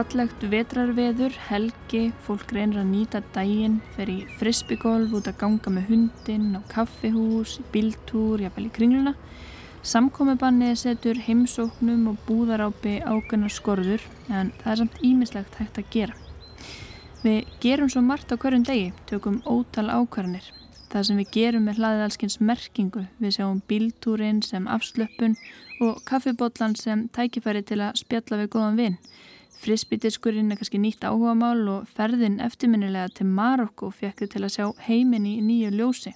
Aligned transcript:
Fallegt 0.00 0.44
vetrarveður, 0.48 1.34
helgi, 1.50 2.06
fólk 2.24 2.54
reynir 2.56 2.78
að 2.80 2.86
nýta 2.88 3.18
dægin, 3.34 3.74
fer 3.92 4.08
í 4.08 4.14
frisbygolf 4.38 5.10
út 5.18 5.26
að 5.28 5.36
ganga 5.42 5.72
með 5.74 5.90
hundin, 5.90 6.46
á 6.56 6.60
kaffihús, 6.72 7.58
bíltúr, 7.68 8.40
jafnvel 8.40 8.64
í 8.64 8.70
kringluna. 8.72 9.12
Samkomibannið 9.84 10.78
setur 10.80 11.20
heimsóknum 11.20 12.06
og 12.14 12.22
búðarápi 12.24 12.94
ágönnar 13.04 13.52
skorður 13.52 14.06
en 14.30 14.54
það 14.62 14.70
er 14.72 14.80
samt 14.80 14.96
ímislegt 15.04 15.58
hægt 15.60 15.80
að 15.82 15.90
gera. 15.92 16.16
Við 17.20 17.50
gerum 17.60 17.90
svo 17.92 18.00
margt 18.00 18.32
á 18.32 18.40
hverjum 18.40 18.64
degi, 18.70 18.94
tökum 19.10 19.42
ótal 19.44 19.90
ákvarðanir. 19.92 20.46
Það 20.94 21.04
sem 21.10 21.20
við 21.20 21.34
gerum 21.34 21.68
er 21.68 21.76
hlaðið 21.76 22.06
allskins 22.06 22.38
merkingu. 22.40 23.04
Við 23.20 23.36
sjáum 23.36 23.60
bíltúrin 23.68 24.40
sem 24.40 24.64
afslöppun 24.64 25.36
og 25.84 26.00
kaffibotlan 26.08 26.72
sem 26.80 27.04
tækifæri 27.12 27.60
til 27.68 27.82
að 27.84 28.00
spjalla 28.00 28.40
við 28.40 28.50
góðan 28.56 28.80
vinn. 28.80 28.98
Frisbytiskurinn 29.60 30.52
er 30.54 30.56
kannski 30.56 30.78
nýtt 30.80 31.04
áhuga 31.04 31.34
mál 31.36 31.66
og 31.68 31.88
ferðin 31.92 32.38
eftirminnilega 32.40 33.10
til 33.18 33.26
Marokko 33.28 33.90
fekk 33.92 34.22
þið 34.22 34.30
til 34.32 34.40
að 34.46 34.54
sjá 34.54 34.66
heiminn 34.86 35.26
í 35.28 35.34
nýju 35.44 35.74
ljósi. 35.74 36.14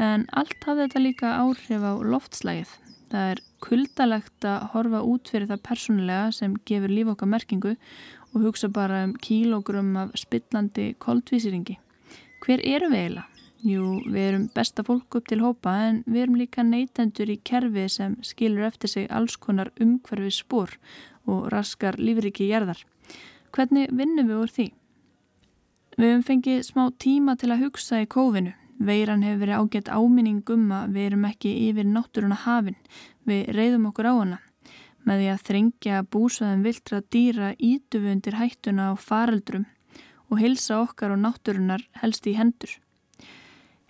En 0.00 0.24
allt 0.32 0.64
hafði 0.64 0.86
þetta 0.86 1.02
líka 1.04 1.34
áhrif 1.42 1.84
á 1.84 1.92
loftslægið. 2.00 2.72
Það 3.12 3.34
er 3.34 3.42
kuldalegt 3.64 4.48
að 4.48 4.64
horfa 4.72 5.04
út 5.04 5.28
fyrir 5.30 5.50
það 5.52 5.62
persónulega 5.68 6.32
sem 6.32 6.56
gefur 6.64 6.96
líf 6.96 7.12
okkar 7.12 7.32
merkingu 7.34 7.76
og 8.32 8.48
hugsa 8.48 8.72
bara 8.72 9.04
um 9.04 9.14
kílógrum 9.20 9.92
af 10.00 10.16
spillandi 10.18 10.94
koldvísiringi. 11.04 11.76
Hver 12.44 12.64
eru 12.64 12.88
við 12.88 13.02
eiginlega? 13.02 13.30
Jú, 13.64 13.84
við 14.12 14.26
erum 14.28 14.42
besta 14.52 14.82
fólk 14.84 15.14
upp 15.16 15.28
til 15.30 15.40
hópa 15.40 15.72
en 15.86 16.02
við 16.04 16.26
erum 16.26 16.34
líka 16.36 16.64
neytendur 16.64 17.30
í 17.32 17.38
kerfi 17.48 17.86
sem 17.88 18.18
skilur 18.20 18.66
eftir 18.66 18.92
sig 18.92 19.06
alls 19.08 19.38
konar 19.40 19.70
umhverfi 19.80 20.32
spór 20.36 20.74
og 21.30 21.48
raskar 21.52 21.98
lífriki 21.98 22.48
gerðar. 22.50 22.80
Hvernig 23.54 23.92
vinnum 23.94 24.28
við 24.30 24.40
úr 24.42 24.52
því? 24.52 24.66
Við 25.94 26.10
hefum 26.10 26.24
fengið 26.26 26.62
smá 26.66 26.84
tíma 26.98 27.36
til 27.38 27.52
að 27.54 27.66
hugsa 27.68 28.00
í 28.02 28.08
kófinu. 28.10 28.54
Veiran 28.82 29.22
hefur 29.22 29.44
verið 29.44 29.60
ágætt 29.60 29.90
áminning 29.94 30.42
um 30.50 30.72
að 30.74 30.96
við 30.96 31.06
erum 31.08 31.28
ekki 31.28 31.52
yfir 31.68 31.86
náttúruna 31.86 32.40
hafin. 32.42 32.76
Við 33.22 33.52
reyðum 33.54 33.86
okkur 33.92 34.10
á 34.10 34.14
hana. 34.18 34.40
Með 35.04 35.20
því 35.20 35.28
að 35.30 35.44
þrengja 35.48 36.02
búsaðum 36.10 36.64
viltra 36.64 37.02
dýra 37.14 37.52
ídufu 37.58 38.10
undir 38.10 38.38
hættuna 38.40 38.90
á 38.90 38.92
faraldrum 38.98 39.68
og 40.32 40.40
hilsa 40.40 40.80
okkar 40.82 41.14
og 41.14 41.22
náttúrunar 41.22 41.84
helst 42.00 42.26
í 42.26 42.34
hendur. 42.34 42.72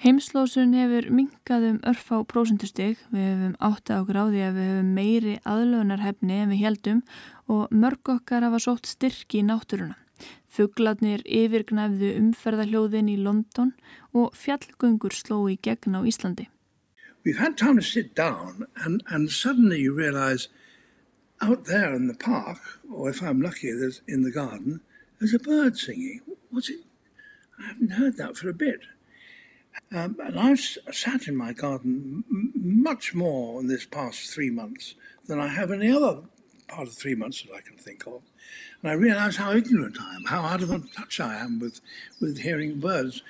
Heimslósun 0.04 0.74
hefur 0.76 1.06
minkað 1.16 1.62
um 1.64 1.76
örf 1.88 2.10
á 2.12 2.20
prósendustig, 2.28 2.98
við 3.08 3.22
hefum 3.24 3.54
áttið 3.56 3.94
á 3.96 4.02
því 4.04 4.42
að 4.44 4.58
við 4.58 4.66
hefum 4.68 4.90
meiri 4.98 5.36
aðlöðunarhefni 5.48 6.40
en 6.42 6.52
við 6.52 6.60
heldum 6.60 7.00
og 7.48 7.72
mörg 7.72 8.10
okkar 8.12 8.44
hafa 8.44 8.60
sótt 8.60 8.90
styrki 8.90 9.40
í 9.40 9.46
náttúruna. 9.48 9.96
Fugglarnir 10.52 11.24
yfirgnæfðu 11.24 12.10
umferðarhljóðin 12.18 13.08
í 13.14 13.16
London 13.16 13.72
og 14.12 14.36
fjallgöngur 14.36 15.16
sló 15.16 15.38
í 15.48 15.56
gegn 15.64 15.96
á 15.96 16.04
Íslandi. 16.04 16.50
We've 17.24 17.40
had 17.40 17.56
time 17.56 17.80
to 17.80 17.82
sit 17.82 18.12
down 18.14 18.66
and, 18.84 19.00
and 19.08 19.32
suddenly 19.32 19.80
you 19.80 19.96
realise 19.96 20.50
out 21.40 21.64
there 21.64 21.96
in 21.96 22.08
the 22.08 22.20
park, 22.20 22.60
or 22.92 23.08
if 23.08 23.22
I'm 23.22 23.40
lucky 23.40 23.72
in 24.06 24.20
the 24.20 24.30
garden, 24.30 24.82
there's 25.18 25.32
a 25.32 25.38
bird 25.38 25.78
singing. 25.78 26.20
What's 26.50 26.68
it? 26.68 26.84
I 27.58 27.68
haven't 27.68 27.96
heard 27.96 28.18
that 28.18 28.36
for 28.36 28.50
a 28.50 28.52
bit. 28.52 28.84
Um, 29.94 30.16
and 30.26 30.40
I've 30.40 30.58
sat 30.92 31.28
in 31.28 31.36
my 31.36 31.52
garden 31.52 32.24
much 32.56 33.14
more 33.14 33.60
in 33.60 33.68
this 33.68 33.86
past 33.86 34.34
three 34.34 34.50
months 34.50 34.96
than 35.28 35.38
I 35.38 35.46
have 35.46 35.70
any 35.70 35.92
other 35.92 36.22
part 36.66 36.88
of 36.88 36.94
three 36.94 37.14
months 37.14 37.42
that 37.42 37.54
I 37.54 37.60
can 37.60 37.76
think 37.76 38.04
of. 38.06 38.22
And 38.82 38.90
I 38.90 38.94
realise 38.94 39.36
how 39.36 39.52
ignorant 39.52 39.96
I 40.00 40.16
am, 40.16 40.24
how 40.24 40.42
out 40.42 40.62
of 40.62 40.92
touch 40.92 41.20
I 41.20 41.36
am 41.36 41.60
with, 41.60 41.80
with 42.20 42.38
hearing 42.38 42.80
birds. 42.80 43.22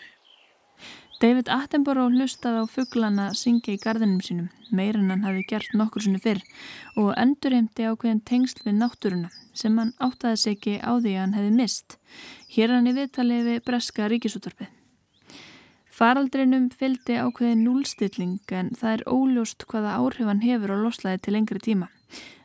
David 1.20 1.50
Attenborough 1.52 2.10
hlustaði 2.12 2.64
á 2.64 2.66
fugglana 2.68 3.26
syngja 3.38 3.76
í 3.76 3.80
gardinum 3.80 4.22
sínum, 4.24 4.48
meirinn 4.72 5.12
hann 5.12 5.22
hafi 5.24 5.44
gert 5.48 5.76
nokkur 5.76 6.04
sinni 6.04 6.20
fyrr 6.20 6.40
og 7.00 7.12
endurheimti 7.20 7.86
ákveðin 7.90 8.24
tengsl 8.30 8.64
við 8.64 8.80
náttúruna 8.80 9.30
sem 9.52 9.76
hann 9.78 9.92
áttaði 10.02 10.40
sig 10.42 10.56
ekki 10.56 10.78
á 10.80 10.92
því 10.96 11.12
að 11.14 11.20
hann 11.22 11.36
hefði 11.38 11.52
mist. 11.60 11.98
Hér 12.56 12.74
hann 12.74 12.88
í 12.90 12.96
viðtalið 12.98 13.52
við 13.52 13.62
Breska 13.68 14.08
ríkisúttorpið. 14.10 14.72
Faraldrinum 15.94 16.64
fylgdi 16.74 17.14
ákveði 17.22 17.54
núlstilling 17.60 18.52
en 18.60 18.72
það 18.74 18.94
er 18.96 19.02
óljóst 19.14 19.62
hvaða 19.70 19.92
áhrif 20.00 20.26
hann 20.26 20.40
hefur 20.42 20.72
á 20.74 20.76
loslæði 20.82 21.20
til 21.22 21.34
lengri 21.36 21.60
tíma. 21.62 21.86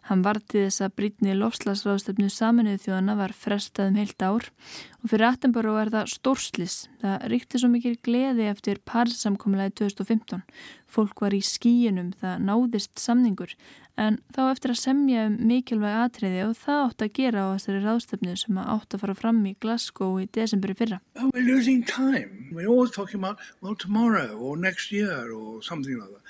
Hann 0.09 0.23
varti 0.25 0.63
þess 0.63 0.81
að 0.81 0.93
brítni 0.97 1.33
lofslagsráðstöfnu 1.37 2.31
saminuðu 2.33 2.79
þjóðana 2.81 3.13
var 3.19 3.33
frestað 3.37 3.91
um 3.91 3.99
heilt 3.99 4.23
ár 4.25 4.47
og 4.49 5.11
fyrir 5.11 5.27
Attenborough 5.27 5.83
er 5.83 5.91
það 5.93 6.09
stórslis. 6.15 6.77
Það 7.03 7.27
ríkti 7.29 7.61
svo 7.61 7.69
mikil 7.69 7.91
gleði 8.07 8.47
eftir 8.49 8.81
parsamkomlaði 8.89 9.75
2015. 9.83 10.41
Fólk 10.89 11.21
var 11.21 11.35
í 11.37 11.43
skíinum, 11.45 12.09
það 12.17 12.41
náðist 12.47 12.97
samningur 12.97 13.53
en 14.01 14.17
þá 14.33 14.41
eftir 14.47 14.73
að 14.73 14.81
semja 14.81 15.29
um 15.29 15.39
mikilvæg 15.51 16.01
atriði 16.01 16.43
og 16.47 16.57
það 16.57 16.83
átt 16.87 17.05
að 17.05 17.15
gera 17.19 17.45
á 17.45 17.53
þessari 17.53 17.85
ráðstöfnu 17.85 18.37
sem 18.41 18.61
átt 18.63 18.95
að 18.95 19.03
fara 19.03 19.19
fram 19.21 19.41
í 19.45 19.55
Glasgow 19.61 20.17
í 20.23 20.29
desemberi 20.33 20.77
fyrra. 20.79 21.01
Oh, 21.19 21.29
we're 21.35 21.45
losing 21.45 21.83
time. 21.83 22.47
We're 22.51 22.71
always 22.71 22.95
talking 22.95 23.21
about, 23.21 23.37
well, 23.61 23.75
tomorrow 23.75 24.33
or 24.37 24.57
next 24.57 24.91
year 24.91 25.29
or 25.29 25.61
something 25.61 25.99
like 25.99 26.09
that. 26.09 26.23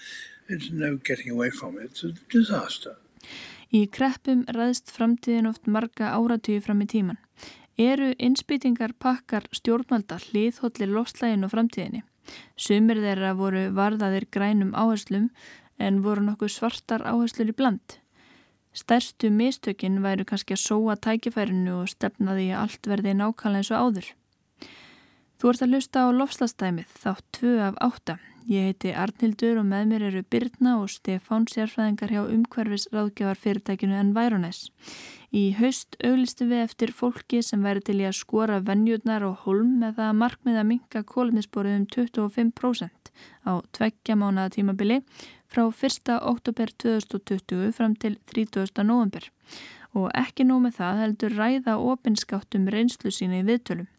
There's 0.49 0.71
no 0.71 0.97
getting 0.97 1.29
away 1.29 1.51
from 1.51 1.77
it. 1.77 1.91
It's 1.91 2.03
a 2.03 2.11
disaster. 2.27 2.97
Í 3.69 3.85
kreppum 3.93 4.45
ræðst 4.49 4.89
framtíðin 4.89 5.45
oft 5.49 5.67
marga 5.69 6.15
áratíu 6.17 6.61
fram 6.65 6.81
í 6.81 6.87
tíman. 6.89 7.19
Eru 7.77 8.11
insbytingar 8.17 8.95
pakkar 8.97 9.45
stjórnvalda 9.53 10.17
hliðhóllir 10.23 10.89
lofslægin 10.89 11.45
og 11.45 11.53
framtíðinni. 11.53 12.01
Sumir 12.57 12.99
þeirra 13.03 13.35
voru 13.37 13.67
varðaðir 13.77 14.25
grænum 14.33 14.73
áherslum 14.73 15.29
en 15.77 16.01
voru 16.01 16.25
nokkuð 16.25 16.51
svartar 16.55 17.05
áherslur 17.05 17.53
í 17.53 17.55
bland. 17.55 17.99
Stærstu 18.73 19.29
mistökin 19.33 20.01
væru 20.01 20.25
kannski 20.25 20.57
að 20.57 20.65
sóa 20.65 20.97
tækifærinu 20.97 21.79
og 21.83 21.93
stefnaði 21.93 22.49
að 22.51 22.63
allt 22.63 22.89
verði 22.89 23.15
nákvæmlega 23.17 23.61
eins 23.61 23.71
og 23.71 23.85
áður. 23.85 24.09
Þú 25.39 25.53
ert 25.53 25.63
að 25.63 25.73
hlusta 25.73 26.03
á 26.03 26.07
lofslastæmið 26.11 26.97
þátt 27.05 27.25
2 27.39 27.55
af 27.69 27.79
8. 27.85 28.17
Ég 28.47 28.69
heiti 28.69 28.91
Arnildur 28.95 29.59
og 29.59 29.65
með 29.67 29.89
mér 29.89 30.03
eru 30.07 30.21
Birna 30.31 30.77
og 30.79 30.87
Stefán 30.93 31.47
sérfræðingar 31.51 32.13
hjá 32.13 32.21
umhverfis 32.23 32.87
ráðgjafar 32.93 33.39
fyrirtækinu 33.41 33.97
Environess. 33.99 34.69
Í 35.35 35.51
haust 35.59 35.97
auglistu 35.99 36.47
við 36.49 36.63
eftir 36.63 36.93
fólki 36.95 37.41
sem 37.45 37.65
væri 37.65 37.83
til 37.85 37.99
í 37.99 38.07
að 38.07 38.15
skora 38.21 38.61
vennjurnar 38.65 39.25
og 39.27 39.43
holm 39.43 39.75
með 39.83 39.99
það 39.99 40.15
markmið 40.21 40.61
að 40.61 40.69
minka 40.71 41.03
kólunisborið 41.11 41.75
um 41.81 41.85
25% 41.97 43.11
á 43.45 43.51
tveggja 43.75 44.15
mánaða 44.15 44.55
tímabili 44.55 45.01
frá 45.49 45.67
1. 45.67 46.15
oktober 46.17 46.71
2020 46.85 47.75
fram 47.75 47.95
til 47.95 48.17
30. 48.31 48.71
november. 48.85 49.29
Og 49.97 50.09
ekki 50.17 50.47
nóg 50.47 50.63
með 50.65 50.79
það 50.79 51.03
heldur 51.03 51.37
ræða 51.37 51.77
ofinskáttum 51.91 52.69
reynslu 52.69 53.11
sína 53.11 53.43
í 53.43 53.47
viðtölum. 53.47 53.89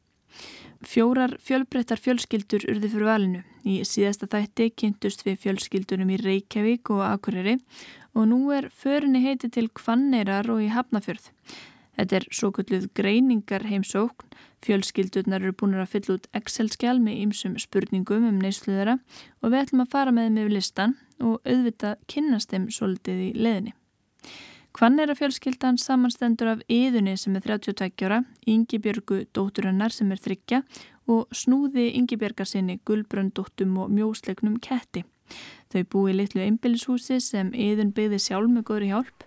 Fjórar 0.80 1.34
fjölbreyttar 1.44 2.00
fjölskyldur 2.00 2.62
urði 2.72 2.88
fyrir 2.88 3.08
valinu. 3.08 3.40
Í 3.68 3.82
síðasta 3.84 4.30
þætti 4.32 4.70
kynntust 4.80 5.26
við 5.26 5.42
fjölskyldunum 5.42 6.12
í 6.14 6.16
Reykjavík 6.22 6.88
og 6.94 7.02
Akureyri 7.04 7.58
og 8.16 8.30
nú 8.30 8.38
er 8.56 8.70
förinni 8.72 9.20
heiti 9.20 9.50
til 9.52 9.68
Kvanneirar 9.76 10.48
og 10.48 10.62
í 10.64 10.70
Hafnafjörð. 10.72 11.28
Þetta 11.98 12.16
er 12.16 12.26
svo 12.32 12.48
kulluð 12.56 12.88
greiningar 12.96 13.66
heimsókn. 13.68 14.24
Fjölskyldurnar 14.64 15.44
eru 15.44 15.52
búin 15.56 15.76
að 15.76 15.92
fylla 15.92 16.16
út 16.16 16.28
Excel-skjál 16.36 16.96
með 17.00 17.20
ýmsum 17.26 17.58
spurningum 17.60 18.24
um 18.28 18.40
neysluðara 18.40 18.96
og 19.40 19.52
við 19.52 19.60
ætlum 19.60 19.84
að 19.84 19.92
fara 19.92 20.16
með 20.16 20.30
þeim 20.30 20.40
yfir 20.42 20.56
listan 20.56 20.96
og 21.20 21.36
auðvitað 21.44 22.02
kynnast 22.08 22.52
þeim 22.52 22.66
svolítið 22.72 23.22
í 23.26 23.30
leðinni. 23.36 23.76
Hvannera 24.70 25.16
fjölskyldan 25.18 25.76
samanstendur 25.82 26.48
af 26.52 26.60
Íðunni 26.70 27.16
sem 27.18 27.34
er 27.36 27.42
32 27.42 28.06
ára, 28.06 28.20
Ingi 28.46 28.78
Björgu 28.78 29.24
dótturinnar 29.34 29.90
sem 29.90 30.12
er 30.14 30.20
30 30.22 30.62
og 31.10 31.26
snúði 31.34 31.88
Ingi 31.98 32.16
Björgarsinni 32.16 32.78
gulbröndóttum 32.86 33.74
og 33.82 33.90
mjóslegnum 33.90 34.60
ketti. 34.62 35.02
Þau 35.74 35.82
búi 35.90 36.14
litlu 36.14 36.44
einbillishúsi 36.44 37.18
sem 37.20 37.50
Íðun 37.50 37.90
byggði 37.96 38.20
sjálf 38.22 38.52
með 38.54 38.64
góðri 38.70 38.92
hjálp. 38.92 39.26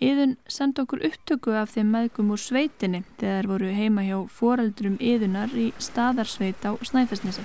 Íðun 0.00 0.36
sendi 0.48 0.82
okkur 0.82 1.04
upptöku 1.10 1.52
af 1.58 1.74
þeim 1.74 1.92
maðgum 1.92 2.32
úr 2.32 2.40
sveitinni 2.40 3.02
þegar 3.20 3.50
voru 3.52 3.70
heima 3.74 4.06
hjá 4.06 4.16
foreldrum 4.30 4.96
Íðunar 5.02 5.52
í 5.52 5.68
staðarsveit 5.82 6.64
á 6.64 6.72
Snæfellsnesi. 6.80 7.44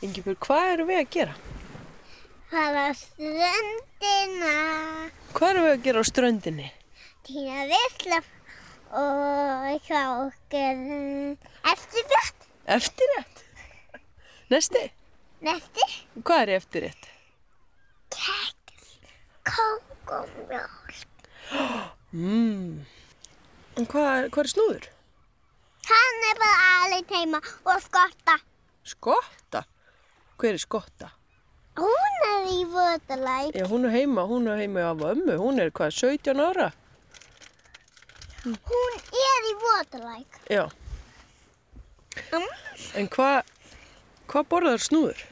Ingi 0.00 0.22
Björg, 0.22 0.42
hvað 0.46 0.72
eru 0.72 0.90
við 0.92 1.02
að 1.04 1.08
gera? 1.18 1.38
Fara 2.50 2.88
á 2.88 2.92
ströndina. 2.96 4.54
Hvað 5.36 5.50
erum 5.52 5.66
við 5.66 5.74
að 5.74 5.84
gera 5.86 6.02
á 6.02 6.04
ströndinni? 6.08 6.68
Týna 7.28 7.66
visla 7.68 8.20
og 8.98 9.66
eitthvað 9.68 10.22
okkur 10.26 10.76
eftirrétt. 11.72 12.46
Eftirrétt? 12.78 13.42
Nesti? 14.48 14.84
Nesti? 15.44 15.88
Hvað 16.24 16.42
er 16.44 16.54
eftirrétt? 16.56 17.10
Keks, 18.16 18.94
kókumjólk. 19.44 21.28
Mmm. 22.16 22.86
En 23.76 23.86
hvað 23.86 24.30
hvað 24.32 24.44
er 24.46 24.52
snúður? 24.54 24.88
Hann 25.88 26.24
er 26.30 26.40
bara 26.40 26.72
alveg 26.80 27.12
heima 27.12 27.40
og 27.68 27.78
skotta. 27.84 28.40
Skotta? 28.88 29.64
Hver 30.40 30.56
er 30.56 30.62
skotta? 30.64 31.12
Hún 31.78 32.26
er 32.26 32.50
í 32.50 32.64
vöðalæk. 32.66 33.54
Já, 33.54 33.64
hún 33.70 33.86
er 33.86 33.94
heima, 33.94 34.26
hún 34.26 34.48
er 34.50 34.58
heima 34.58 34.90
af 34.90 35.02
ömmu. 35.12 35.38
Hún 35.38 35.60
er 35.62 35.70
hvað, 35.70 35.94
17 35.94 36.40
ára? 36.42 36.72
Hún 38.44 39.00
er 39.22 39.48
í 39.52 39.54
vöðalæk. 39.62 40.38
Já. 40.50 40.64
Mm. 42.32 42.48
En 42.98 43.08
hvað, 43.14 43.46
hvað 44.26 44.48
borðar 44.50 44.82
snúður? 44.82 45.22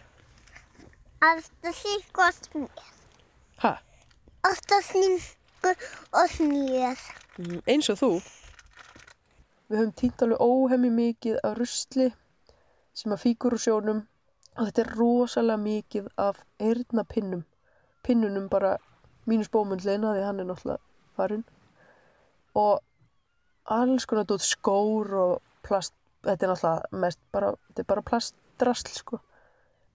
Alltaf 1.26 1.78
sínkur 1.80 2.28
og 2.28 2.34
smjör. 2.38 2.90
Ha? 3.64 3.72
Alltaf 4.46 4.90
sínkur 4.92 5.86
og 6.12 6.28
smjör. 6.30 7.06
Mm, 7.38 7.62
eins 7.66 7.90
og 7.90 7.98
þú. 8.00 8.10
Við 9.66 9.80
höfum 9.80 9.94
týnt 9.98 10.22
alveg 10.22 10.44
óhemmi 10.44 10.90
mikið 10.94 11.40
af 11.42 11.56
rusli 11.58 12.12
sem 12.94 13.14
að 13.16 13.24
fíkur 13.24 13.56
úr 13.56 13.64
sjónum 13.64 14.04
og 14.56 14.68
þetta 14.68 14.82
er 14.82 14.92
rosalega 14.96 15.60
mikið 15.60 16.08
af 16.20 16.40
eyrnapinnum. 16.62 17.44
Pinnunum 18.06 18.48
bara 18.48 18.76
mínus 19.28 19.50
bómundleina 19.52 20.14
því 20.14 20.24
hann 20.24 20.40
er 20.40 20.48
náttúrulega 20.48 20.80
farinn. 21.18 21.44
Og 22.56 22.80
alls 23.76 24.06
konar 24.08 24.28
dót 24.28 24.44
skór 24.46 25.12
og 25.20 25.34
plast, 25.66 25.94
þetta 26.24 26.46
er 26.46 26.52
náttúrulega 26.52 27.00
mest 27.04 27.20
bara, 27.34 27.52
bara 27.82 28.06
plastdrasl 28.06 28.94
sko. 28.94 29.20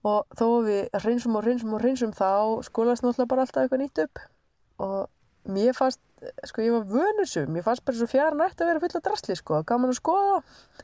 Og 0.06 0.38
þó 0.38 0.46
við 0.66 1.02
reynsum 1.04 1.38
og 1.38 1.46
reynsum 1.46 1.74
og 1.76 1.82
reynsum 1.82 2.14
þá 2.14 2.62
skólast 2.66 3.06
náttúrulega 3.06 3.32
bara 3.34 3.46
alltaf 3.46 3.64
eitthvað 3.64 3.84
nýtt 3.84 4.04
upp. 4.06 4.22
Og 4.82 5.52
mér 5.52 5.74
fannst, 5.74 6.02
sko 6.46 6.62
ég 6.62 6.74
var 6.74 6.86
vönusum, 6.90 7.50
mér 7.50 7.66
fannst 7.66 7.84
bara 7.86 7.98
svo 7.98 8.10
fjara 8.10 8.38
nætt 8.38 8.60
að 8.62 8.70
vera 8.70 8.82
fulla 8.82 9.02
drasli 9.02 9.38
sko, 9.38 9.62
gaman 9.66 9.94
að 9.94 9.98
skoða. 9.98 10.42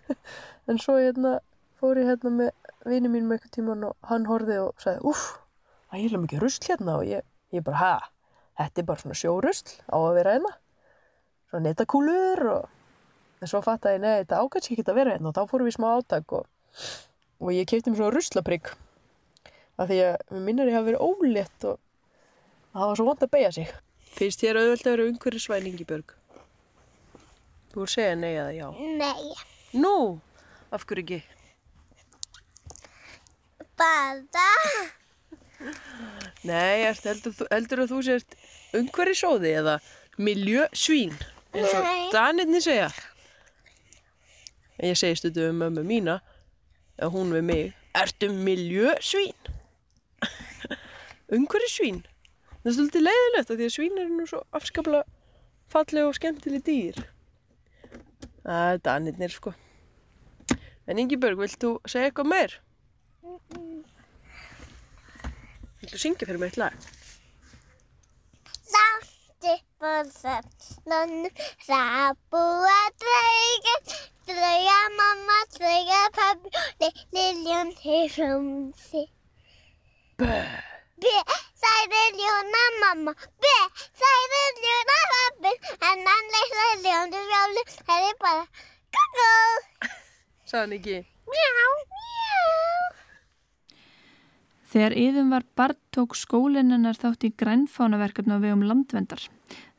en 0.71 0.83
svo 0.83 0.99
hérna 0.99 1.39
fór 1.79 2.01
ég 2.01 2.09
hérna 2.11 2.33
með 2.35 2.49
vini 2.89 3.11
mín 3.13 3.29
með 3.29 3.39
eitthvað 3.39 3.55
tíman 3.59 3.85
og 3.89 4.09
hann 4.11 4.27
horfið 4.29 4.63
og 4.65 4.83
sagði, 4.83 5.03
uff, 5.11 5.27
það 5.89 5.99
er 5.99 6.01
eiginlega 6.01 6.23
mikið 6.25 6.43
rusl 6.45 6.69
hérna 6.71 6.97
og 6.99 7.05
ég, 7.09 7.27
ég 7.55 7.65
bara, 7.67 7.79
ha, 7.83 8.09
þetta 8.63 8.83
er 8.83 8.89
bara 8.89 9.03
svona 9.05 9.19
sjórusl 9.19 9.77
á 9.87 9.97
að 9.99 10.17
vera 10.19 10.35
hérna. 10.37 10.53
Svona 11.49 11.65
netakúlur 11.69 12.45
og 12.53 12.75
en 13.39 13.51
svo 13.51 13.63
fattaði 13.65 13.99
ég, 13.99 14.03
nei, 14.03 14.15
þetta 14.25 14.43
ágæts 14.43 14.73
ekki 14.73 14.85
að 14.85 14.99
vera 14.99 15.15
hérna 15.15 15.31
og 15.31 15.37
þá 15.39 15.43
fórum 15.51 15.69
við 15.69 15.75
í 15.75 15.79
smá 15.79 15.89
átak 15.95 16.35
og, 16.41 16.47
og 17.39 17.53
ég 17.55 17.69
kefti 17.71 17.93
mér 17.93 18.01
svona 18.03 18.15
ruslaprygg 18.17 18.73
af 19.79 19.91
því 19.91 19.99
að 20.09 20.17
mér 20.35 20.45
minnir 20.49 20.71
ég 20.73 20.79
hafi 20.79 20.91
verið 20.91 21.05
ólétt 21.07 21.69
og 21.71 21.79
það 22.75 22.89
var 22.91 22.99
svo 22.99 23.07
vond 23.07 23.23
að 23.23 23.33
beigja 23.37 23.53
sig. 23.55 23.75
Finnst 24.19 24.43
þér 24.43 24.59
auðvelt 24.59 24.87
að 24.87 24.95
vera 24.97 25.07
umhverju 25.13 25.43
svæningi, 25.45 25.87
Björg? 25.87 26.15
Þú 27.71 27.79
voru 27.79 27.87
að 27.87 27.95
segja 27.95 28.17
nei 28.19 28.33
eða 28.33 28.53
já. 28.57 28.67
Nei, 28.99 29.29
Nú, 29.79 29.95
af 30.75 30.87
hverju 30.89 31.05
ekki? 31.05 31.38
Bara 33.79 34.59
Nei, 36.47 36.87
heldur, 36.87 37.83
að 37.83 37.91
þú 37.91 38.01
sért 38.07 38.37
umhverju 38.79 39.17
sóði 39.19 39.55
eða 39.59 39.79
miljösvín 40.19 41.15
eins 41.55 41.73
og 41.75 41.89
danirni 42.15 42.61
segja. 42.63 42.91
En 44.79 44.93
ég 44.93 44.99
segi 44.99 45.19
stundu 45.19 45.49
um 45.49 45.59
mömmu 45.65 45.83
mína, 45.87 46.21
eða 46.99 47.11
hún 47.15 47.35
við 47.35 47.47
mig, 47.49 47.73
ertu 47.99 48.31
miljösvín? 48.31 49.35
umhverju 51.35 51.71
svín? 51.73 52.03
Það 52.63 52.71
er 52.71 52.77
svolítið 52.77 53.07
leiðilegt 53.07 53.51
af 53.51 53.59
því 53.59 53.67
að 53.67 53.75
svín 53.75 53.99
eru 54.03 54.15
nú 54.15 54.29
svo 54.29 54.45
afskaplega 54.55 55.05
falleg 55.73 56.07
og 56.07 56.17
skemmtileg 56.17 56.65
dýr. 56.67 57.03
Það 58.45 58.73
er 58.73 58.81
danirnir 58.87 59.35
sko. 59.35 59.53
En 60.89 61.01
Ingibjörg, 61.03 61.41
vilt 61.43 61.59
þú 61.61 61.75
segja 61.89 62.09
eitthvað 62.09 62.31
meir? 62.31 62.55
Viltu 65.81 65.99
syngja 65.99 66.27
fyrir 66.27 66.39
mig 66.41 66.49
eitt 66.51 66.59
lag? 66.63 66.75
Sátti 68.73 69.55
på 69.81 69.93
söfnunum, 70.21 71.31
sábúa 71.67 72.79
drauga, 73.03 73.75
drauga 74.29 74.79
mamma, 75.01 75.39
drauga 75.57 76.01
pabbi, 76.19 76.89
liljón 77.17 77.69
til 77.83 78.07
frumsi. 78.15 79.03
Bö. 80.19 80.39
B, 81.03 81.05
sagði 81.63 82.03
ljóna 82.21 82.65
mamma, 82.85 83.13
B, 83.43 83.53
sagði 84.03 84.43
ljóna 84.65 84.99
pabbi, 85.15 85.53
en 85.91 86.07
hann 86.11 86.33
leikði 86.37 86.71
ljónu 86.87 87.21
fjólu, 87.31 87.63
það 87.87 88.09
er 88.13 88.17
bara 88.25 88.45
kukku, 88.95 89.31
Sagði 90.49 90.61
hann 90.65 90.77
ekki? 90.81 90.99
mjá, 91.29 91.49
mjá. 91.59 92.18
Þegar 94.69 94.95
yðum 95.01 95.31
var 95.33 95.45
barn 95.57 95.79
tók 95.97 96.17
skólinn 96.19 96.75
hennar 96.75 96.99
þátt 96.99 97.25
í 97.25 97.33
grænfánaverkefni 97.41 98.37
á 98.37 98.43
vegum 98.43 98.67
landvendar. 98.69 99.23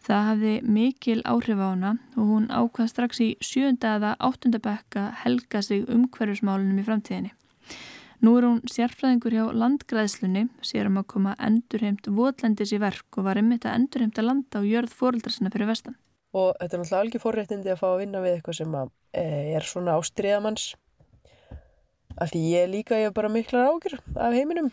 Það 0.02 0.26
hafði 0.30 0.54
mikil 0.66 1.20
áhrif 1.30 1.62
á 1.62 1.68
hana 1.68 1.92
og 2.16 2.32
hún 2.32 2.48
ákvað 2.50 2.90
strax 2.90 3.22
í 3.22 3.30
sjönda 3.44 3.98
eða 4.00 4.16
áttunda 4.18 4.62
bekka 4.64 5.12
helga 5.22 5.62
sig 5.62 5.86
umhverfismálunum 5.86 6.82
í 6.82 6.88
framtíðinni. 6.88 7.36
Nú 8.20 8.34
er 8.36 8.50
hún 8.50 8.60
sérfræðingur 8.68 9.32
hjá 9.38 9.46
landgræðslunni, 9.56 10.48
sér 10.66 10.90
um 10.90 10.98
að 11.00 11.08
koma 11.14 11.38
endurheimt 11.40 12.10
votlendis 12.12 12.74
í 12.76 12.82
verk 12.82 13.20
og 13.20 13.30
var 13.30 13.40
einmitt 13.40 13.68
að 13.70 13.78
endurheimta 13.78 14.26
landa 14.26 14.60
og 14.60 14.68
jörð 14.68 14.96
fóreldra 14.98 15.32
sinna 15.32 15.54
fyrir 15.54 15.70
vestan. 15.70 15.96
Og 16.36 16.52
þetta 16.58 16.76
er 16.76 16.82
náttúrulega 16.82 17.06
algjör 17.06 17.24
forréttindi 17.24 17.72
að 17.72 17.80
fá 17.80 17.88
að 17.94 18.02
vinna 18.02 18.24
við 18.26 18.36
eitthvað 18.36 18.58
sem 18.60 18.76
að, 18.82 18.92
e, 19.14 19.24
er 19.56 19.70
svona 19.70 19.96
ástriðamanns. 20.02 20.66
Af 22.20 22.32
því 22.34 22.42
ég 22.52 22.70
líka, 22.74 22.98
ég 23.00 23.14
bara 23.16 23.30
miklar 23.32 23.70
ágjur 23.72 24.00
af 24.20 24.34
heiminum. 24.36 24.72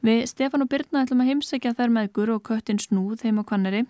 Við 0.00 0.22
Stefán 0.30 0.62
og 0.64 0.68
Birna 0.72 1.02
ætlum 1.04 1.20
að 1.20 1.28
heimsækja 1.28 1.74
þær 1.76 1.90
meðgur 1.92 2.30
og 2.32 2.38
köttin 2.48 2.78
snúð 2.80 3.20
heim 3.26 3.36
á 3.36 3.44
kvannari. 3.44 3.82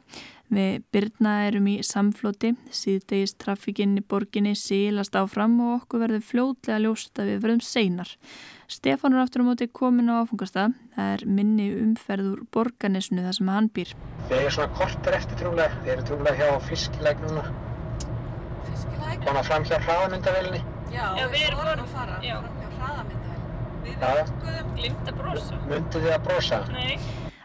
Við 0.51 0.81
Birna 0.91 1.35
erum 1.47 1.69
í 1.71 1.77
samfloti, 1.87 2.51
síðdegist 2.75 3.37
trafíkinn 3.39 3.93
í 3.95 4.03
borginni 4.03 4.57
sílast 4.59 5.15
áfram 5.15 5.55
og 5.63 5.77
okkur 5.85 6.03
verður 6.03 6.25
fljótlega 6.27 6.81
ljóst 6.83 7.21
að 7.23 7.31
við 7.31 7.39
verðum 7.45 7.63
seinar. 7.63 8.11
Stefán 8.67 9.15
er 9.15 9.23
aftur 9.23 9.47
á 9.47 9.49
móti 9.53 9.71
komin 9.71 10.11
á 10.11 10.19
áfungastað. 10.27 10.75
Það 10.99 11.13
er 11.15 11.25
minni 11.39 11.69
umferður 11.79 12.43
borganisnu 12.59 13.23
þar 13.23 13.39
sem 13.39 13.53
hann 13.55 13.71
býr. 13.71 13.95
Þeir 14.27 14.41
eru 14.43 14.51
svona 14.59 14.75
kortar 14.81 15.15
eftir 15.21 15.39
trúlega, 15.45 15.79
þeir 15.87 15.95
eru 15.95 16.09
trúlega 16.11 16.35
hjá 16.43 16.59
fiskilæk 16.67 17.23
núna, 17.23 17.47
Fiskilæk? 18.67 19.23
koma 19.29 19.47
fram 19.47 19.63
hjá 19.63 19.79
hraðamyndavélinni. 19.87 20.61
Já, 20.91 21.07
Já, 21.23 21.27
við 21.31 21.47
erum 21.47 21.63
vorum 21.63 21.71
voru- 21.71 21.87
að 21.87 21.95
fara 21.95 22.19
já. 22.27 22.37
Hraðamyndavél. 22.81 23.41
Við 23.85 23.95
Já. 24.05 24.13
vökkuðum 24.19 24.71
Glimt 24.81 25.11
að 25.11 25.19
brosa. 25.21 25.61
Myndu 25.71 26.03
þið 26.05 26.15
að 26.17 26.23
brosa? 26.29 26.61
Nei. 26.73 26.95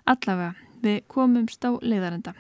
Allavega, 0.06 0.51
við 0.86 1.01
komumst 1.12 1.68
á 1.68 1.72
leiðarenda. 1.82 2.36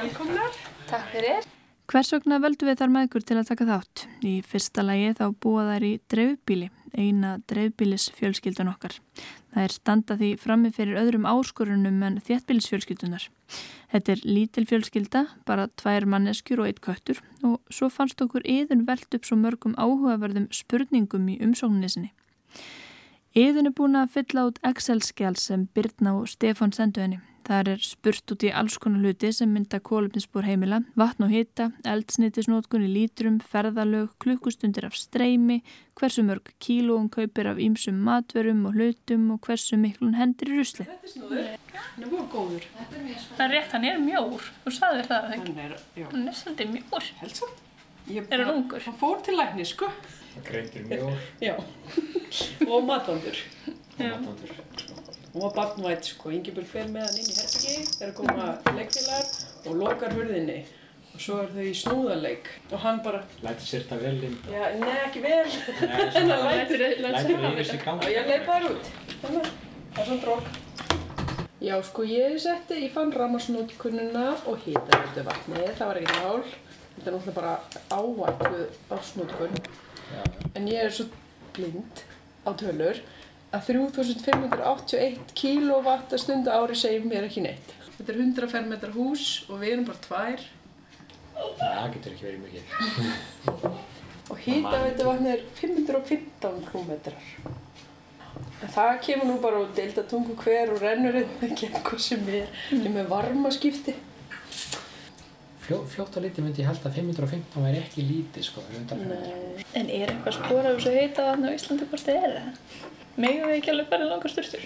Velkomnar. 0.00 0.60
Takk 0.90 1.08
fyrir. 1.14 1.48
Hvers 1.90 2.12
vegna 2.14 2.38
völdum 2.38 2.68
við 2.70 2.78
þar 2.78 2.92
meðgur 2.94 3.24
til 3.26 3.36
að 3.40 3.48
taka 3.48 3.66
þátt? 3.66 4.04
Í 4.22 4.36
fyrsta 4.46 4.84
lagi 4.86 5.10
þá 5.18 5.24
búa 5.42 5.64
þær 5.72 5.86
í 5.88 5.92
dreifbíli, 6.12 6.68
eina 6.94 7.32
dreifbílis 7.50 8.10
fjölskyldan 8.14 8.70
okkar. 8.70 8.94
Það 9.50 9.64
er 9.64 9.74
standa 9.74 10.16
því 10.20 10.28
frammi 10.38 10.70
fyrir 10.74 10.98
öðrum 11.00 11.26
áskorunum 11.26 12.02
en 12.06 12.18
þéttbílisfjölskyldunar. 12.26 13.24
Þetta 13.90 14.12
er 14.12 14.20
lítil 14.22 14.66
fjölskylda, 14.70 15.24
bara 15.46 15.66
tvær 15.80 16.06
manneskjur 16.06 16.62
og 16.62 16.70
eitt 16.70 16.82
köttur 16.84 17.18
og 17.42 17.58
svo 17.72 17.88
fannst 17.90 18.22
okkur 18.22 18.46
yðun 18.46 18.86
velt 18.86 19.10
upp 19.16 19.26
svo 19.26 19.38
mörgum 19.40 19.74
áhugaverðum 19.74 20.46
spurningum 20.54 21.26
í 21.32 21.40
umsókninni. 21.42 22.12
Yðun 23.34 23.70
er 23.70 23.74
búin 23.74 23.98
að 23.98 24.14
fylla 24.14 24.46
út 24.50 24.62
Excel-skjál 24.66 25.36
sem 25.38 25.66
Birna 25.74 26.16
og 26.18 26.30
Stefán 26.30 26.74
sendu 26.74 27.02
henni. 27.02 27.20
Það 27.46 27.68
er 27.72 27.80
spurt 27.82 28.32
út 28.34 28.44
í 28.46 28.50
alls 28.54 28.76
konar 28.78 29.00
hluti 29.02 29.30
sem 29.34 29.50
mynda 29.50 29.80
kólumninsbúr 29.82 30.44
heimila, 30.46 30.78
vatn 31.00 31.24
og 31.26 31.32
hita, 31.32 31.70
eldsnýttisnótkun 31.88 32.84
í 32.86 32.90
lítrum, 32.92 33.38
ferðalög, 33.42 34.12
klukkustundir 34.22 34.86
af 34.86 34.94
streymi, 34.98 35.56
hversu 35.98 36.22
mörg 36.26 36.52
kíló 36.62 36.98
hún 37.00 37.08
kaupir 37.10 37.48
af 37.50 37.58
ýmsum 37.58 37.98
matverum 38.06 38.60
og 38.70 38.76
hlutum 38.78 39.24
og 39.34 39.40
hversu 39.48 39.78
miklun 39.80 40.14
hendur 40.20 40.52
í 40.52 40.60
rusli. 40.60 40.86
Hann 40.86 42.04
er 42.04 42.12
mjög 42.12 42.28
góður. 42.36 42.68
Það 43.34 43.44
er 43.46 43.52
rétt, 43.56 43.74
hann 43.74 43.88
er 43.90 43.98
mjór. 44.04 44.46
Þú 44.66 44.74
sagðir 44.78 45.10
það, 45.10 45.28
þegar. 45.32 45.50
Hann 45.50 45.60
er, 45.64 45.76
já, 45.96 46.06
Hann 46.12 46.28
er 46.30 46.38
svolítið 46.44 46.72
mjór. 46.76 47.10
helsa. 47.24 47.50
Ég, 48.10 48.24
Er 48.30 48.44
hann 48.44 48.54
ungur? 48.56 48.80
Hann 48.86 48.98
fór 49.00 49.20
til 49.26 49.36
lækni, 49.40 49.66
sko. 49.68 49.90
Það 50.36 50.46
greintir 50.52 50.86
mjög 50.86 51.12
Já. 51.48 51.56
og 52.68 52.84
matvandur. 52.88 53.42
matandur. 53.98 54.54
Hún 55.32 55.42
var 55.44 55.52
barnvætt, 55.54 56.04
sko. 56.10 56.30
Ingibjörg 56.34 56.66
fer 56.66 56.88
með 56.90 57.04
hann 57.06 57.18
inn 57.20 57.30
í 57.30 57.34
herbyggi, 57.38 57.74
er 58.02 58.08
að 58.10 58.16
koma 58.18 58.46
leikfélagar 58.74 59.28
og 59.70 59.76
lokar 59.78 60.14
hurðinni. 60.16 60.56
Og 61.14 61.20
svo 61.22 61.36
er 61.42 61.52
þau 61.54 61.62
í 61.66 61.74
snúðarleik. 61.74 62.48
Og 62.72 62.82
hann 62.84 62.98
bara, 63.04 63.20
Læti 63.44 63.66
sér 63.68 63.84
það 63.90 64.02
vel 64.06 64.24
inn. 64.26 64.36
já, 64.50 64.64
nei, 64.80 64.96
ekki 65.04 65.22
vel. 65.22 65.52
En 66.18 66.32
lætur, 66.46 66.82
lætur 67.04 67.46
yfir 67.52 67.68
sig 67.70 67.84
ganga. 67.84 68.10
Já, 68.10 68.18
ég 68.20 68.30
leip 68.32 68.46
bara 68.46 68.72
út. 68.74 68.90
Þannig, 69.22 69.52
það 69.94 70.02
er 70.02 70.10
svona 70.10 70.20
drók. 70.24 70.50
Já, 71.60 71.74
sko, 71.84 72.02
ég 72.08 72.36
setti, 72.40 72.80
ég 72.86 72.92
fann 72.94 73.10
ramarsnótkununa 73.12 74.26
og 74.48 74.62
hýtaðöldu 74.64 75.24
vatni, 75.26 75.64
það 75.76 75.90
var 75.90 75.98
ekkert 76.00 76.22
mál. 76.24 76.44
Þetta 76.94 77.10
er 77.10 77.16
náttúrulega 77.16 77.36
bara 77.36 77.54
ávætluð 77.94 78.94
ársnótkun. 78.96 79.58
En 80.58 80.66
ég 80.70 80.86
er 80.88 80.94
svo 80.94 81.06
blind 81.54 82.02
á 82.48 82.50
tölur 82.58 82.98
að 83.50 83.66
3581 83.72 85.34
kilowatt 85.34 86.14
að 86.14 86.24
stundu 86.24 86.54
ári 86.54 86.78
segir 86.78 87.06
mér 87.06 87.26
ekki 87.26 87.42
neitt. 87.44 87.76
Þetta 87.96 88.12
er 88.14 88.22
100 88.22 88.50
fermetrar 88.54 88.96
hús 88.96 89.26
og 89.50 89.60
við 89.60 89.74
erum 89.74 89.88
bara 89.90 90.04
tvær 90.06 90.48
Það 91.40 91.94
getur 91.94 92.14
ekki 92.14 92.26
verið 92.26 92.40
mikið. 92.44 92.64
og 94.30 94.42
hýtaðöldu 94.44 95.06
vatni 95.08 95.32
er 95.32 95.42
515 95.58 96.60
krómetrar. 96.68 97.30
En 98.60 98.72
það 98.74 98.92
kemur 99.06 99.28
nú 99.30 99.38
bara 99.42 99.62
úr 99.62 99.72
deildatungu 99.76 100.36
hver 100.42 100.74
og 100.74 100.82
rennur 100.84 101.16
inn 101.22 101.46
ekki 101.48 101.70
eitthvað 101.70 102.04
sem 102.04 102.28
er, 102.28 102.50
ég 102.76 102.98
er 103.02 103.08
varmaskipti. 103.08 103.96
Fljó, 105.70 105.84
fljótt 105.86 106.16
á 106.18 106.20
liti 106.20 106.42
myndi 106.42 106.64
ég 106.64 106.66
held 106.66 106.82
að 106.82 106.96
515 106.98 107.62
væri 107.62 107.78
ekki 107.78 108.02
lítið 108.02 108.42
sko 108.42 108.62
Nei. 108.74 109.62
En 109.78 109.86
er 109.86 110.10
eitthvað 110.10 110.34
spór 110.34 110.66
af 110.66 110.80
þessu 110.80 110.94
heita 110.96 111.26
vatni 111.28 111.46
á 111.46 111.54
Íslandi 111.54 111.86
hvort 111.92 112.08
þið 112.08 112.16
er 112.18 112.32
það? 112.34 112.48
Megum 113.22 113.44
við 113.46 113.54
ekki 113.60 113.70
alveg 113.70 113.92
bara 113.92 114.08
langar 114.10 114.32
sturtur? 114.32 114.64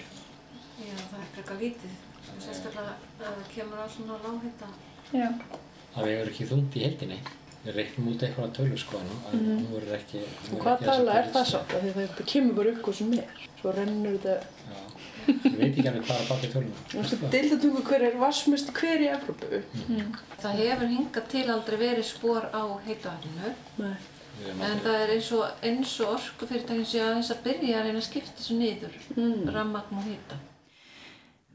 Já, 0.81 0.95
það 1.11 1.19
er 1.19 1.29
frekar 1.35 1.61
lítið. 1.61 1.93
Sérstaklega 2.41 2.95
að 2.95 3.37
það 3.37 3.45
kemur 3.53 3.85
á 3.85 3.87
svona 3.93 4.17
lághita. 4.23 4.71
Já. 5.13 5.29
Það 5.93 6.09
vegur 6.09 6.33
ekki 6.33 6.49
þungt 6.55 6.79
í 6.79 6.85
heldinni. 6.87 7.21
Við 7.67 7.77
reiknum 7.77 8.09
út 8.15 8.25
eitthvað 8.25 8.57
tölu 8.57 8.81
sko 8.81 9.03
en 9.03 9.15
mm. 9.43 9.63
verður 9.75 9.97
ekki... 9.99 10.25
Og 10.55 10.65
hvað 10.65 10.85
tala 10.89 11.19
er 11.21 11.33
það 11.37 11.49
sko. 11.51 11.61
að 11.69 11.87
það 12.01 12.25
kemur 12.33 12.57
bara 12.63 12.73
upp 12.73 12.81
hvað 12.89 13.01
sem 13.03 13.13
er. 13.21 13.45
Svo 13.61 13.77
rennur 13.77 14.17
þetta... 14.17 14.54
Ég 15.25 15.55
veit 15.59 15.69
ekki 15.71 15.87
alveg 15.89 16.07
hvað 16.07 16.15
er 16.15 16.23
að 16.23 16.31
baka 16.31 16.49
töluna. 16.53 16.81
Þú 16.91 17.01
veist, 17.01 17.23
deildatungu 17.35 17.83
hver 17.89 18.07
er 18.09 18.17
vassmest 18.21 18.73
hver 18.77 19.05
í 19.05 19.11
Evrópu? 19.13 19.61
Það 20.41 20.59
hefur 20.61 20.91
hingað 20.91 21.29
til 21.31 21.45
aldrei 21.53 21.77
verið 21.81 22.09
spór 22.09 22.49
á 22.53 22.63
heitavatninu. 22.85 23.53
Nei. 23.81 23.95
Við 24.35 24.49
erum 24.51 24.65
En 24.67 24.81
það 24.83 24.97
er 25.01 25.13
eins 25.15 25.29
og, 25.35 25.45
eins 25.63 25.93
og 26.03 26.17
orkufyrirtækin 26.17 26.89
sé 26.89 26.99
aðeins 27.03 27.31
að 27.31 27.45
byrja 27.45 27.77
að 27.79 27.87
reyna 27.87 28.01
að 28.01 28.09
skipta 28.09 28.35
þessu 28.39 28.57
niður. 28.59 28.99
Mm. 29.15 29.47
Rammagn 29.55 30.01
og 30.01 30.09
hita. 30.09 30.41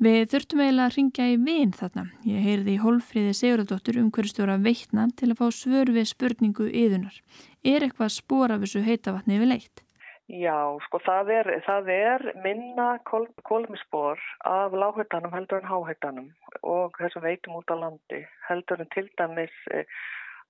Við 0.01 0.31
þurftum 0.33 0.63
eiginlega 0.65 0.89
að 0.89 0.95
ringja 0.97 1.25
í 1.29 1.37
vin 1.45 1.73
þarna. 1.77 2.07
Ég 2.25 2.45
heyrði 2.47 2.73
í 2.73 2.81
Hólfríði 2.81 3.35
Sigurðardóttur 3.37 3.99
umhverfstjóra 4.01 4.57
veitna 4.65 5.05
til 5.13 5.29
að 5.29 5.43
fá 5.43 5.51
svör 5.53 5.93
við 5.93 6.09
spurningu 6.09 6.71
yðunar. 6.73 7.19
Er 7.61 7.85
eitthvað 7.85 8.15
spór 8.15 8.55
af 8.55 8.65
þessu 8.65 8.81
heita 8.87 9.13
vatni 9.13 9.37
við 9.43 9.53
leitt? 9.53 9.85
Já, 10.31 10.79
sko 10.87 11.01
það 11.03 11.31
er, 11.35 11.49
það 11.67 11.89
er 11.91 12.25
minna 12.45 12.87
kol, 13.09 13.25
kólmispor 13.49 14.21
af 14.47 14.77
lághættanum 14.79 15.33
heldur 15.35 15.59
en 15.59 15.67
háhættanum 15.67 16.29
og 16.63 16.95
þessum 17.01 17.25
veitum 17.25 17.57
út 17.59 17.73
á 17.75 17.77
landi 17.81 18.21
heldur 18.47 18.79
en 18.79 18.91
til 18.95 19.09
dæmis 19.19 19.57
eh, 19.75 19.91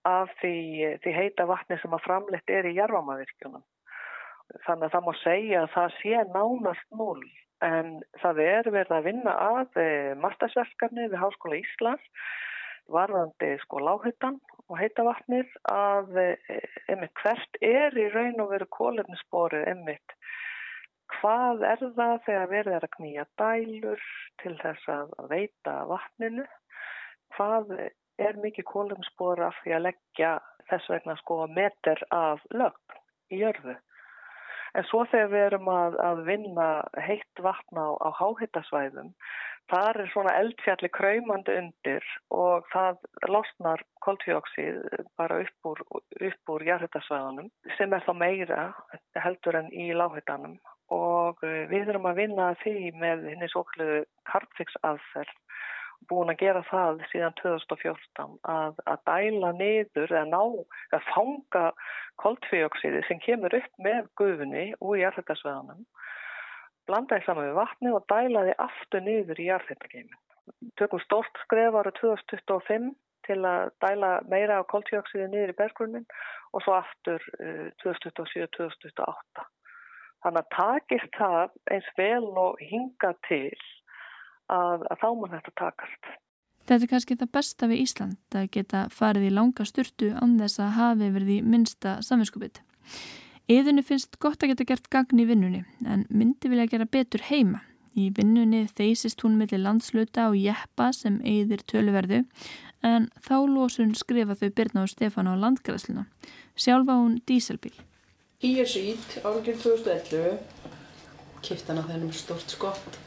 af 0.04 0.28
því, 0.42 0.98
því 1.00 1.14
heita 1.16 1.46
vatni 1.48 1.78
sem 1.80 1.96
að 1.96 2.04
framleitt 2.04 2.52
er 2.52 2.68
í 2.68 2.74
jarfamavirkjunum. 2.76 3.64
Þannig 4.66 4.86
að 4.90 4.94
það 4.98 5.06
má 5.06 5.12
segja 5.22 5.64
að 5.64 5.72
það 5.78 5.96
sé 6.02 6.22
nánast 6.34 6.86
núl 7.00 7.24
en 7.64 7.90
það 8.20 8.44
er 8.50 8.70
verið 8.76 8.96
að 8.98 9.08
vinna 9.08 9.36
að 9.46 9.80
eh, 9.80 10.12
mastersverkefni 10.20 11.08
við 11.08 11.20
Háskóla 11.24 11.62
Íslands 11.62 12.28
varðandi 12.94 13.50
sko 13.64 13.80
lághættan 13.84 14.38
og 14.70 14.78
heita 14.78 15.04
vatnið 15.06 15.50
að 15.70 16.18
eh, 16.22 16.64
einmitt 16.88 17.22
hvert 17.22 17.60
er 17.64 17.96
í 17.98 18.06
raun 18.14 18.42
og 18.44 18.52
veru 18.54 18.68
kólefnissporið 18.76 19.68
einmitt? 19.72 20.16
Hvað 21.18 21.64
er 21.66 21.82
það 21.96 22.16
þegar 22.26 22.50
verið 22.52 22.76
er 22.76 22.86
að 22.86 22.94
knýja 22.96 23.26
dælur 23.40 24.04
til 24.42 24.54
þess 24.62 24.92
að 24.94 25.14
veita 25.32 25.74
vatninu? 25.90 26.46
Hvað 27.36 27.74
er 28.20 28.40
mikið 28.44 28.68
kólefnisspor 28.70 29.42
af 29.48 29.58
því 29.64 29.76
að 29.76 29.86
leggja 29.88 30.32
þess 30.70 30.90
vegna 30.92 31.16
sko 31.18 31.44
meter 31.50 32.02
af 32.14 32.42
lögn 32.54 33.00
í 33.34 33.42
jörðu? 33.42 33.76
En 34.78 34.86
svo 34.86 35.02
þegar 35.10 35.30
við 35.32 35.44
erum 35.48 35.70
að, 35.72 35.96
að 35.98 36.20
vinna 36.28 36.66
heitt 37.02 37.42
vatn 37.42 37.80
á, 37.80 37.90
á 37.90 38.08
háhittasvæðum 38.20 39.10
þar 39.70 40.00
er 40.02 40.10
svona 40.12 40.34
eldfjalli 40.40 40.90
kraumandi 40.94 41.56
undir 41.60 42.06
og 42.34 42.66
það 42.72 42.98
losnar 43.30 43.84
koltvíóksið 44.04 44.80
bara 45.20 45.40
upp 45.44 45.70
úr, 45.70 45.82
upp 46.30 46.54
úr 46.54 46.66
jarðhittasvæðunum 46.66 47.50
sem 47.78 47.94
er 47.94 48.04
þá 48.06 48.12
meira 48.18 48.64
heldur 49.24 49.60
en 49.60 49.70
í 49.72 49.90
lághittanum 49.96 50.58
og 50.94 51.44
eh, 51.46 51.66
við 51.70 51.92
erum 51.92 52.08
að 52.10 52.24
vinna 52.24 52.50
því 52.64 52.90
með 52.98 53.28
henni 53.30 53.50
svokluðu 53.52 54.02
Carbfix 54.30 54.74
aðferð 54.86 55.36
búin 56.10 56.32
að 56.32 56.40
gera 56.40 56.62
það 56.70 57.02
síðan 57.10 57.36
2014 57.42 58.38
að, 58.48 58.78
að 58.88 59.02
dæla 59.06 59.50
niður 59.58 60.14
eða 60.14 60.26
ná 60.30 60.40
að 60.96 61.08
fanga 61.12 61.64
koltvíóksiði 62.22 63.02
sem 63.06 63.20
kemur 63.22 63.54
upp 63.60 63.70
með 63.84 64.08
gufunni 64.18 64.70
úr 64.80 65.00
jarðhittasvæðunum 65.02 65.84
blandaði 66.90 67.26
saman 67.26 67.48
við 67.48 67.60
vatni 67.60 67.94
og 67.94 68.08
dælaði 68.10 68.56
aftur 68.66 69.06
niður 69.06 69.40
í 69.40 69.48
jarðhittakeimin. 69.50 70.18
Tökum 70.80 71.02
stórt 71.04 71.40
skref 71.44 71.78
ára 71.78 71.92
2025 72.00 72.90
til 73.28 73.38
að 73.46 73.70
dæla 73.84 74.12
meira 74.30 74.58
á 74.58 74.62
koltvíóksiði 74.70 75.28
niður 75.30 75.52
í 75.52 75.58
berggrunnin 75.60 76.06
og 76.56 76.64
svo 76.64 76.76
aftur 76.80 77.22
uh, 77.38 77.68
2027-2028. 77.84 79.46
Þannig 80.24 80.40
að 80.40 80.50
takist 80.56 81.14
það 81.16 81.52
eins 81.72 81.92
vel 81.96 82.26
og 82.42 82.58
hinga 82.60 83.14
til 83.28 83.54
að, 84.52 84.82
að 84.90 84.98
þá 85.00 85.08
mann 85.20 85.36
þetta 85.36 85.54
takast. 85.62 86.10
Þetta 86.68 86.86
er 86.86 86.90
kannski 86.92 87.16
það 87.22 87.32
besta 87.34 87.68
við 87.70 87.82
Ísland 87.86 88.36
að 88.36 88.50
geta 88.56 88.84
farið 88.94 89.30
í 89.30 89.32
langa 89.32 89.64
sturtu 89.66 90.10
án 90.12 90.36
þess 90.40 90.60
að 90.60 90.76
hafi 90.76 91.08
verið 91.14 91.32
í 91.38 91.40
minnsta 91.54 91.96
samvinskupið. 92.04 92.60
Eðunni 93.50 93.82
finnst 93.82 94.14
gott 94.22 94.44
að 94.44 94.52
geta 94.52 94.64
gert 94.68 94.84
gagn 94.92 95.18
í 95.18 95.26
vinnunni 95.26 95.64
en 95.82 96.04
myndi 96.06 96.50
vilja 96.52 96.68
gera 96.70 96.86
betur 96.86 97.24
heima. 97.26 97.64
Í 97.98 98.12
vinnunni 98.14 98.68
þeysist 98.78 99.24
hún 99.24 99.34
millir 99.40 99.58
landsluta 99.58 100.28
og 100.30 100.36
jeppa 100.38 100.92
sem 100.94 101.16
eðir 101.26 101.64
töluverðu 101.66 102.20
en 102.86 103.08
þá 103.26 103.34
losun 103.50 103.96
skrifa 103.98 104.36
þau 104.38 104.52
Birna 104.54 104.84
og 104.84 104.92
Stefán 104.92 105.26
á 105.26 105.34
landgræsluna. 105.34 106.04
Sjálfa 106.54 106.94
hún 107.00 107.16
díselbíl. 107.26 107.74
Í 108.46 108.52
er 108.62 108.68
sít, 108.70 109.18
árið 109.26 109.58
2011, 109.64 110.38
kipt 111.44 111.72
hana 111.72 111.82
þennum 111.88 112.12
stort 112.14 112.54
skott. 112.54 113.00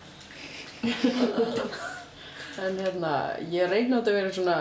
en 2.66 2.82
hérna, 2.84 3.14
ég 3.48 3.72
reyna 3.72 4.02
þetta 4.02 4.12
að 4.12 4.20
vera 4.20 4.36
svona, 4.36 4.58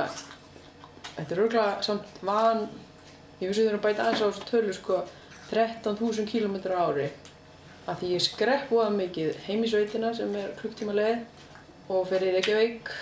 þetta 1.17 1.35
er 1.35 1.43
örgulega 1.43 1.75
samt 1.85 2.23
van, 2.23 2.65
ég 3.43 3.51
vissi 3.51 3.67
þau 3.67 3.75
að 3.75 3.85
bæta 3.89 4.07
aðeins 4.07 4.23
á 4.23 4.27
þessu 4.31 4.49
tölu 4.49 4.79
sko, 4.79 5.03
13.000 5.53 6.27
km 6.29 6.57
á 6.73 6.81
ári. 6.89 7.09
Af 7.87 7.99
því 8.01 8.13
ég 8.15 8.23
skrepp 8.23 8.71
óða 8.73 8.91
mikið 8.95 9.41
heim 9.47 9.65
í 9.65 9.71
sveitina 9.71 10.13
sem 10.15 10.31
er 10.39 10.53
klukktíma 10.61 10.95
leið 10.97 11.25
og 11.93 12.07
fer 12.11 12.25
í 12.25 12.35
Reykjavík 12.37 12.93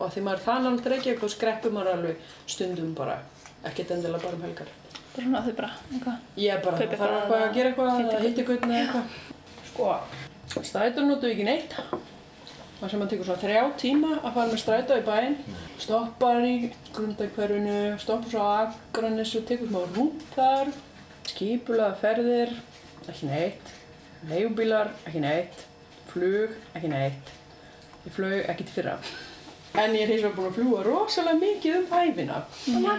og 0.00 0.10
því 0.12 0.24
maður 0.26 0.40
er 0.40 0.44
það 0.46 0.64
náttúrulega 0.64 0.94
Reykjavík 0.94 1.22
þá 1.22 1.34
skreppur 1.36 1.76
maður 1.76 1.92
alveg 1.94 2.32
stundum 2.50 2.90
bara, 2.98 3.20
ekkert 3.62 3.94
endilega 3.96 4.24
bara 4.26 4.38
um 4.38 4.44
helgar. 4.48 4.72
Bara 5.14 5.28
svona 5.28 5.44
þau 5.46 5.54
bara, 5.60 5.70
eitthvað. 5.92 6.24
Ég 6.36 6.52
er 6.52 6.64
bara, 6.64 6.80
Kaupi 6.82 6.98
þarf 7.00 7.14
eitthvað 7.20 7.44
að 7.46 7.54
gera 7.54 7.70
eitthvað, 7.70 7.88
að 8.16 8.26
hitta 8.26 8.42
eitthvað 8.42 8.74
eitthvað. 8.80 9.14
Sko, 9.70 9.94
strætó 10.66 11.06
notu 11.06 11.30
ekki 11.30 11.46
neitt. 11.46 11.78
Það 12.76 12.90
sem 12.92 13.02
að 13.06 13.12
tekur 13.14 13.28
svona 13.30 13.40
þrjá 13.40 13.60
tíma 13.80 14.10
að 14.18 14.34
fara 14.34 14.50
með 14.50 14.60
strætó 14.60 14.98
í 15.00 15.04
bæinn. 15.06 15.38
Stoppar 15.80 16.44
í 16.44 16.52
grundakverfinu, 16.92 17.78
stoppar 18.02 18.34
svo 18.34 18.42
Akranes 18.50 19.32
og 19.38 19.46
tekur 19.48 19.70
smá 19.70 19.80
rút 19.96 20.26
þar. 20.34 20.74
Skipulaða 21.26 21.96
ferðir, 22.00 22.52
ekki 23.10 23.30
neitt. 23.30 23.72
Leigubílar, 24.30 24.92
ekki 25.06 25.22
neitt. 25.22 25.64
Flug, 26.10 26.54
ekki 26.74 26.90
neitt. 26.90 27.32
Ég 28.06 28.14
flög 28.14 28.46
til 28.56 28.68
fyrra. 28.70 28.98
En 29.76 29.92
ég 29.92 30.06
er 30.06 30.12
hins 30.12 30.22
vegar 30.22 30.36
búin 30.36 30.46
að 30.48 30.58
fljúa 30.60 30.82
rosalega 30.86 31.40
mikið 31.40 31.74
um 31.80 31.88
hæfina. 31.90 32.36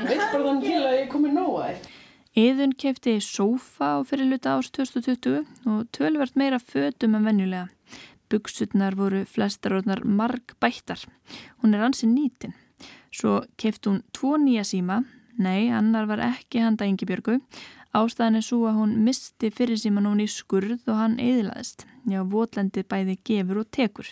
Veit 0.03 0.19
bara 0.19 0.43
þannig 0.43 0.65
til 0.67 0.81
að 0.83 0.97
ég 0.97 1.07
komin 1.09 1.33
nóg 1.37 1.55
að 1.61 1.69
þér. 1.69 1.93
Eðun 2.37 2.73
kefti 2.77 3.15
sófa 3.23 3.95
á 3.97 4.05
fyrirluta 4.05 4.57
árs 4.57 4.69
2020 4.75 5.39
og 5.71 5.87
tölvert 5.95 6.35
meira 6.37 6.59
fötum 6.61 7.15
en 7.17 7.25
venjulega. 7.25 7.69
Buksutnar 8.29 8.97
voru 8.99 9.23
flestar 9.25 9.77
orðnar 9.79 10.03
marg 10.03 10.53
bættar. 10.61 11.01
Hún 11.63 11.73
er 11.73 11.87
ansi 11.87 12.05
nýtin. 12.11 12.53
Svo 13.09 13.39
kefti 13.57 13.89
hún 13.89 14.03
tvo 14.13 14.35
nýja 14.37 14.67
síma. 14.67 14.99
Nei, 15.39 15.71
annar 15.71 16.05
var 16.09 16.21
ekki 16.27 16.61
handa 16.61 16.85
Ingibjörgu. 16.85 17.39
Ástæðan 17.95 18.39
er 18.39 18.45
svo 18.45 18.65
að 18.67 18.79
hún 18.81 18.95
misti 19.05 19.49
fyrir 19.53 19.79
síman 19.79 20.09
hún 20.09 20.23
í 20.23 20.27
skurð 20.31 20.83
og 20.89 20.99
hann 20.99 21.17
eðilaðist. 21.23 21.87
Já, 22.07 22.21
votlendið 22.27 22.87
bæði 22.91 23.17
gefur 23.27 23.63
og 23.63 23.71
tekur. 23.71 24.11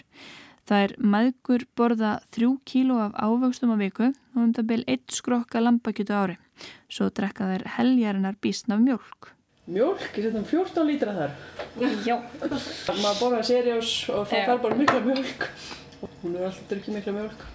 Það 0.66 0.84
er 0.86 0.94
maðgur 0.98 1.68
borða 1.78 2.16
þrjú 2.34 2.56
kíló 2.66 2.98
af 3.04 3.18
ávöxtum 3.22 3.76
á 3.76 3.78
viku 3.78 4.08
og 4.10 4.40
um 4.42 4.54
það 4.56 4.70
byrj 4.72 4.88
eitt 4.90 5.14
skrokka 5.14 5.62
lambakjötu 5.62 6.16
á 6.16 6.20
ári. 6.24 6.38
Svo 6.90 7.12
drekka 7.14 7.52
þær 7.52 7.68
heljarinnar 7.76 8.40
bísn 8.42 8.74
af 8.74 8.82
mjölk. 8.82 9.36
Mjólk, 9.66 10.02
ég 10.14 10.28
setjum 10.28 10.46
14 10.46 10.86
lítra 10.86 11.14
þar. 11.14 11.32
Já. 12.06 12.18
Maður 12.42 13.20
borðar 13.20 13.46
serjós 13.46 13.94
og 14.14 14.28
það 14.30 14.50
þarf 14.50 14.66
bara 14.66 14.80
mikla 14.82 15.00
mjölk. 15.06 15.48
Hún 16.22 16.36
er 16.38 16.48
alltaf 16.50 16.68
drukkið 16.70 16.98
mikla 17.00 17.16
mjölk. 17.16 17.46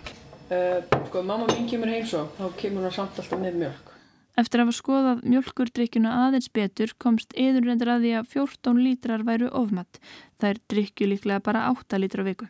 Uh, 0.50 1.04
sko, 1.06 1.22
mamma 1.22 1.46
mín 1.52 1.68
kemur 1.70 1.90
heim 1.90 2.06
svo, 2.10 2.24
þá 2.34 2.48
kemur 2.58 2.88
hún 2.88 2.94
samt 2.94 3.18
alltaf 3.22 3.38
með 3.38 3.60
mjölk. 3.62 3.92
Eftir 4.38 4.60
að 4.60 4.68
hafa 4.68 4.76
skoðað 4.78 5.24
mjölkurdrykkjuna 5.26 6.14
aðeins 6.26 6.50
betur 6.54 6.94
komst 7.02 7.34
yðurrendur 7.34 7.90
að 7.96 8.06
því 8.06 8.14
að 8.20 8.30
14 8.36 8.80
lítrar 8.84 9.26
væru 9.26 9.50
ofmatt. 9.50 9.98
Það 10.38 10.52
er 10.52 10.64
drykju 10.74 11.10
líklega 11.10 11.44
bara 11.50 11.66
8 11.72 11.98
lítra 12.00 12.22
á 12.22 12.28
viku. 12.30 12.46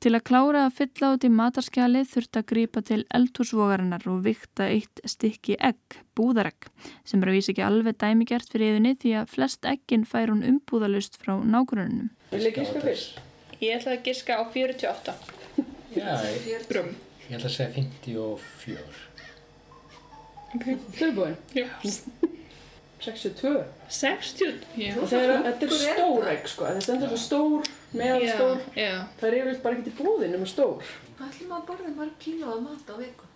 Til 0.00 0.14
að 0.16 0.22
klára 0.24 0.62
að 0.64 0.76
fylla 0.78 1.08
út 1.12 1.24
í 1.26 1.28
matarskjalið 1.28 2.06
þurft 2.08 2.38
að 2.40 2.44
grípa 2.48 2.80
til 2.88 3.02
eldhúsvogarinnar 3.12 4.06
og 4.08 4.22
vikta 4.24 4.70
eitt 4.72 5.02
stykki 5.04 5.58
egg, 5.60 5.98
búðaregg, 6.16 6.70
sem 7.04 7.20
er 7.20 7.28
að 7.28 7.36
vísa 7.36 7.52
ekki 7.52 7.66
alveg 7.66 7.98
dæmigert 8.00 8.48
fyrir 8.48 8.78
yðunni 8.78 8.94
því 9.02 9.12
að 9.20 9.34
flest 9.34 9.68
eggin 9.68 10.06
fær 10.08 10.32
hún 10.32 10.40
umbúðalust 10.48 11.20
frá 11.20 11.34
nágrununum. 11.36 12.08
Vil 12.32 12.40
ég 12.46 12.56
gíska 12.56 12.80
fyrst? 12.80 13.20
Ég 13.60 13.76
ætla 13.76 13.98
að 13.98 14.08
giska 14.08 14.40
á 14.40 14.42
48. 14.48 15.18
Já, 15.92 16.16
ég 16.48 16.64
ætla 16.64 17.44
að 17.44 17.56
segja 17.58 17.68
54. 17.76 19.09
Tilbúin? 20.98 21.36
Já. 21.54 21.66
62. 23.00 23.64
60? 23.88 24.58
Já. 24.76 24.92
Er, 24.92 25.30
þetta 25.46 25.66
er 25.66 25.70
stór 25.72 26.26
egg 26.34 26.48
sko, 26.50 26.66
þetta 26.68 26.92
er 26.92 26.98
þetta 27.04 27.20
stór, 27.22 27.70
meðal 27.96 28.24
Já, 28.26 28.32
stór. 28.34 28.58
já. 28.76 28.90
Það 29.20 29.28
er 29.30 29.36
yfirleitt 29.38 29.62
bara 29.64 29.78
ekki 29.78 29.92
í 29.92 29.96
búðin 30.00 30.36
um 30.36 30.44
stór. 30.50 30.90
Hvað 31.16 31.30
ætlum 31.30 31.54
að 31.56 31.64
borða 31.70 31.94
mörg 31.96 32.18
kíló 32.20 32.50
af 32.56 32.60
mat 32.66 32.92
á 32.92 32.94
viku? 32.98 33.30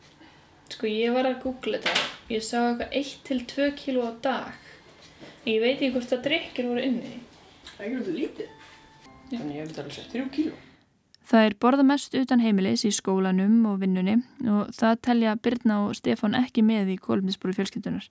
Sko 0.74 0.90
ég 0.90 1.14
var 1.14 1.28
að 1.30 1.38
googla 1.44 1.80
þetta. 1.84 2.04
Ég 2.34 2.44
sá 2.44 2.58
eitthvað 2.60 2.98
1-2 3.00 3.70
kíló 3.78 4.04
á 4.04 4.12
dag. 4.26 4.52
Ég 5.48 5.60
veit 5.62 5.76
ekki 5.78 5.92
hvort 5.94 6.12
það 6.12 6.22
drikkir 6.28 6.68
voru 6.68 6.84
inni. 6.84 7.14
Það 7.70 7.80
er 7.80 7.88
ekki 7.88 7.98
verið 8.02 8.20
lítið. 8.20 8.54
Þannig 9.32 9.54
ég 9.54 9.60
hef 9.62 9.68
þetta 9.72 9.82
alveg 9.84 9.96
sett 9.96 10.12
3 10.18 10.28
kíló. 10.34 10.56
Það 11.24 11.46
er 11.46 11.54
borða 11.60 11.84
mest 11.88 12.16
utan 12.18 12.42
heimilis 12.44 12.84
í 12.84 12.90
skólanum 12.92 13.62
og 13.70 13.78
vinnunni 13.80 14.18
og 14.44 14.74
það 14.76 14.98
telja 15.06 15.36
Birna 15.40 15.78
og 15.86 15.94
Stefán 15.96 16.36
ekki 16.36 16.64
með 16.66 16.92
í 16.94 16.98
kólumnisbúri 17.00 17.56
fjölskyldunar. 17.56 18.10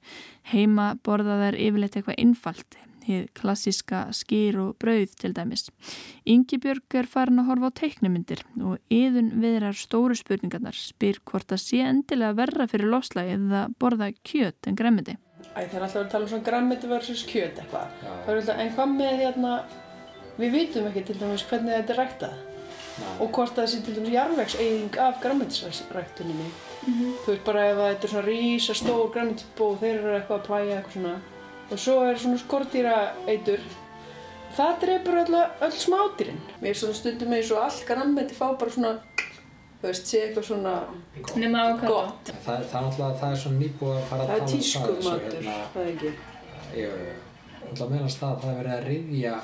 Heima 0.50 0.94
borða 1.06 1.38
þær 1.44 1.60
yfirleitt 1.62 1.98
eitthvað 2.00 2.18
innfalt, 2.24 2.78
hið 3.06 3.28
klassiska 3.38 4.08
skýr 4.18 4.58
og 4.64 4.72
brauð 4.82 5.14
til 5.20 5.34
dæmis. 5.38 5.68
Ingi 6.26 6.58
Björg 6.64 6.98
er 6.98 7.10
farin 7.10 7.42
að 7.44 7.52
horfa 7.52 7.70
á 7.70 7.78
teiknumindir 7.84 8.42
og 8.64 8.80
yðun 8.94 9.30
viðrar 9.44 9.78
stóru 9.78 10.18
spurningarnar, 10.18 10.74
spyr 10.74 11.20
hvort 11.28 11.52
það 11.52 11.62
sé 11.62 11.84
endilega 11.86 12.40
verra 12.40 12.68
fyrir 12.72 12.90
loslægið 12.96 13.54
að 13.60 13.76
borða 13.84 14.10
kjöt 14.26 14.72
en 14.72 14.80
gremmiti. 14.80 15.20
Æ, 15.54 15.68
það 15.68 15.76
er 15.78 15.86
alltaf 15.86 16.02
að 16.02 16.10
tala 16.16 16.26
um 16.26 16.32
svona 16.32 16.48
grammiti 16.48 16.90
versus 16.90 17.22
kjöt 17.30 17.62
eitthvað. 17.62 17.94
Það 18.02 18.32
er 18.34 18.42
alltaf, 18.42 18.64
en 18.64 18.74
hvað 18.74 18.98
með 18.98 19.14
hérna, 19.22 19.54
við 20.40 20.58
vitum 20.58 20.90
ekki 20.90 21.06
til 21.12 21.20
dæmis 21.20 21.46
hvernig 21.52 21.76
þetta 21.76 21.94
er 21.94 22.02
ræktað. 22.02 22.42
Og 23.20 23.30
hvort 23.34 23.56
það 23.58 23.70
sé 23.72 23.80
til 23.86 23.96
dæmis 23.98 24.14
jarðvegseyðing 24.14 24.98
af 25.02 25.22
grammetisræktuninni. 25.24 26.50
Þú 26.86 27.30
veist 27.32 27.46
bara 27.48 27.64
ef 27.72 27.78
að 27.80 27.88
þetta 27.94 28.08
er 28.08 28.12
svona 28.14 28.26
rísa 28.28 28.76
stór 28.78 29.08
grammetisbó 29.16 29.70
og 29.74 29.80
þeir 29.82 29.96
eru 29.96 30.14
eitthvað 30.18 30.40
að 30.40 30.46
plæja 30.50 30.76
eitthvað 30.78 30.98
svona. 30.98 31.16
Og 31.72 31.80
svo 31.80 31.96
er 32.06 32.20
svona 32.22 32.42
skordýra 32.44 32.98
eitur. 33.28 33.64
Það 34.54 34.74
drefur 34.84 35.20
öll, 35.24 35.40
öll 35.66 35.78
smádýrin. 35.82 36.42
Mér 36.62 36.70
er 36.76 36.80
svona 36.84 36.94
stundum 37.00 37.34
eins 37.34 37.52
og 37.56 37.64
allt 37.64 37.86
grammeti 37.90 38.38
fá 38.38 38.46
bara 38.54 38.76
svona, 38.76 38.92
þú 39.82 39.88
veist, 39.90 40.06
sé 40.12 40.22
eitthvað 40.28 40.46
svona 40.52 40.76
avokado. 40.86 41.88
gott. 41.90 42.34
Það, 42.46 42.68
það 42.70 42.78
er 42.78 42.86
náttúrulega, 42.86 43.20
það 43.24 43.32
er 43.32 43.42
svona 43.44 43.62
nýbúið 43.64 43.98
að 43.98 44.08
fara 44.12 44.22
að 44.22 44.28
Það 44.28 44.36
er 44.36 44.40
tala 44.40 44.46
um 44.46 44.54
tísku 44.54 44.86
svo 44.86 45.10
matur, 45.10 45.38
hérna, 45.40 45.58
það 45.74 45.88
er 45.88 45.94
ekki. 45.96 46.14
Jú, 46.78 46.92
jú. 47.08 47.22
Náttúrulega 47.74 47.94
meðan 47.96 48.14
það, 48.14 48.34
það 48.44 48.50
er 48.54 48.58
verið 48.62 48.74
að 48.74 48.88
rifja 48.88 49.36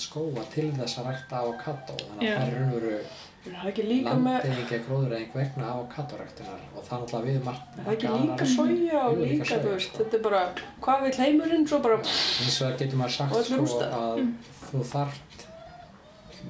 skóa 0.00 0.44
til 0.54 0.68
þess 0.80 0.98
að 1.00 1.08
rækta 1.10 1.40
avokado. 1.42 1.96
Þannig 2.00 2.30
að 2.30 2.36
það 2.36 2.46
er 2.46 2.54
raunveru 2.56 3.00
Það 3.46 3.78
er 3.78 3.88
landeyðingja 4.02 4.78
gróðureyðing 4.88 5.34
vegna 5.36 5.66
avokadoræktunar 5.70 6.62
og 6.74 6.86
það 6.88 7.02
náttúrulega 7.02 7.26
við 7.28 7.44
margt. 7.46 7.76
það 7.76 7.86
er 7.86 7.92
ekki 7.92 8.08
líka 8.22 8.46
soja 8.52 9.02
og 9.06 9.20
líka, 9.20 9.58
þú 9.62 9.74
veist, 9.74 9.86
sko. 9.92 9.98
þetta 10.00 10.16
er 10.18 10.22
bara, 10.24 10.40
hvað 10.82 11.04
vil 11.04 11.12
heimurinn, 11.20 11.66
svo 11.70 11.78
bara, 11.84 11.98
Hins 12.02 12.56
vegar 12.62 12.78
getur 12.80 12.98
maður 12.98 13.12
Og 13.12 13.36
sagt 13.36 13.52
sko 13.52 13.78
að 13.86 14.18
Mm. 14.18 14.32
þú 14.72 14.82
þarft 14.90 15.46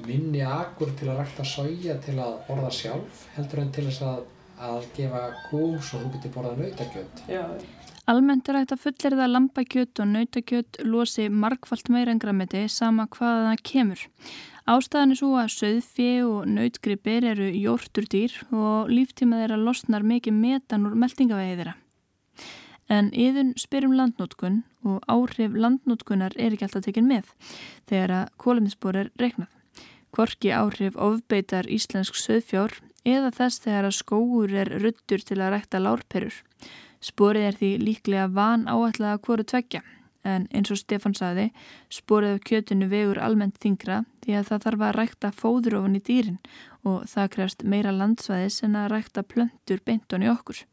minni 0.07 0.41
akur 0.41 0.95
til 0.97 1.09
að 1.13 1.21
rækta 1.21 1.45
soja 1.45 1.99
til 2.07 2.17
að 2.17 2.35
borða 2.49 2.71
sjálf 2.73 3.27
heldur 3.37 3.61
en 3.61 3.73
til 3.77 3.85
þess 3.91 4.03
að, 4.03 4.23
að 4.71 4.87
gefa 4.97 5.23
kúm 5.51 5.77
svo 5.83 5.99
þú 6.01 6.13
getur 6.17 6.33
borðað 6.39 6.63
nautakjöt. 6.65 7.25
Almennt 8.07 8.47
er 8.47 8.61
hægt 8.61 8.71
að 8.71 8.85
fullirða 8.85 9.25
að 9.25 9.33
lambakjöt 9.35 10.01
og 10.03 10.07
nautakjöt 10.13 10.77
losi 10.87 11.25
margfalt 11.27 11.89
meira 11.91 12.13
en 12.15 12.21
grammiti 12.23 12.61
sama 12.71 13.09
hvaða 13.11 13.49
það 13.49 13.65
kemur. 13.67 14.05
Ástæðan 14.71 15.15
er 15.15 15.19
svo 15.19 15.31
að 15.41 15.51
söðfé 15.55 16.07
og 16.27 16.47
nautgripir 16.47 17.27
eru 17.33 17.49
jórturdýr 17.51 18.37
og 18.55 18.93
líftíma 18.95 19.41
þeirra 19.43 19.59
losnar 19.59 20.07
mikið 20.07 20.39
metan 20.39 20.87
úr 20.87 20.95
meldingavegi 21.03 21.59
þeirra. 21.59 21.75
En 22.87 23.11
yðun 23.11 23.53
spyrum 23.59 23.99
landnótkun 23.99 24.63
og 24.87 25.03
áhrif 25.11 25.59
landnótkunar 25.59 26.39
er 26.39 26.55
ekki 26.55 26.69
alltaf 26.69 26.87
tekin 26.87 27.11
með 27.11 27.35
þegar 27.91 28.17
að 28.21 28.35
kólefnisbor 28.39 29.03
er 29.03 29.15
reiknað. 29.19 29.51
Hvorki 30.15 30.55
áhrif 30.55 30.95
ofbeitar 30.95 31.67
íslensk 31.67 32.15
söðfjár 32.15 32.79
eða 33.03 33.35
þess 33.35 33.67
þegar 33.67 33.91
að 33.91 33.99
skóur 33.99 34.55
er 34.63 34.77
ruttur 34.79 35.27
til 35.27 35.43
að 35.43 35.57
rækta 35.57 35.83
lárperur. 35.83 36.39
Sporið 37.05 37.49
er 37.49 37.61
því 37.61 37.71
líklega 37.83 38.27
van 38.33 38.67
áætlað 38.67 39.13
að 39.13 39.23
hvoru 39.27 39.47
tveggja 39.47 39.83
en 40.27 40.47
eins 40.55 40.73
og 40.75 40.81
Stefán 40.81 41.15
saði, 41.17 41.51
sporið 41.93 42.37
af 42.37 42.45
kjötunu 42.49 42.89
vegur 42.91 43.21
almennt 43.23 43.59
þingra 43.63 44.03
því 44.25 44.39
að 44.39 44.49
það 44.51 44.65
þarf 44.67 44.85
að 44.87 44.95
rækta 44.97 45.33
fóður 45.41 45.79
ofan 45.81 45.99
í 45.99 46.03
dýrin 46.09 46.39
og 46.87 47.07
það 47.11 47.33
krefst 47.37 47.65
meira 47.75 47.95
landsvæðis 47.95 48.63
en 48.67 48.79
að 48.81 48.91
rækta 48.95 49.23
plöntur 49.27 49.83
beinton 49.87 50.27
í 50.27 50.31
okkur. 50.33 50.65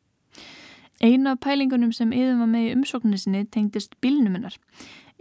Einu 1.04 1.34
af 1.34 1.42
pælingunum 1.44 1.92
sem 1.94 2.14
yfir 2.16 2.38
var 2.40 2.50
með 2.50 2.68
í 2.68 2.76
umsókninni 2.78 3.20
sinni 3.20 3.44
tengdist 3.52 3.98
bílnuminnar. 4.02 4.56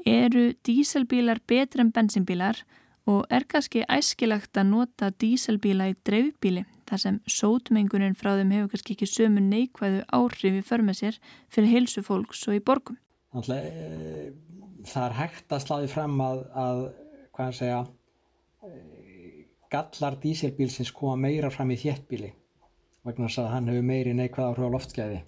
Eru 0.06 0.52
díselbílar 0.66 1.42
betri 1.48 1.82
en 1.84 1.92
bensinbílar 1.94 2.62
og 3.08 3.26
er 3.30 3.44
kannski 3.48 3.82
æskilagt 3.90 4.56
að 4.56 4.70
nota 4.70 5.10
díselbíla 5.10 5.90
í 5.90 5.98
dreifbíli 6.06 6.64
þar 6.92 7.00
sem 7.00 7.18
sótmengunin 7.30 8.16
frá 8.18 8.34
þeim 8.36 8.52
hefur 8.52 8.74
kannski 8.74 8.96
ekki 8.96 9.08
sömu 9.08 9.42
neikvæðu 9.46 10.02
áhrif 10.12 10.58
í 10.58 10.62
för 10.66 10.84
með 10.84 10.98
sér 10.98 11.18
fyrir 11.52 11.72
heilsu 11.72 12.04
fólks 12.04 12.44
og 12.50 12.58
í 12.58 12.62
borgum. 12.64 12.98
Náttúrulega, 13.32 13.70
e, 13.72 14.82
það 14.90 15.06
er 15.06 15.16
hægt 15.16 15.54
að 15.56 15.64
sláði 15.64 15.90
fram 15.92 16.20
að, 16.20 16.42
að 16.52 16.82
hvað 17.32 17.48
að 17.48 17.58
segja, 17.58 17.80
e, 18.68 18.72
gallar 19.72 20.18
dísilbílsins 20.20 20.92
koma 20.92 21.16
meira 21.24 21.50
fram 21.54 21.72
í 21.72 21.80
þéttbíli 21.80 22.34
vegna 23.06 23.28
þess 23.30 23.40
að 23.42 23.48
hann 23.54 23.70
hefur 23.72 23.88
meiri 23.88 24.12
neikvæð 24.14 24.50
áhrif 24.50 24.68
á 24.68 24.74
loftskeiði. 24.76 25.22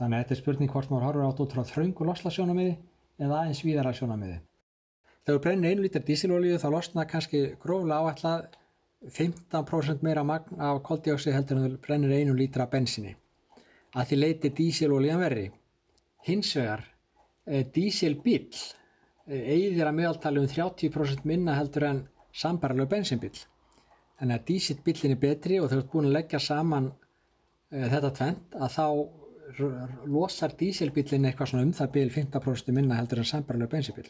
Þannig 0.00 0.16
að 0.16 0.22
þetta 0.24 0.34
er 0.34 0.40
spurning 0.40 0.72
hvort 0.72 0.90
maður 0.90 1.06
horfur 1.10 1.26
átt 1.28 1.42
út 1.44 1.52
frá 1.54 1.68
þröngu 1.68 2.08
loslasjónamiði 2.08 2.72
eða 3.22 3.42
aðeins 3.42 3.60
víðara 3.62 3.92
sjónamiði. 3.94 4.40
Þegar 5.22 5.36
þú 5.36 5.42
brennir 5.44 5.70
einu 5.70 5.84
lítar 5.84 6.02
dísilolíu 6.06 6.58
þá 6.58 6.68
losna 6.72 7.04
kannski 7.06 7.42
gróflega 7.62 8.00
áætlað 8.02 8.48
15% 9.10 10.02
meira 10.06 10.22
magn 10.24 10.60
af 10.62 10.82
koldioxið 10.86 11.34
heldur 11.34 11.58
en 11.58 11.64
þú 11.66 11.80
brennir 11.82 12.14
einu 12.20 12.34
lítra 12.38 12.68
bensinni. 12.70 13.16
Að 13.96 14.08
því 14.08 14.18
leiti 14.18 14.50
dísilolían 14.56 15.20
verri. 15.20 15.48
Hins 16.26 16.54
vegar, 16.56 16.84
e, 17.46 17.64
dísilbíl 17.64 18.46
eigðir 19.26 19.88
að 19.88 19.96
meðaltali 19.98 20.42
um 20.42 20.48
30% 20.50 21.26
minna 21.28 21.56
heldur 21.58 21.88
en 21.88 22.02
sambaralegu 22.32 22.90
bensinbíl. 22.90 23.34
Þannig 24.20 24.38
að 24.38 24.46
dísilbílinn 24.50 25.16
er 25.16 25.22
betri 25.22 25.58
og 25.60 25.70
þú 25.70 25.80
ert 25.80 25.92
búin 25.92 26.08
að 26.10 26.16
leggja 26.18 26.40
saman 26.40 26.92
e, 27.70 27.88
þetta 27.90 28.12
tvent 28.18 28.56
að 28.58 28.76
þá 28.76 28.86
losar 30.08 30.54
dísilbílinn 30.58 31.26
eitthvað 31.28 31.50
svona 31.50 31.66
um 31.66 31.72
það 31.76 31.94
bíl 31.96 32.10
15% 32.10 32.76
minna 32.76 33.00
heldur 33.00 33.22
en 33.22 33.32
sambaralegu 33.32 33.74
bensinbíl. 33.74 34.06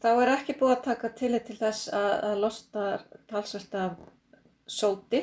Þá 0.00 0.08
er 0.14 0.30
ekki 0.32 0.54
búið 0.56 0.70
að 0.78 0.84
taka 0.86 1.08
tillit 1.12 1.42
til 1.44 1.58
þess 1.58 1.90
að, 1.92 2.12
að 2.24 2.38
losna 2.40 2.84
talsvert 3.28 3.74
af 3.76 3.96
sóti. 4.64 5.20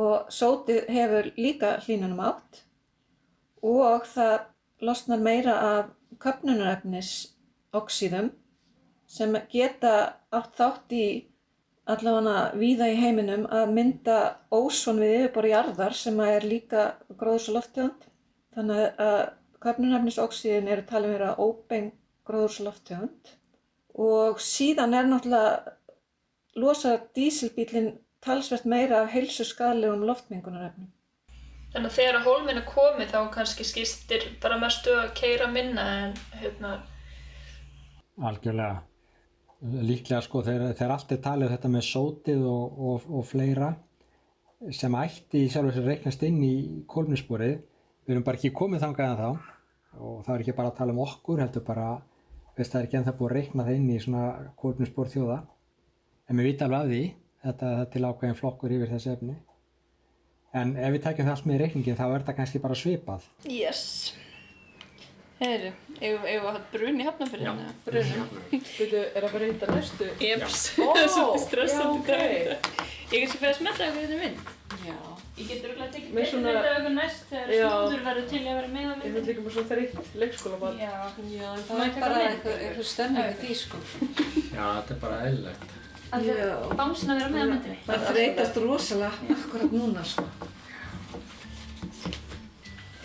Og 0.00 0.30
sótið 0.32 0.86
hefur 0.88 1.26
líka 1.36 1.74
hlínunum 1.84 2.22
átt. 2.24 2.62
Og 3.60 4.06
það 4.08 4.36
losnar 4.80 5.20
meira 5.20 5.56
af 5.64 5.90
köpnunarefnis 6.22 7.10
oxíðum 7.76 8.30
sem 9.10 9.36
geta 9.52 9.92
átt 10.32 10.56
þátt 10.56 10.94
í 10.96 11.04
allavega 11.90 12.54
víða 12.56 12.88
í 12.88 12.96
heiminum 12.96 13.44
að 13.52 13.74
mynda 13.76 14.16
ósón 14.54 15.02
við 15.02 15.16
yfirborði 15.18 15.50
jarðar 15.52 15.98
sem 15.98 16.22
er 16.24 16.46
líka 16.48 16.86
gróðurs 17.12 17.50
og 17.50 17.58
lofttegund. 17.58 18.08
Þannig 18.56 19.04
að 19.04 19.20
köpnunarefnis 19.60 20.20
oxíðin 20.24 20.72
eru 20.72 20.86
talið 20.88 21.14
vera 21.18 21.34
óbein 21.36 21.92
gróðurs 22.24 22.62
og 22.62 22.70
lofttegund 22.70 23.34
og 23.94 24.40
síðan 24.42 24.94
er 24.94 25.08
náttúrulega 25.08 25.74
losa 26.60 26.96
dísilbílinn 27.16 27.92
talsvert 28.24 28.66
meira 28.68 29.02
af 29.02 29.12
heilsu 29.14 29.44
skadlegum 29.48 30.04
loftmengunarefnum. 30.08 30.90
Þannig 31.70 31.90
að 31.90 31.96
þegar 31.96 32.16
að 32.18 32.26
hólminn 32.26 32.58
er 32.58 32.66
komið 32.66 33.12
þá 33.12 33.20
kannski 33.34 33.64
skýstir 33.66 34.24
bara 34.42 34.58
mestu 34.58 34.94
að 34.98 35.12
keira 35.20 35.46
minna 35.50 35.84
en 36.04 36.16
hérna, 36.40 36.80
Algjörlega. 38.20 38.82
líklega 39.60 40.20
sko 40.24 40.42
þegar, 40.44 40.74
þegar 40.74 40.92
allt 40.96 41.12
er 41.14 41.22
talið 41.24 41.54
þetta 41.54 41.70
með 41.72 41.86
sótið 41.86 42.42
og, 42.48 42.80
og, 42.90 43.06
og 43.08 43.26
fleira 43.28 43.70
sem 44.76 44.94
ætti 44.98 45.44
í 45.46 45.48
sjálf 45.52 45.70
þess 45.70 45.80
að 45.80 45.88
reiknast 45.88 46.24
inn 46.26 46.42
í 46.44 46.54
kólminsborið 46.90 47.54
við 47.56 48.14
erum 48.14 48.26
bara 48.26 48.40
ekki 48.40 48.52
komið 48.56 48.84
þangað 48.84 49.12
en 49.12 49.20
þá 49.20 49.30
og 50.00 50.18
það 50.26 50.34
er 50.34 50.44
ekki 50.44 50.56
bara 50.58 50.72
að 50.72 50.78
tala 50.80 50.94
um 50.94 51.02
okkur 51.04 51.40
heldur 51.40 51.64
bara 51.64 51.86
veist 52.60 52.74
það 52.74 52.80
er 52.80 52.88
ekki 52.88 53.00
ennþá 53.00 53.16
búið 53.18 53.30
að 53.30 53.36
reikna 53.38 53.66
það 53.66 53.78
inn 53.80 53.90
í 53.90 53.98
svona 54.04 54.24
kólminsbor 54.60 55.12
þjóða 55.12 55.38
en 56.30 56.40
við 56.40 56.50
vita 56.50 56.68
alveg 56.68 56.80
af 56.80 56.90
því 56.92 57.02
þetta 57.44 57.74
er 57.76 57.92
til 57.94 58.06
ákveðin 58.06 58.40
flokkur 58.40 58.76
yfir 58.76 58.92
þessi 58.94 59.12
efni 59.14 59.36
en 60.60 60.74
ef 60.76 60.96
við 60.96 61.04
tekjum 61.06 61.30
það 61.30 61.54
í 61.54 61.60
reikningin 61.64 61.98
þá 62.00 62.06
er 62.08 62.18
þetta 62.18 62.36
kannski 62.40 62.62
bara 62.62 62.78
svipað 62.78 63.30
Yes. 63.48 63.86
Heyri, 65.40 65.70
eigum 66.02 66.24
eigum 66.26 66.26
við 66.26 66.34
að 66.36 66.46
hafa 66.50 66.60
brun 66.74 66.98
í 67.00 67.04
hafnafyrirna? 67.06 67.52
Já, 67.64 67.76
brun 67.86 68.02
í 68.10 68.16
hafnafyrirna. 68.18 68.66
Veitu, 68.76 68.98
er 69.00 69.24
að 69.24 69.36
vera 69.36 69.46
hitta 69.48 69.68
næstu? 69.70 70.08
Jeps, 70.20 70.66
það 70.76 71.00
er 71.00 71.08
svolítið 71.14 71.46
stressandi. 71.46 72.18
Ég 73.14 73.24
er 73.24 73.32
svo 73.32 73.40
fyrir 73.40 73.54
að 73.54 73.56
smetta 73.62 73.86
eitthvað 73.86 74.04
þetta 74.04 74.20
mynd. 74.26 74.52
Já. 74.84 75.09
Ég 75.40 75.48
getur 75.48 75.70
örugglega 75.70 75.92
tekið 75.94 76.10
svona- 76.30 76.44
mynd 76.44 76.56
af 76.60 76.64
eitthvað 76.70 76.94
næst 77.00 77.22
þegar 77.30 77.46
snúður 77.56 78.02
verður 78.06 78.26
til 78.30 78.40
að 78.40 78.54
vera 78.60 78.70
með 78.74 78.80
á 78.80 78.90
Ég 78.90 78.96
myndinni. 79.00 79.14
finnst 79.14 79.28
líka 79.30 79.42
bara 79.46 79.54
svo 79.56 79.64
þreytt 79.70 79.94
leikskólabann. 80.22 80.76
Já, 80.78 80.92
Já, 81.32 81.50
það 81.66 81.80
ég 81.80 81.96
er 81.96 82.00
bara 82.00 82.18
einhver 82.28 82.84
stemning 82.84 83.24
í 83.24 83.36
því 83.40 83.54
sko. 83.62 83.76
Já, 84.56 84.64
þetta 84.76 84.90
er 84.96 85.00
bara 85.04 85.20
eðlilegt. 85.30 85.68
að 86.12 86.24
Já. 86.26 86.76
bánsin 86.80 87.10
að 87.10 87.18
vera 87.20 87.30
með 87.34 87.40
á 87.40 87.48
myndinni. 87.54 87.78
Það 87.86 88.06
þreytast 88.10 88.56
rosalega 88.64 89.36
akkurat 89.36 89.72
núna 89.80 90.04
sko. 90.04 90.24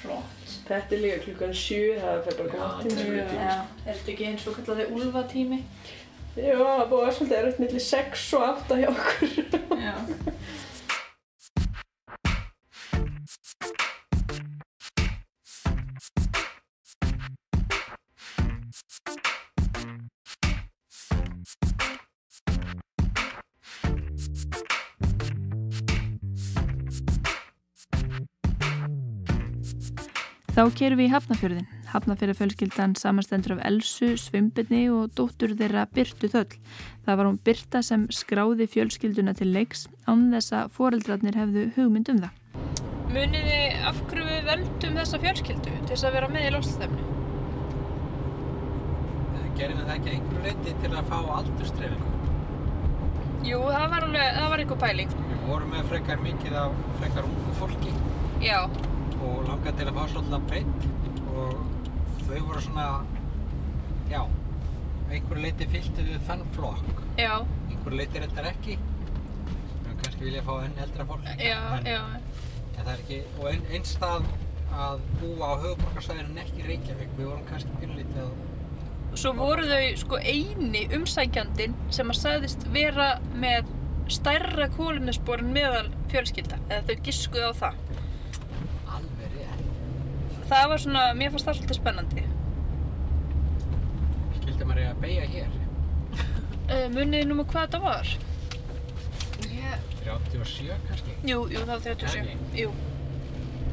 Flott. 0.02 0.32
Þetta 0.66 0.96
er 0.98 1.02
líka 1.04 1.20
klukkan 1.26 1.54
sjö, 1.54 1.82
það 2.02 2.16
er 2.16 2.38
bara 2.40 2.50
gott 2.56 2.88
tíma. 2.90 3.26
Já, 3.38 3.58
er 3.86 3.94
þetta 4.00 4.12
ekki 4.16 4.26
eins 4.32 4.48
og 4.50 4.56
kallaði 4.58 4.88
úlfatími? 4.98 5.60
Já, 6.36 6.58
það 6.58 6.82
er 6.82 6.90
búið 6.90 7.00
að 7.00 7.06
vera 7.06 7.16
svolítið 7.16 7.38
erfitt 7.40 7.60
millir 7.64 7.84
6 7.86 8.24
og 8.36 8.48
8 8.50 8.80
hjá 8.82 8.90
okkur. 8.92 9.30
Þá 30.56 30.70
kerum 30.72 31.00
við 31.02 31.10
í 31.10 31.12
Hafnafjörðin. 31.12 31.66
Hafnafjörðafjölskyldan 31.92 32.94
samastendur 32.96 33.58
af 33.58 33.64
Elsu, 33.68 34.14
Svimbirni 34.16 34.86
og 34.88 35.10
dóttur 35.18 35.52
þeirra 35.60 35.82
Byrtu 35.92 36.30
Þöll. 36.32 36.56
Það 37.04 37.20
var 37.20 37.28
hún 37.28 37.40
Byrta 37.44 37.82
sem 37.84 38.06
skráði 38.08 38.70
fjölskylduna 38.72 39.34
til 39.36 39.50
leiks 39.52 39.90
án 40.08 40.30
þess 40.32 40.56
að 40.56 40.72
foreldrarnir 40.78 41.36
hefðu 41.42 41.66
hugmynd 41.76 42.14
um 42.14 42.24
það. 42.24 42.40
Munið 43.12 43.50
þið 43.50 43.84
af 43.92 44.02
hverju 44.08 44.30
við 44.30 44.50
veldum 44.54 44.98
þessa 45.02 45.22
fjölskyldu 45.26 45.76
til 45.76 45.92
þess 45.92 46.08
að 46.08 46.18
vera 46.22 46.32
með 46.32 46.48
í 46.48 46.56
lofstæfnu? 46.56 47.12
Gerum 49.60 49.84
við 49.84 49.86
það 49.92 49.94
ekki 49.98 50.16
einhverju 50.16 50.48
leiti 50.48 50.80
til 50.86 50.96
að 50.96 51.12
fá 51.12 51.20
aldurstreifingu? 51.42 52.18
Jú, 53.52 53.60
það 53.60 53.92
var 53.92 54.08
alveg, 54.08 54.34
það 54.40 54.52
var 54.56 54.64
eitthvað 54.64 54.84
pæling. 54.88 55.16
Við 55.36 55.48
vorum 55.52 55.76
með 55.76 55.88
frekar 55.92 56.28
mikið 56.32 56.60
af 56.64 56.84
frekar 57.04 57.28
ungu 57.28 57.60
fólki 57.60 57.92
Já, 58.44 58.60
og 59.26 59.44
langaði 59.50 59.78
til 59.82 59.88
að 59.90 59.98
fá 60.00 60.04
svolítið 60.14 60.48
breytt 60.50 60.88
og 61.36 61.54
þau 62.26 62.40
voru 62.48 62.62
svona, 62.66 62.88
já, 64.12 64.22
einhverju 65.12 65.44
leiti 65.46 65.68
fylgtu 65.74 66.06
við 66.08 66.24
þann 66.30 66.44
flokk. 66.56 67.04
já, 67.20 67.34
Einhverju 67.70 68.00
leiti 68.00 68.24
reyndar 68.24 68.50
ekki. 68.52 68.78
Kannski 70.02 70.26
viljað 70.28 70.48
fá 70.50 70.56
enn 70.66 70.82
eldra 70.86 71.06
fólk. 71.10 71.30
já, 71.40 71.60
en, 71.78 71.86
já. 71.90 72.02
En 72.76 72.82
það 72.84 72.92
er 72.94 73.00
ekki, 73.06 73.22
og 73.40 73.48
ein, 73.52 73.64
einn 73.72 73.88
stað 73.88 74.26
að 74.76 75.06
búa 75.22 75.48
á 75.48 75.54
höfuborgarsvæðinu 75.64 76.42
ekki 76.44 76.66
Reykjavík. 76.68 77.14
Við 77.18 77.30
vorum 77.30 77.46
kannski 77.50 77.80
pínlítið 77.82 78.26
að 78.26 78.36
Svo 79.16 79.32
voru 79.38 79.64
þau 79.70 79.84
sko 80.02 80.18
eini 80.20 80.82
umsækjandinn 80.98 81.76
sem 81.96 82.10
að 82.12 82.18
sagðist 82.20 82.66
vera 82.74 83.14
með 83.40 83.70
stærra 84.12 84.68
kólunisborin 84.76 85.54
meðal 85.56 85.86
fjölskylda, 86.12 86.58
eða 86.68 86.84
þau 86.90 87.06
giskuðu 87.08 87.48
á 87.48 87.54
það. 87.62 87.78
Það 90.46 90.66
var 90.70 90.82
svona, 90.82 91.04
mér 91.18 91.32
fannst 91.34 91.48
það 91.48 91.60
svolítið 91.60 91.78
spennandi. 91.80 92.24
Skildi 94.38 94.68
maður 94.68 94.82
eiga 94.84 94.92
að 94.92 95.00
beigja 95.02 95.30
hér. 95.32 95.56
Uh, 96.66 96.86
munið 96.94 97.16
þið 97.20 97.26
nú 97.30 97.38
með 97.40 97.48
hvað 97.54 97.66
þetta 97.66 97.80
var? 97.86 98.12
Ég, 99.56 99.88
37 100.04 100.78
kannski. 100.90 101.16
Jú, 101.26 101.40
jú, 101.50 101.64
það 101.64 101.74
var 101.74 101.84
37. 101.88 102.22
Ekki? 102.22 102.62
Jú. 102.62 102.76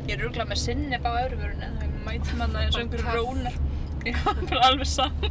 Ég 0.08 0.14
er 0.16 0.24
ruglað 0.24 0.50
með 0.50 0.62
sinneb 0.62 1.04
á 1.04 1.12
öðruvörunni, 1.12 1.68
en 1.68 1.78
það 1.78 1.94
mæti 2.08 2.40
manna 2.40 2.64
eins 2.64 2.78
og 2.78 2.82
einhverju 2.86 3.20
rónar. 3.20 3.60
Já, 4.02 4.18
bara 4.48 4.64
alveg 4.66 4.88
sama. 4.90 5.30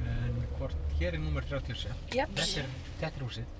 En 0.00 0.42
hvort, 0.56 0.80
hér 0.98 1.14
er 1.14 1.22
nummer 1.22 1.44
37. 1.46 1.92
Jeps. 2.16 2.40
Þetta 2.40 2.64
er, 2.64 2.74
þetta 3.04 3.12
er 3.12 3.26
húsið. 3.28 3.56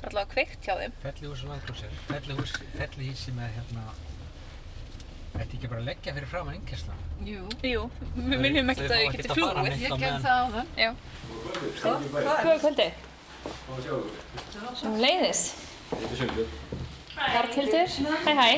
Allavega 0.00 0.30
kveikt 0.34 0.66
hjá 0.66 0.74
þeim. 0.80 0.94
Fellihús 1.02 1.46
og. 1.46 1.72
Fellihús, 2.10 2.54
fellihísi 2.76 3.36
með 3.36 3.58
hérna... 3.58 3.90
Þetta 5.30 5.54
ekki 5.56 5.68
bara 5.70 5.80
að 5.80 5.86
leggja 5.90 6.14
fyrir 6.16 6.28
framann 6.30 6.56
innkessla. 6.58 6.94
jú, 7.24 7.42
Jú, 7.62 7.82
við 8.16 8.40
minnum 8.44 8.70
ekkert 8.72 8.90
að 8.96 9.00
ég 9.04 9.10
að 9.30 9.40
fara 9.40 9.62
flúið. 9.62 9.80
ég 9.84 9.92
gerði 10.02 10.20
það 10.24 10.36
á 10.40 10.46
það. 10.56 10.66
Já. 10.76 10.90
Hvað? 11.80 11.96
Hvað? 12.10 12.36
Góða 12.44 12.58
kvöldi. 12.64 12.88
Sem 14.80 14.96
leiðis. 15.04 15.42
Arnhildur. 17.30 17.88
Hæ 18.24 18.32
hæ. 18.40 18.48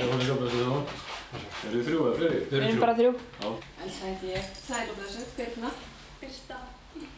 Er 1.32 1.70
þið 1.72 1.84
þrjú 1.86 2.00
eða 2.06 2.16
fleiri? 2.18 2.38
Við 2.50 2.56
erum 2.58 2.80
bara 2.82 2.94
þrjú. 2.98 3.12
En 3.42 3.90
það 3.92 4.06
heiti 4.08 4.32
ég. 4.32 4.48
Sæl 4.66 4.88
og 4.90 4.96
blessu, 4.98 5.22
Birna. 5.36 5.70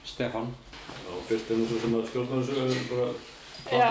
Stefan. 0.05 0.51
Já, 0.85 1.13
fyrst 1.29 1.51
er 1.51 1.57
nú 1.59 1.65
svo 1.69 1.79
sem 1.81 1.95
að 1.97 2.05
er 2.55 2.85
bara 2.91 3.07
Já. 3.73 3.89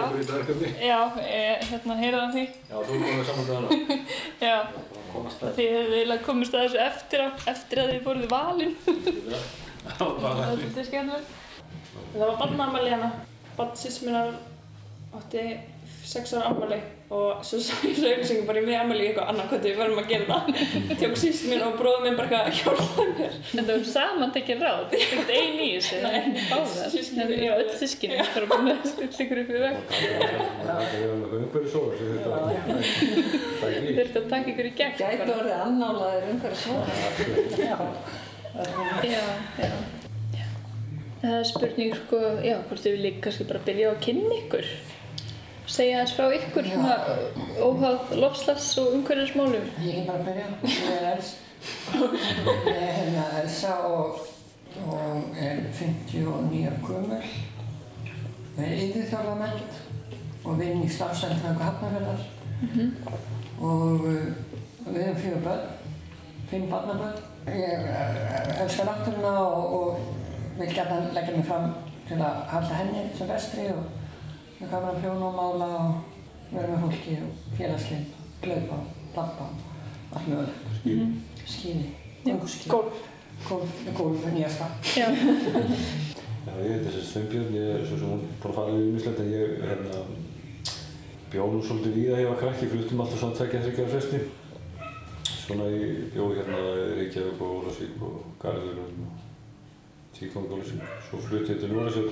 Já, 0.84 1.00
ég, 1.18 1.64
hérna, 1.72 1.96
heyrðu 1.98 2.20
það 2.20 2.34
því. 2.36 2.44
Já, 2.70 2.76
þú 2.88 2.98
bara 3.04 3.24
saman 3.30 3.46
með 3.48 3.56
hana. 3.58 3.98
Já, 4.44 4.58
þið 5.58 5.70
hefðu 5.74 5.98
eiginlega 5.98 6.26
komist 6.28 6.58
að 6.58 6.66
þessu 6.66 6.82
eftir, 6.84 7.24
eftir 7.54 7.82
að 7.84 7.94
þið 7.94 8.02
fóruð. 8.08 8.26
Já, 9.84 9.98
bara 10.00 10.34
Það 10.38 10.52
er 10.54 10.64
þetta 10.64 10.86
skemmtilegt. 10.90 11.38
Það 12.14 12.26
var 12.26 12.36
barnaamæli 12.44 12.94
hérna. 12.94 13.12
Barnsins 13.58 14.00
minnar 14.06 14.36
átti 15.14 15.46
sex 16.06 16.34
ára 16.34 16.52
ammæli 16.52 16.80
og 17.14 17.44
svo 17.46 17.60
sá 17.66 17.74
ég 17.86 17.94
svo 17.98 18.08
auðvilsingu 18.10 18.46
bara 18.48 18.62
í 18.62 18.66
mig 18.66 18.78
ammæli 18.80 19.04
í 19.04 19.08
eitthvað 19.12 19.30
annað 19.32 19.50
hvað 19.52 19.66
við 19.68 19.76
verðum 19.80 20.02
að 20.02 20.10
gera 20.10 20.26
það. 20.30 20.44
Tjók 21.02 21.16
síst 21.22 21.44
minn 21.50 21.64
og 21.66 21.76
bróður 21.78 22.04
minn 22.06 22.18
bara 22.18 22.40
eitthvað 22.40 22.44
að 22.48 22.56
hjálpa 22.60 23.04
mér. 23.20 23.34
En 23.54 23.68
það 23.68 23.74
var 23.74 23.86
saman 23.92 24.34
tekið 24.38 24.58
ráð, 24.64 24.82
það 24.90 24.96
er 24.98 25.04
ekkert 25.06 25.32
einn 25.38 25.58
í 25.60 25.70
þessu, 25.76 25.96
það 26.04 26.14
er 26.20 26.24
báðar. 26.50 26.88
Sískinni, 26.94 27.36
já, 27.44 27.54
öll 27.58 27.72
sískinni, 27.82 28.18
það 28.20 28.40
er 28.42 28.48
bara 28.54 28.64
með 28.68 28.76
að 28.76 28.80
stilla 28.94 29.22
ykkur 29.26 29.42
upp 29.44 29.50
í 29.50 29.62
veg. 29.64 29.76
Það 30.64 30.80
er 30.84 31.04
umhverju 31.40 31.70
sóður 31.74 31.96
það 32.24 33.70
er 33.70 33.82
þurftu 34.00 34.20
að 34.24 34.28
taka 34.34 34.48
ykkur 34.54 34.68
í 34.70 34.74
gegn. 34.80 34.96
Gæti 35.04 35.20
bara. 35.22 35.36
orðið 35.44 35.58
annálaðir 35.68 36.24
umhverju 36.34 36.58
svo. 36.64 36.76
Já. 37.60 37.78
Já, 39.04 39.24
já. 39.62 39.74
Það 41.24 41.38
er 41.38 41.46
spurning, 41.48 41.94
sko, 42.02 42.18
já, 42.44 42.56
hvort 42.68 42.82
þið 42.84 42.94
viljið 42.98 43.16
Segja 45.64 46.02
aðeins 46.02 46.14
frá 46.18 46.26
ykkur, 46.36 46.66
svona, 46.68 46.96
óháð 47.64 48.10
lofslags 48.20 48.68
og 48.82 48.98
umhverfismálum. 48.98 49.70
Ég 49.80 49.96
kan 49.96 50.10
bara 50.10 50.24
byrja. 50.26 50.48
Ég 50.68 50.90
er 50.98 51.06
Elsa. 51.14 51.36
Ég 52.68 52.74
er 52.74 52.92
hérna 52.98 53.24
Elsa 53.40 53.78
og, 53.88 54.20
og 54.84 55.38
er 55.40 55.64
59 55.72 56.66
ára 56.68 56.82
gömul. 56.84 57.30
Ég 58.58 58.66
er 58.68 58.84
yfirþjálfament 58.90 59.80
og 60.44 60.60
vinn 60.60 60.84
í 60.84 60.92
starfsendrangu 60.92 61.64
Hafnarfjörðar. 61.64 62.28
Og 63.64 64.04
uh, 64.04 64.30
við 64.90 65.02
erum 65.06 65.20
fjögur 65.24 65.44
börn, 65.48 65.66
fimm 66.52 66.70
barnabörn. 66.72 67.24
Ég 67.48 67.88
uh, 67.88 68.62
elskar 68.66 68.92
náttúruna 68.92 69.34
og, 69.48 69.74
og 69.80 70.60
vil 70.60 70.76
gæta 70.76 71.00
leggja 71.16 71.38
mig 71.38 71.48
fram 71.48 71.72
til 72.08 72.20
að 72.20 72.48
halda 72.52 72.84
henni 72.84 73.08
sem 73.16 73.32
bestri 73.32 73.72
og 73.72 74.03
ég 74.64 74.72
gaman 74.72 74.94
að 74.94 75.00
prjóna 75.02 75.30
og 75.30 75.36
mála 75.38 75.70
og 75.78 76.54
vera 76.54 76.70
með 76.72 76.84
fólki 76.86 77.16
og 77.20 77.56
félagslinn, 77.58 78.06
glöpa, 78.44 78.78
lappa, 79.16 79.50
allt 80.14 80.28
mögulegt. 80.30 80.70
Skýri. 80.80 81.08
Skíði, 81.44 81.90
gönguskíði. 82.24 82.72
Golf. 82.72 83.02
Golf, 83.44 83.80
golf 83.98 84.28
er 84.28 84.36
nýjasta. 84.38 84.70
Já. 84.96 85.08
Já, 86.48 86.52
ég 86.60 86.74
heiti 86.74 86.90
þessi 86.92 87.04
Sveinbjörn, 87.08 87.54
ég 87.56 87.70
er 87.74 87.84
svo 87.88 87.98
sem 88.00 88.10
hún 88.12 88.24
búin 88.40 88.52
að 88.52 88.58
fara 88.60 88.72
yfir 88.76 88.96
mislegt 88.96 89.22
en 89.24 89.30
ég 89.32 89.54
hérna 89.64 90.02
bjó 91.32 91.46
nú 91.50 91.62
svolítið 91.64 91.96
víða 91.98 92.18
ég 92.20 92.28
var 92.30 92.42
krakki, 92.42 92.68
fluttum 92.72 93.04
alltaf 93.04 93.22
svona 93.22 93.38
tvekja 93.40 93.62
þryggjar 93.64 93.94
fresti. 93.94 94.20
Svona 95.44 95.70
ég 95.72 96.10
bjó 96.14 96.28
hérna 96.36 96.60
í 96.60 96.90
Reykjavík 97.00 97.40
og 97.42 97.56
Ólafsvík 97.62 98.04
og 98.06 98.20
Garðurum 98.44 99.08
og 99.08 99.24
skíkongólísing. 100.18 100.84
Svo 101.08 101.24
flutti 101.24 101.56
ég 101.56 101.64
til 101.64 101.72
Núra 101.72 101.96
sér 101.96 102.12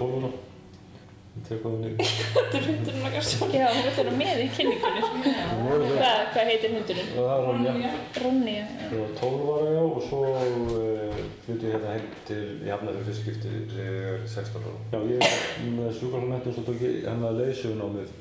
Þetta 1.31 2.57
er 2.59 2.65
hundurinn 2.67 3.05
okkar 3.07 3.23
svo. 3.23 3.45
Já, 3.55 3.63
hún 3.71 3.85
vil 3.85 3.93
vera 3.95 4.11
með 4.19 4.39
í 4.43 4.47
kynningunni. 4.51 5.01
Hvað, 5.31 6.17
hvað 6.33 6.49
heitir 6.49 6.73
hundurinn? 6.75 7.11
Það 7.15 7.29
er 7.31 7.45
Ronja. 7.47 7.91
Ronja. 8.23 8.65
Ég 8.83 8.97
var 8.99 9.13
12 9.21 9.51
ára 9.53 9.69
já 9.71 9.83
og 9.85 10.01
svo 10.09 10.19
uh, 10.27 11.21
flutti 11.45 11.69
ég 11.69 11.77
hérna 11.77 11.93
heim 11.95 12.09
til 12.27 12.41
Jafnæri 12.67 13.05
fyrst 13.07 13.23
skipti 13.23 13.53
þegar 13.71 13.95
ég 13.95 14.09
er 14.11 14.27
16 14.33 14.59
ára. 14.59 14.73
Já, 14.91 14.99
ég 15.07 15.23
er 15.29 15.71
með 15.77 15.89
sjúkarflamentum 16.01 16.57
svo 16.57 16.65
tók 16.67 16.83
ég 16.83 16.99
hérna 17.07 17.31
leysjónámið 17.39 18.11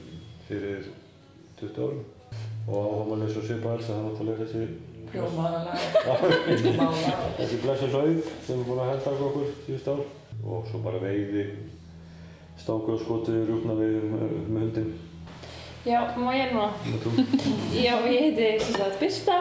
fyrir 0.47 0.87
20 1.59 1.83
árum 1.83 2.07
og 2.71 2.79
áhuga 2.79 3.05
maður 3.11 3.21
leys 3.25 3.41
og 3.41 3.45
svipa 3.49 3.75
alls 3.75 3.91
að 3.91 3.95
það 3.97 4.07
náttúrulega 4.07 4.43
þessi 4.45 4.63
Hljómaðalega. 5.11 5.75
þessi 7.41 7.57
blessu 7.65 7.87
hlaup 7.91 8.29
sem 8.47 8.61
er 8.61 8.67
búin 8.69 8.83
að 8.85 8.91
henda 8.93 9.15
okkur 9.27 9.49
síðust 9.67 9.89
ár 9.91 10.03
og 10.47 10.69
svo 10.71 10.79
bara 10.85 11.01
veiði 11.03 11.45
stáku 12.61 12.95
og 12.95 13.01
skoti 13.01 13.37
rúkna 13.49 13.77
við 13.79 13.97
með 14.13 14.61
hundin. 14.61 14.91
Já, 15.87 16.01
má 16.17 16.31
ég 16.37 16.53
núna? 16.53 16.71
Já, 17.87 17.95
ég 18.05 18.21
heiti 18.21 18.49
sem 18.61 18.77
sagt 18.77 19.01
Birta 19.01 19.37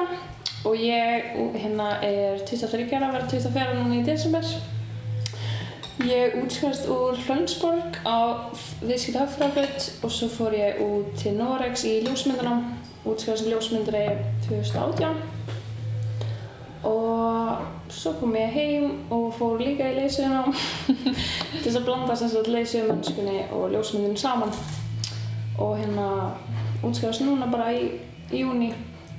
og 0.64 0.76
ég 0.80 1.32
hérna 1.60 1.90
er 2.04 2.40
23 2.48 2.88
ára, 2.96 3.12
verður 3.14 3.32
24 3.36 3.64
ára 3.66 3.80
núna 3.80 4.00
í 4.00 4.06
desember. 4.08 4.46
Ég 6.08 6.38
útskast 6.40 6.88
úr 6.88 7.18
Hlönsborg 7.26 8.00
á 8.08 8.48
viðskipt 8.80 9.20
hagfræðbraut 9.20 9.90
og 10.00 10.14
svo 10.16 10.30
fór 10.32 10.56
ég 10.56 10.80
út 10.84 11.12
til 11.20 11.36
Noregs 11.36 11.84
í 11.84 11.98
ljósmyndanám, 12.06 12.64
útskast 13.04 13.44
sem 13.44 13.52
ljósmyndari 13.52 14.06
2018 14.48 15.39
og 16.84 17.58
svo 17.92 18.14
kom 18.20 18.36
ég 18.38 18.52
heim 18.54 18.92
og 19.12 19.34
fór 19.36 19.60
líka 19.60 19.90
í 19.90 19.96
leysuðunám 19.98 20.54
til 20.54 21.64
þess 21.66 21.78
að 21.80 21.86
blanda 21.88 22.16
sem 22.16 22.30
sagt 22.32 22.48
leysuðumennskunni 22.54 23.40
og 23.52 23.72
ljósmyndinu 23.74 24.18
saman. 24.20 24.52
Og 25.60 25.78
hérna 25.82 26.08
útskjáðast 26.86 27.22
núna 27.26 27.48
bara 27.52 27.72
í, 27.76 27.78
í 28.32 28.38
júni 28.46 28.70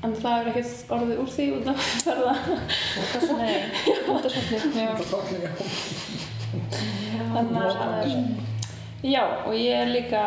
en 0.01 0.15
það 0.17 0.37
er 0.39 0.47
ekkert 0.55 0.91
orðið 0.97 1.21
úr 1.21 1.31
því 1.35 1.47
út 1.59 1.67
af 1.69 1.77
ferða. 2.07 2.35
Nei, 3.37 3.57
út 4.09 4.25
af. 4.25 4.33
Já. 4.81 4.91
Þannig 7.35 7.61
að 7.61 7.69
já, 9.05 9.25
og 9.45 9.53
ég 9.55 9.75
er 9.83 9.89
líka 9.93 10.23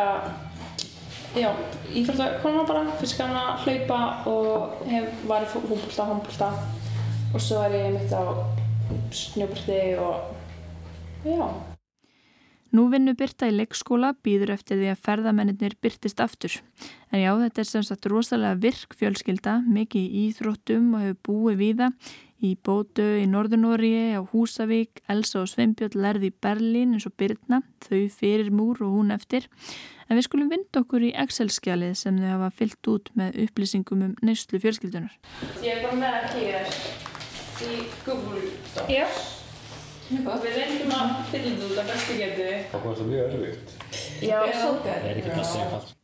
já, 1.34 1.50
íþróttakona 1.90 2.62
bara 2.68 2.84
fyrst 3.00 3.18
gaman 3.18 3.36
að 3.42 3.58
hlaupa 3.66 3.98
og 4.30 4.70
hef 4.88 5.06
var 5.28 5.42
í 5.44 5.46
fútbolta, 5.50 6.04
handbolta 6.06 6.48
og 7.34 7.42
svo 7.42 7.64
er 7.66 7.72
ég 7.74 7.94
mitt 7.96 8.12
á 8.14 8.22
snjóbrti 9.10 9.98
og 9.98 10.34
já 11.26 11.46
Nú 12.74 12.88
vinnur 12.90 13.14
Birta 13.14 13.46
í 13.46 13.52
leikskóla, 13.54 14.16
býður 14.26 14.50
eftir 14.56 14.80
því 14.80 14.88
að 14.90 15.02
ferðamennir 15.06 15.76
byrtist 15.78 16.18
aftur. 16.18 16.56
En 17.14 17.20
já, 17.22 17.30
þetta 17.38 17.60
er 17.62 17.68
sem 17.68 17.84
sagt 17.86 18.08
rosalega 18.10 18.58
virk 18.58 18.96
fjölskylda, 18.98 19.60
mikið 19.62 20.08
í 20.08 20.22
íþróttum 20.24 20.88
og 20.96 21.04
hefur 21.04 21.20
búið 21.28 21.60
víða 21.60 21.90
í 22.42 22.56
Bótau, 22.66 23.06
í 23.22 23.28
Norðunóri, 23.30 24.18
á 24.18 24.26
Húsavík, 24.26 25.04
Elsa 25.06 25.44
og 25.44 25.52
Sveinbjörn 25.52 25.94
lærði 26.02 26.32
í 26.32 26.34
Berlín 26.34 26.96
eins 26.96 27.06
og 27.06 27.14
Birna, 27.14 27.62
þau 27.86 28.02
fyrir 28.10 28.50
múr 28.50 28.82
og 28.82 28.98
hún 28.98 29.14
eftir. 29.14 29.46
En 30.10 30.18
við 30.18 30.26
skulum 30.26 30.50
vinda 30.50 30.82
okkur 30.82 31.06
í 31.06 31.14
Excel-skjalið 31.14 31.94
sem 32.02 32.18
þau 32.18 32.28
hafa 32.32 32.50
fyllt 32.58 32.90
út 32.90 33.14
með 33.14 33.38
upplýsingum 33.46 34.04
um 34.08 34.18
neyslu 34.26 34.58
fjölskyldunar. 34.60 35.14
Ég 35.62 35.78
er 35.78 35.86
bara 35.86 36.02
með 36.02 36.18
að 36.18 36.38
hér 36.40 36.68
í 36.74 36.93
Google 38.04 38.44
Docs. 38.74 38.90
Já. 38.92 39.06
Við 40.12 40.56
reyndum 40.58 40.90
að 40.92 41.12
fylla 41.30 41.50
þetta 41.50 41.68
út 41.68 41.78
að 41.80 41.90
bestu 41.90 42.16
getu. 42.20 42.48
Það 42.70 42.82
komast 42.82 43.00
það 43.00 43.12
mjög 43.12 43.36
erfitt. 43.38 43.76
Já, 44.20 44.38
Það 44.44 44.88
er 44.94 45.20
ekki 45.20 45.30
það 45.30 45.54
einfalt. 45.62 45.94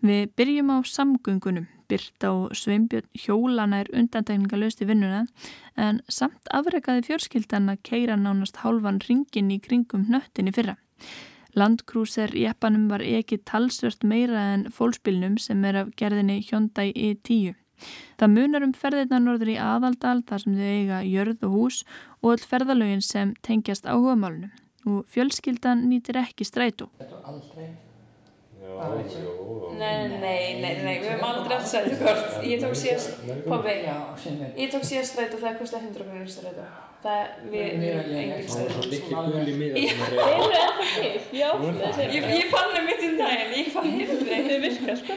Við 0.00 0.32
byrjum 0.40 0.72
á 0.72 0.78
samgöngunum. 0.88 1.68
Birta 1.90 2.30
og 2.30 2.54
Sveinbjörn 2.54 3.08
hjólana 3.18 3.80
er 3.82 3.90
undantekningalöst 3.98 4.82
í 4.84 4.86
vinnuna 4.86 5.24
en 5.74 5.98
samt 6.06 6.50
afrekaði 6.54 7.02
fjörskildan 7.08 7.72
að 7.72 7.82
keira 7.88 8.18
nánast 8.18 8.62
hálfan 8.62 9.00
ringin 9.02 9.50
í 9.50 9.58
kringum 9.62 10.06
hnöttin 10.06 10.50
í 10.50 10.54
fyrra. 10.54 10.76
Landkrúser 11.58 12.30
jeppanum 12.38 12.86
var 12.92 13.02
ekki 13.02 13.40
talsvört 13.42 14.06
meira 14.06 14.52
en 14.54 14.68
fólkspilnum 14.70 15.34
sem 15.42 15.64
er 15.66 15.82
af 15.82 15.90
gerðinni 15.98 16.38
Hyundai 16.46 16.92
i10. 16.94 17.56
Það 18.20 18.34
munar 18.36 18.66
um 18.66 18.72
ferðirna 18.76 19.20
norður 19.24 19.52
í 19.54 19.58
aðaldal 19.60 20.18
þar 20.28 20.44
sem 20.44 20.56
þau 20.56 20.70
eiga 20.70 21.02
jörð 21.08 21.46
og 21.48 21.54
hús 21.58 21.82
og 22.22 22.34
öll 22.34 22.48
ferðalögin 22.52 23.04
sem 23.04 23.36
tengjast 23.46 23.88
áhugamálunum 23.88 24.50
og 24.88 25.04
fjölskyldan 25.12 25.86
nýtir 25.90 26.20
ekki 26.20 26.46
strætó. 26.48 26.88
Aldrei. 27.00 27.68
Já, 27.68 27.70
já. 27.70 27.89
Nei, 29.80 30.08
nei, 30.08 30.60
nei, 30.60 30.74
nei, 30.84 30.96
við 31.00 31.08
höfum 31.14 31.26
aldrei 31.30 31.56
átt 31.56 31.68
strætókort. 31.70 32.38
Ég 32.44 32.60
tók 32.62 32.76
síðast, 32.76 33.10
er. 33.24 33.40
ég 34.56 34.68
tók 34.72 34.84
síðast 34.86 35.12
strætó 35.14 35.36
það 35.40 35.58
kostið 35.60 35.90
100 35.90 36.06
krónir 36.06 36.30
strætó. 36.30 36.64
Það, 37.00 37.28
við, 37.48 37.64
engin 37.80 38.44
Það 38.44 38.60
er 38.60 38.88
litli 38.92 39.14
gul 39.16 39.48
í 39.48 39.52
miða 39.56 39.76
sem 39.88 40.00
er 40.04 40.10
Eru 40.20 40.48
það 40.52 40.74
til? 40.90 41.12
Já, 41.32 41.48
það. 41.56 42.00
ég, 42.12 42.26
ég 42.28 42.50
fann 42.52 42.68
það 42.74 42.84
mitt 42.90 43.00
í 43.00 43.08
daginn, 43.16 43.54
ég 43.56 43.70
fann 43.72 43.88
hérna 43.94 44.16
þau 44.50 44.58
virka, 44.66 44.92
sko. 45.00 45.14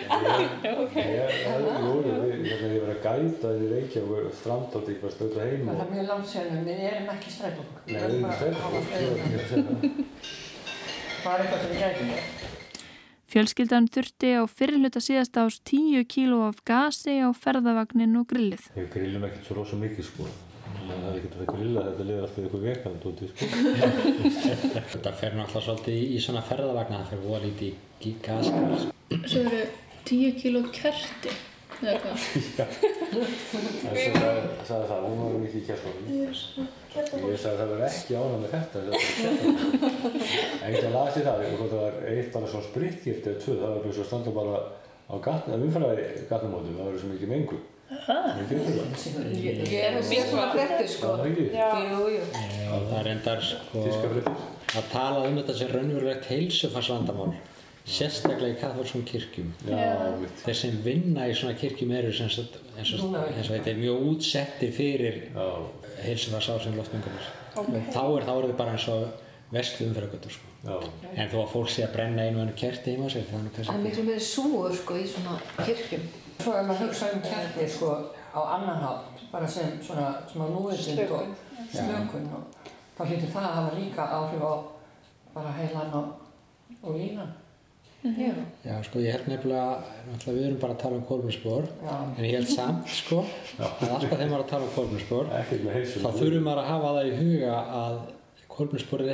Já, 0.63 0.71
ok. 0.85 0.95
Ég, 0.95 1.03
ég, 1.11 1.43
jú, 1.83 1.91
ég, 2.07 2.15
ég, 2.47 2.63
ég 2.63 2.79
var 2.85 2.91
að 2.93 3.03
gæta 3.03 3.51
í 3.51 3.67
Reykjavík 3.73 4.15
og 4.21 4.31
strandótt 4.39 4.87
ekki 4.93 5.03
bara 5.03 5.15
stöðla 5.17 5.41
heim 5.49 5.59
Það 5.67 5.75
og... 5.75 5.83
er 5.83 5.89
mjög 5.91 6.07
langt 6.13 6.27
sér, 6.31 6.47
en 6.55 6.63
við 6.69 6.79
erum 6.87 7.11
ekki 7.17 7.29
strætófólk. 7.35 7.83
Nei, 11.83 12.51
Fjölskyldan 13.33 13.87
þurfti 13.89 14.29
á 14.37 14.45
fyrirluta 14.45 15.01
síðast 15.01 15.37
ás 15.41 15.55
10 15.65 16.03
kíló 16.05 16.43
af 16.45 16.59
gasi 16.69 17.15
á 17.17 17.33
ferðavagnin 17.33 18.13
og 18.19 18.27
grillið. 18.29 18.67
Ég 18.77 18.91
grillum 18.93 19.25
ekkert 19.25 19.47
svo 19.47 19.55
rosa 19.57 19.79
mikið 19.81 20.05
sko. 20.05 20.27
Það 20.83 21.07
er 21.07 21.17
ekkert 21.17 21.39
að 21.39 21.49
grilla, 21.49 21.85
þetta 21.87 22.05
liður 22.09 22.27
alltaf 22.27 22.43
eitthvað 22.43 22.67
vegan 22.67 22.99
tóti 23.01 23.29
sko. 23.31 23.47
Þetta 24.93 25.15
fer 25.17 25.33
náttúrulega 25.39 25.65
svolítið 25.65 25.97
í, 25.97 26.05
í 26.13 26.21
svona 26.21 26.45
ferðavagna, 26.45 27.01
það 27.01 27.09
fer 27.15 27.23
voða 27.23 27.41
lítið 27.47 28.05
í 28.05 28.13
gasgar. 28.27 28.85
Svo 29.23 29.43
eru 29.47 29.63
10 30.11 30.37
kíló 30.43 30.63
kerti, 30.77 31.33
eða 31.81 31.97
hvað? 32.05 32.17
En 33.13 33.97
svo 33.97 34.13
sagði, 34.13 34.45
sagði 34.67 34.85
það, 34.93 35.03
hún 35.09 35.19
var 35.23 35.41
mikið 35.41 35.57
í 35.57 35.67
kertunum. 35.71 36.71
Ég 36.93 37.39
sagði 37.41 37.57
það 37.57 37.71
var 37.73 37.83
ekki 37.87 38.17
ánað 38.19 38.39
með 38.43 38.51
þetta. 38.53 38.77
En 40.61 40.75
ég 40.75 40.87
lasi 40.97 41.23
það, 41.25 41.43
það 41.57 41.75
var 41.79 41.99
eitt 42.13 42.31
bara 42.35 42.49
svona 42.51 42.67
spritgift 42.69 43.29
eða 43.31 43.43
tvö, 43.43 43.55
það 43.57 43.69
var 43.69 43.83
bara 43.83 43.93
svo 43.97 44.03
að 44.03 44.09
standa 44.11 44.33
bara 44.35 44.59
á 45.09 45.15
gatna, 45.25 45.57
umfæraði 45.57 46.09
gatnamótum, 46.29 46.75
það 46.77 46.89
var 46.89 46.99
svo 47.01 47.13
mikið 47.13 47.31
er 49.53 49.57
það. 49.63 49.71
Ég 49.73 49.79
er 49.79 49.97
að 49.97 50.05
sé 50.07 50.19
svona 50.27 50.51
fréttir, 50.53 50.87
sko. 50.89 51.15
Það 51.17 52.99
er 52.99 52.99
er 52.99 53.09
endar 53.11 53.41
sko 53.47 53.83
fréttir. 54.13 54.45
að 54.73 54.87
tala 54.93 55.25
um 55.27 55.41
þetta 55.41 55.57
sem 55.59 55.73
raunverulegt 55.73 56.29
heilsufarsvandamál. 56.31 57.33
Sérstaklega 57.83 58.53
í 58.53 58.59
katholskum 58.61 59.03
kirkjum. 59.03 59.49
Já, 59.67 60.13
mitt. 60.21 60.39
Þeir 60.45 60.55
sem 60.55 60.77
vinna 60.85 61.25
í 61.27 61.33
svona 61.35 61.57
kirkjum 61.59 61.91
eru 61.97 62.13
eins 62.79 62.93
og 62.95 63.17
þetta 63.51 63.73
er 63.73 63.81
mjög 63.81 64.05
útsettir 64.13 64.71
fyrir 64.73 65.17
heilsufarsársum 66.07 66.77
loftmengunar. 66.79 67.29
Ok. 67.55 67.69
Þá 67.93 68.01
er 68.03 68.25
það 68.27 68.39
orðið 68.39 68.57
bara 68.59 68.75
eins 68.75 68.87
og 68.93 69.05
vestu 69.53 69.87
umferðargötur 69.87 70.33
sko. 70.33 70.51
Já. 70.63 70.75
En 71.13 71.29
þó 71.29 71.37
að 71.43 71.51
fólk 71.53 71.69
sé 71.69 71.85
að 71.85 71.95
brenna 71.97 72.25
einu 72.25 72.39
og 72.41 72.47
einu 72.47 72.57
kerti 72.57 72.95
heima 72.95 73.09
sér, 73.11 73.25
það 73.29 73.47
er 73.61 73.71
er 73.73 73.83
miklu 73.83 74.05
meiri 74.07 74.23
súur 74.23 74.75
sko 74.77 74.97
í 74.97 75.05
svona 75.07 75.37
kirkjum. 75.59 76.05
Svo 76.39 76.55
ef 76.57 76.67
maður 76.67 76.87
hugsa 76.87 77.11
um 77.13 77.21
kerti, 77.23 77.67
sko, 77.69 77.89
á 78.33 78.39
annan 78.55 78.81
hátt, 78.81 79.23
bara 79.31 79.47
sem 79.47 79.77
svona, 79.85 80.07
svona 80.31 80.49
núvitund 80.55 81.03
og 81.13 81.27
slökun 81.73 82.23
þá 82.97 83.05
hlýtur 83.09 83.31
það 83.33 83.45
að 83.47 83.55
hafa 83.57 83.77
líka 83.77 84.07
áhrif 84.17 84.43
á 84.45 84.53
bara 85.33 85.53
heilan 85.57 85.95
og, 85.97 86.11
og 86.81 86.97
línan. 86.97 87.31
Já. 88.03 88.33
Já, 88.67 88.73
sko, 88.83 88.99
ég 88.99 89.15
held 89.15 89.27
nefnilega, 89.31 89.77
náttúrulega 90.09 90.35
við 90.35 90.47
erum 90.47 90.57
bara 90.59 90.73
að 90.75 90.81
tala 90.81 90.97
um 90.99 91.05
kólminspor, 91.07 91.69
Já. 91.85 91.93
en 92.17 92.25
ég 92.27 92.35
held 92.35 92.49
samt, 92.51 92.89
sko, 92.91 93.21
að 93.55 93.85
alltaf 93.87 94.09
þegar 94.09 94.27
maður 94.27 94.41
er 94.41 94.43
að 94.43 94.49
tala 94.49 94.67
um 94.67 95.71
heilsu. 95.77 96.01
þá 96.03 96.09
þurfum 96.19 96.43
maður 96.49 96.61
að 96.63 96.71
hafa 96.73 96.91
það 96.97 97.07
í 97.07 97.15
huga 97.21 97.55
að 97.79 97.95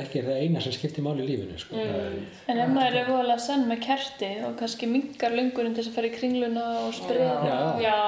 ekki 0.02 0.20
er 0.20 0.26
það 0.26 0.40
eina 0.42 0.60
sem 0.60 0.74
skiptir 0.74 1.04
máli 1.06 1.22
í 1.24 1.28
lífinu, 1.30 1.56
sko. 1.62 1.78
Mm. 1.78 2.26
En 2.50 2.58
ef 2.60 2.72
maður 2.74 2.98
er 3.00 3.06
voðalega 3.08 3.44
sann 3.46 3.66
með 3.70 3.82
kerti 3.86 4.30
og 4.44 4.56
kannski 4.58 4.88
mingar 4.90 5.32
lungurinn 5.38 5.74
til 5.76 5.84
þess 5.84 5.92
að 5.92 5.96
fara 5.96 6.10
í 6.10 6.16
kringluna 6.18 6.64
og 6.82 6.94
spriða. 6.98 7.36
Já. 7.46 7.60
Já. 7.86 7.98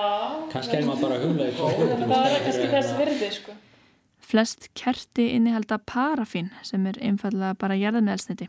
Kannski 0.52 0.76
er 0.76 0.88
maður 0.90 1.06
bara 1.06 1.20
að 1.20 1.28
hugla 1.28 1.46
í 1.46 1.54
kólminspor. 1.56 2.12
Það 2.12 2.34
er 2.36 2.44
kannski 2.48 2.72
þess 2.74 2.98
virði, 2.98 3.30
sko. 3.38 3.56
Flest 4.32 4.70
kerti 4.72 5.26
innihalda 5.36 5.76
parafín 5.84 6.46
sem 6.64 6.86
er 6.88 6.96
einfallega 7.04 7.52
bara 7.60 7.74
jarðarmeðalsniti. 7.76 8.46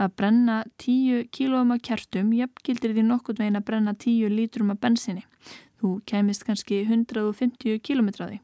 Að 0.00 0.14
brenna 0.16 0.54
10 0.80 1.26
kílóum 1.36 1.74
af 1.74 1.82
kertum 1.84 2.30
jafngildir 2.32 2.94
því 2.96 3.04
nokkurt 3.04 3.42
veginn 3.42 3.58
að 3.60 3.66
brenna 3.66 3.92
10 3.92 4.32
lítrum 4.32 4.72
af 4.72 4.78
bensinni. 4.80 5.26
Þú 5.82 5.98
kemist 6.08 6.46
kannski 6.48 6.78
150 6.86 7.76
kílómetra 7.84 8.24
á 8.24 8.28
því. 8.30 8.38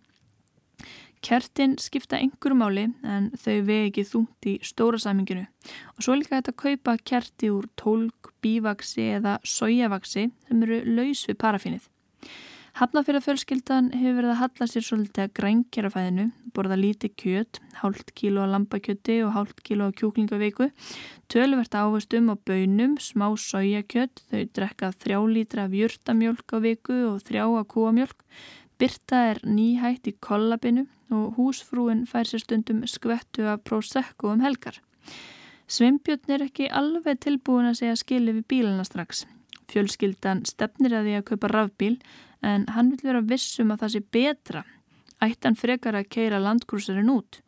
Kertin 1.25 1.79
skipta 1.81 2.21
einhverju 2.21 2.61
máli 2.61 2.85
en 3.01 3.31
þau 3.33 3.57
vegi 3.65 3.89
ekki 3.89 4.05
þungt 4.11 4.51
í 4.53 4.55
stóra 4.61 5.01
saminginu 5.01 5.47
og 5.95 6.05
svo 6.05 6.19
líka 6.21 6.37
þetta 6.37 6.53
kaupa 6.53 6.99
kerti 7.01 7.49
úr 7.49 7.65
tólk, 7.81 8.35
bívaksi 8.45 9.09
eða 9.23 9.39
sójavaksi 9.41 10.29
sem 10.29 10.69
eru 10.69 10.85
laus 10.85 11.25
við 11.31 11.41
parafinnið. 11.41 11.89
Hafnafjörðarfjölskyldan 12.75 13.93
hefur 13.95 14.17
verið 14.19 14.33
að 14.33 14.41
halla 14.41 14.67
sér 14.67 14.83
svolítið 14.83 15.23
að 15.23 15.35
grænkjara 15.39 15.91
fæðinu, 15.95 16.25
borða 16.57 16.79
lítið 16.81 17.13
kjöt, 17.23 17.61
hálft 17.79 18.11
kíló 18.19 18.43
að 18.43 18.55
lambakjöti 18.57 19.21
og 19.23 19.31
hálft 19.37 19.63
kíló 19.63 19.87
að 19.91 19.95
kjúklingaveiku, 20.01 20.67
töluvert 21.31 21.77
ávastum 21.79 22.33
á 22.33 22.35
bönum, 22.35 22.97
smá 22.99 23.29
sójakjöt, 23.39 24.25
þau 24.27 24.43
drekka 24.59 24.91
þrjá 24.99 25.21
lítra 25.31 25.69
af 25.69 25.79
jurtamjölk 25.79 26.51
á 26.51 26.59
viku 26.67 26.99
og 27.13 27.23
þrjá 27.23 27.45
að 27.47 27.71
kúamjölk, 27.77 28.27
Byrta 28.75 29.21
er 29.31 29.39
nýhætt 29.47 30.09
í 30.11 30.17
kollabinu 30.19 30.89
og 31.15 31.37
húsfrúin 31.39 32.03
fær 32.11 32.27
sér 32.27 32.43
stundum 32.43 32.83
skvettu 32.91 33.47
af 33.47 33.63
prósekku 33.63 34.33
um 34.33 34.43
helgar. 34.43 34.81
Sveimbjörn 35.71 36.35
er 36.35 36.45
ekki 36.49 36.67
alveg 36.69 37.21
tilbúin 37.23 37.71
að 37.71 37.79
segja 37.85 38.01
skili 38.01 38.35
við 38.35 38.49
bílana 38.51 38.85
strax. 38.85 39.23
Fjölskyldan 39.71 40.43
stefnir 40.49 40.99
að 40.99 41.07
því 41.07 41.15
að 41.21 41.27
kaupa 41.31 41.53
rafbíl 41.55 41.95
en 42.45 42.67
hann 42.75 42.93
vil 42.93 43.09
vera 43.09 43.25
vissum 43.25 43.73
að 43.73 43.85
það 43.85 43.95
sé 43.95 44.03
betra. 44.17 44.65
Ættan 45.25 45.57
frekar 45.57 45.97
að 45.97 46.11
keira 46.13 46.43
landgrúsarinn 46.43 47.13
út. 47.13 47.41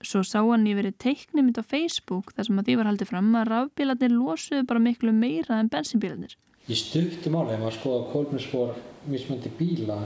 Svo 0.00 0.22
sá 0.24 0.38
hann 0.40 0.64
í 0.66 0.72
verið 0.76 0.96
teiknumind 1.04 1.60
á 1.60 1.64
Facebook 1.64 2.32
þar 2.32 2.48
sem 2.48 2.60
að 2.60 2.70
því 2.70 2.76
var 2.80 2.88
haldið 2.88 3.10
fram 3.10 3.34
að 3.36 3.50
rafbílarnir 3.50 4.14
losuðu 4.14 4.64
bara 4.68 4.82
miklu 4.82 5.12
meira 5.12 5.58
en 5.60 5.68
bensinbílarnir. 5.72 6.38
Í 6.70 6.76
stuttum 6.78 7.36
álega, 7.36 7.58
ef 7.58 7.62
maður 7.64 7.76
skoða 7.76 8.06
kólminspor 8.14 8.72
mismöndi 9.10 9.52
bíla, 9.58 9.98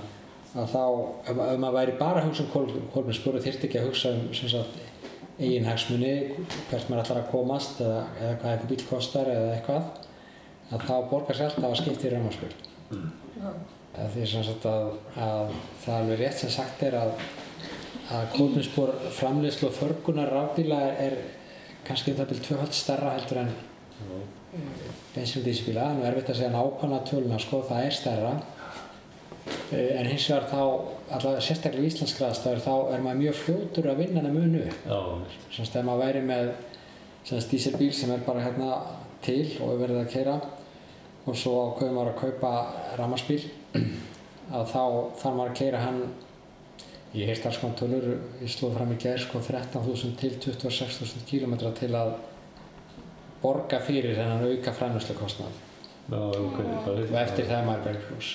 að 0.55 0.73
þá, 0.73 0.83
ef, 1.31 1.31
ef 1.31 1.61
maður 1.63 1.77
væri 1.79 1.95
bara 2.01 2.23
að 2.23 2.29
hugsa 2.29 2.45
um 2.47 2.91
kólminspor 2.95 3.39
og 3.39 3.47
þyrtti 3.47 3.69
ekki 3.69 3.81
að 3.81 3.89
hugsa 3.91 4.15
um 4.15 4.67
eigin 5.39 5.67
hagsmunni, 5.67 6.13
hvert 6.71 6.91
maður 6.91 7.05
ætlar 7.05 7.23
að 7.23 7.31
komast 7.33 7.81
eða, 7.83 8.03
eða 8.21 8.35
hvað 8.41 8.53
eitthvað 8.53 8.69
bíl 8.71 8.85
kostar 8.91 9.31
eða 9.31 9.55
eitthvað, 9.57 9.89
að 10.71 10.85
þá 10.89 10.95
borgar 11.11 11.39
sér 11.39 11.49
alltaf 11.49 11.71
að 11.71 11.81
skipta 11.81 12.07
í 12.07 12.13
raumarspil. 12.13 12.53
Mm. 12.95 13.09
Því 13.95 14.25
að, 14.41 14.49
að 15.23 15.53
það 15.85 15.93
er 15.93 16.01
alveg 16.01 16.19
rétt 16.19 16.41
sem 16.41 16.51
sagt 16.51 16.83
er 16.83 16.97
að, 16.99 17.13
að 18.11 18.25
kólminspor 18.35 18.91
framleiðslu 19.21 19.69
og 19.69 19.77
förgunar 19.77 20.33
rafbíla 20.35 20.81
er, 20.89 21.05
er 21.05 21.87
kannski 21.87 22.11
um 22.11 22.19
það 22.19 22.33
byrjum 22.33 22.49
tvöfald 22.49 22.75
starra 22.75 23.13
heldur 23.15 23.45
en 23.45 23.55
bensín 25.15 25.43
og 25.43 25.47
dísbíla. 25.47 25.87
Nú 25.95 26.03
er 26.03 26.11
erfitt 26.11 26.35
að 26.35 26.41
segja 26.41 26.51
nákvæmlega 26.57 27.09
töluna 27.11 27.41
sko, 27.43 27.63
það 27.71 27.87
er 27.87 27.97
starra. 28.01 28.35
En 29.75 30.09
hins 30.11 30.27
vegar 30.31 30.47
þá, 30.51 30.61
allavega 31.15 31.47
sérstaklega 31.47 31.87
í 31.87 31.91
Íslandsgræðastæður, 31.93 32.63
þá 32.65 32.75
er 32.97 33.03
maður 33.05 33.21
mjög 33.23 33.41
fljótur 33.45 33.91
að 33.93 34.01
vinna 34.03 34.23
hana 34.23 34.35
munu. 34.35 34.65
Þannig 35.55 35.77
að 35.79 35.89
maður 35.89 36.05
væri 36.05 36.23
með 36.29 36.55
dísilbíl 37.51 37.93
sem 37.95 38.13
er 38.15 38.25
bara 38.27 38.43
hérna 38.45 38.71
til 39.25 39.45
og 39.63 39.75
er 39.75 39.83
verið 39.87 40.01
að 40.03 40.11
keira 40.13 40.39
og 41.25 41.37
svo 41.39 41.55
ákveðum 41.71 41.95
maður 41.97 42.11
að 42.11 42.19
kaupa 42.25 42.51
ramaspíl 42.99 43.45
að 43.75 44.69
þá 44.71 44.83
þarf 45.21 45.35
maður 45.35 45.51
að 45.51 45.59
keira 45.59 45.83
hann 45.83 46.01
ég 47.15 47.31
heist 47.31 47.47
alls 47.47 47.61
konar 47.63 47.79
tölur 47.79 48.07
ég 48.43 48.51
slóð 48.51 48.79
fram 48.79 48.95
í 48.95 49.01
gerð 49.03 49.25
sko 49.27 49.43
13.000 49.47 50.17
til 50.21 50.33
26.000 50.43 51.27
km 51.29 51.55
til 51.79 51.93
að 51.95 52.17
borga 53.43 53.81
fyrir 53.85 54.17
þennan 54.17 54.47
auka 54.49 54.75
fræmnuslu 54.75 55.17
kostnað 55.19 55.59
okay. 56.11 56.71
og 56.91 57.19
eftir 57.21 57.49
það 57.49 57.59
er 57.59 57.67
maður 57.69 57.85
bergflús 57.89 58.31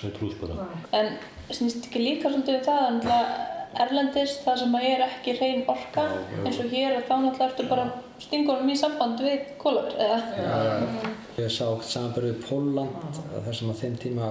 En 0.98 1.16
snýst 1.50 1.88
ekki 1.90 2.04
líka 2.04 2.32
svolítið 2.32 2.62
það 2.68 3.10
að 3.16 3.32
Erlendis 3.80 4.40
það 4.42 4.64
sem 4.64 4.78
er 4.80 5.04
ekki 5.06 5.36
hrein 5.38 5.66
orka 5.70 6.06
eins 6.42 6.58
og 6.58 6.72
hér 6.74 6.96
þá 7.06 7.16
náttúrulega 7.22 7.50
ertu 7.52 7.66
bara 7.70 7.90
stingunum 8.24 8.70
í 8.70 8.76
samband 8.78 9.22
við 9.24 9.54
kólaver 9.62 9.96
eða? 9.96 10.20
Já, 10.36 10.58
já, 10.68 11.14
ég 11.40 11.54
sá 11.54 11.66
samanbyrjuð 11.94 12.44
Póland 12.48 13.20
þar 13.46 13.58
sem 13.60 13.72
á 13.72 13.76
þeim 13.80 13.98
tíma 14.04 14.30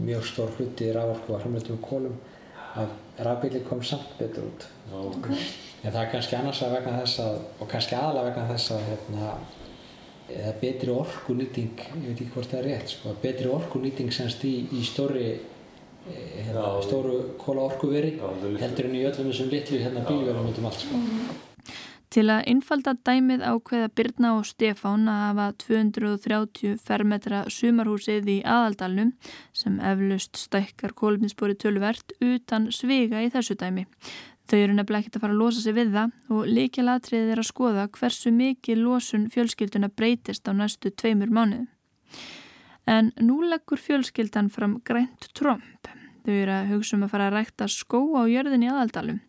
mjög 0.00 0.26
stór 0.30 0.52
hluti 0.56 0.90
rávorku 0.94 1.34
var 1.34 1.44
framleitt 1.44 1.70
um 1.72 1.80
kólum 1.84 2.16
að 2.78 2.94
rafbíli 3.26 3.62
kom 3.66 3.82
samt 3.84 4.16
betur 4.18 4.48
út 4.48 4.66
okay. 4.92 5.38
en 5.82 5.92
það 5.92 6.02
er 6.02 6.10
kannski 6.12 6.38
annars 6.38 6.62
að 6.64 6.74
vegna 6.76 6.96
þess 7.00 7.22
að 7.24 7.38
og 7.58 7.70
kannski 7.72 7.96
aðalega 7.98 8.28
vegna 8.30 8.46
þess 8.52 8.74
að 8.76 8.84
hérna, 8.88 9.32
eða 10.38 10.54
betri 10.62 10.94
orkunýting 10.94 11.84
ég 11.84 12.06
veit 12.06 12.14
ekki 12.14 12.30
hvort 12.36 12.52
það 12.52 12.60
er 12.60 12.70
rétt 12.72 12.94
sko, 12.94 13.14
betri 13.22 13.52
orkunýting 13.52 14.14
semst 14.14 14.44
í, 14.48 14.54
í 14.72 14.84
stóri 14.86 15.28
hérna, 16.08 16.70
stóru 16.86 17.18
kóla 17.40 17.66
orkuveri 17.68 18.16
heldur 18.62 18.88
en 18.88 18.96
í 18.96 19.04
öllum 19.08 19.32
þessum 19.32 19.52
litlu 19.52 19.82
hérna, 19.82 20.06
bílverðum 20.08 20.50
út 20.52 20.62
um 20.62 20.70
allt 20.70 20.86
sko. 20.86 21.04
Til 22.08 22.24
að 22.32 22.46
innfalda 22.48 22.94
dæmið 23.04 23.42
ákveða 23.44 23.90
Birna 23.92 24.30
og 24.38 24.46
Stefán 24.48 25.04
að 25.12 25.18
hafa 25.26 25.46
230 25.60 26.78
fermetra 26.80 27.42
sumarhúsið 27.52 28.30
í 28.32 28.36
aðaldalum 28.48 29.10
sem 29.52 29.76
eflust 29.84 30.40
stækkar 30.40 30.94
kólminsbóri 30.96 31.58
tölvert 31.60 32.14
utan 32.24 32.70
sviga 32.72 33.20
í 33.20 33.28
þessu 33.34 33.58
dæmi. 33.60 33.84
Þau 34.48 34.56
eru 34.56 34.76
nefnilega 34.78 35.04
ekkert 35.04 35.18
að 35.18 35.24
fara 35.26 35.34
að 35.34 35.42
losa 35.42 35.60
sig 35.60 35.76
við 35.76 35.90
það 35.92 36.32
og 36.32 36.46
líkjalatriðið 36.56 37.32
er 37.34 37.42
að 37.42 37.48
skoða 37.50 37.84
hversu 37.98 38.32
mikið 38.32 38.80
losun 38.80 39.26
fjölskylduna 39.34 39.90
breytist 39.92 40.48
á 40.48 40.56
næstu 40.56 40.88
tveimur 40.88 41.28
mánuðum. 41.28 41.68
En 42.88 43.12
nú 43.20 43.42
leggur 43.44 43.76
fjölskyldan 43.76 44.48
fram 44.48 44.78
grænt 44.80 45.28
tromp. 45.36 45.92
Þau 46.24 46.32
eru 46.32 46.56
að 46.56 46.72
hugsa 46.72 46.96
um 46.96 47.04
að 47.04 47.12
fara 47.12 47.28
að 47.28 47.36
rækta 47.36 47.68
skó 47.68 48.00
á 48.16 48.24
jörðin 48.24 48.64
í 48.64 48.72
aðaldalum. 48.72 49.20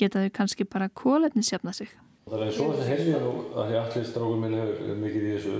Geta 0.00 0.24
þau 0.24 0.32
kannski 0.40 0.64
bara 0.64 0.88
kóletni 0.88 1.44
sjafna 1.44 1.76
sig. 1.76 1.92
Það 2.24 2.42
er 2.44 2.52
svo 2.56 2.66
að 2.72 2.86
heyrði 2.88 3.16
nú 3.20 3.32
að 3.52 3.66
því 3.70 3.80
allir 3.80 4.06
strákum 4.08 4.44
minn 4.44 4.54
hefur 4.56 5.00
mikið 5.02 5.24
í 5.24 5.32
þessu 5.34 5.56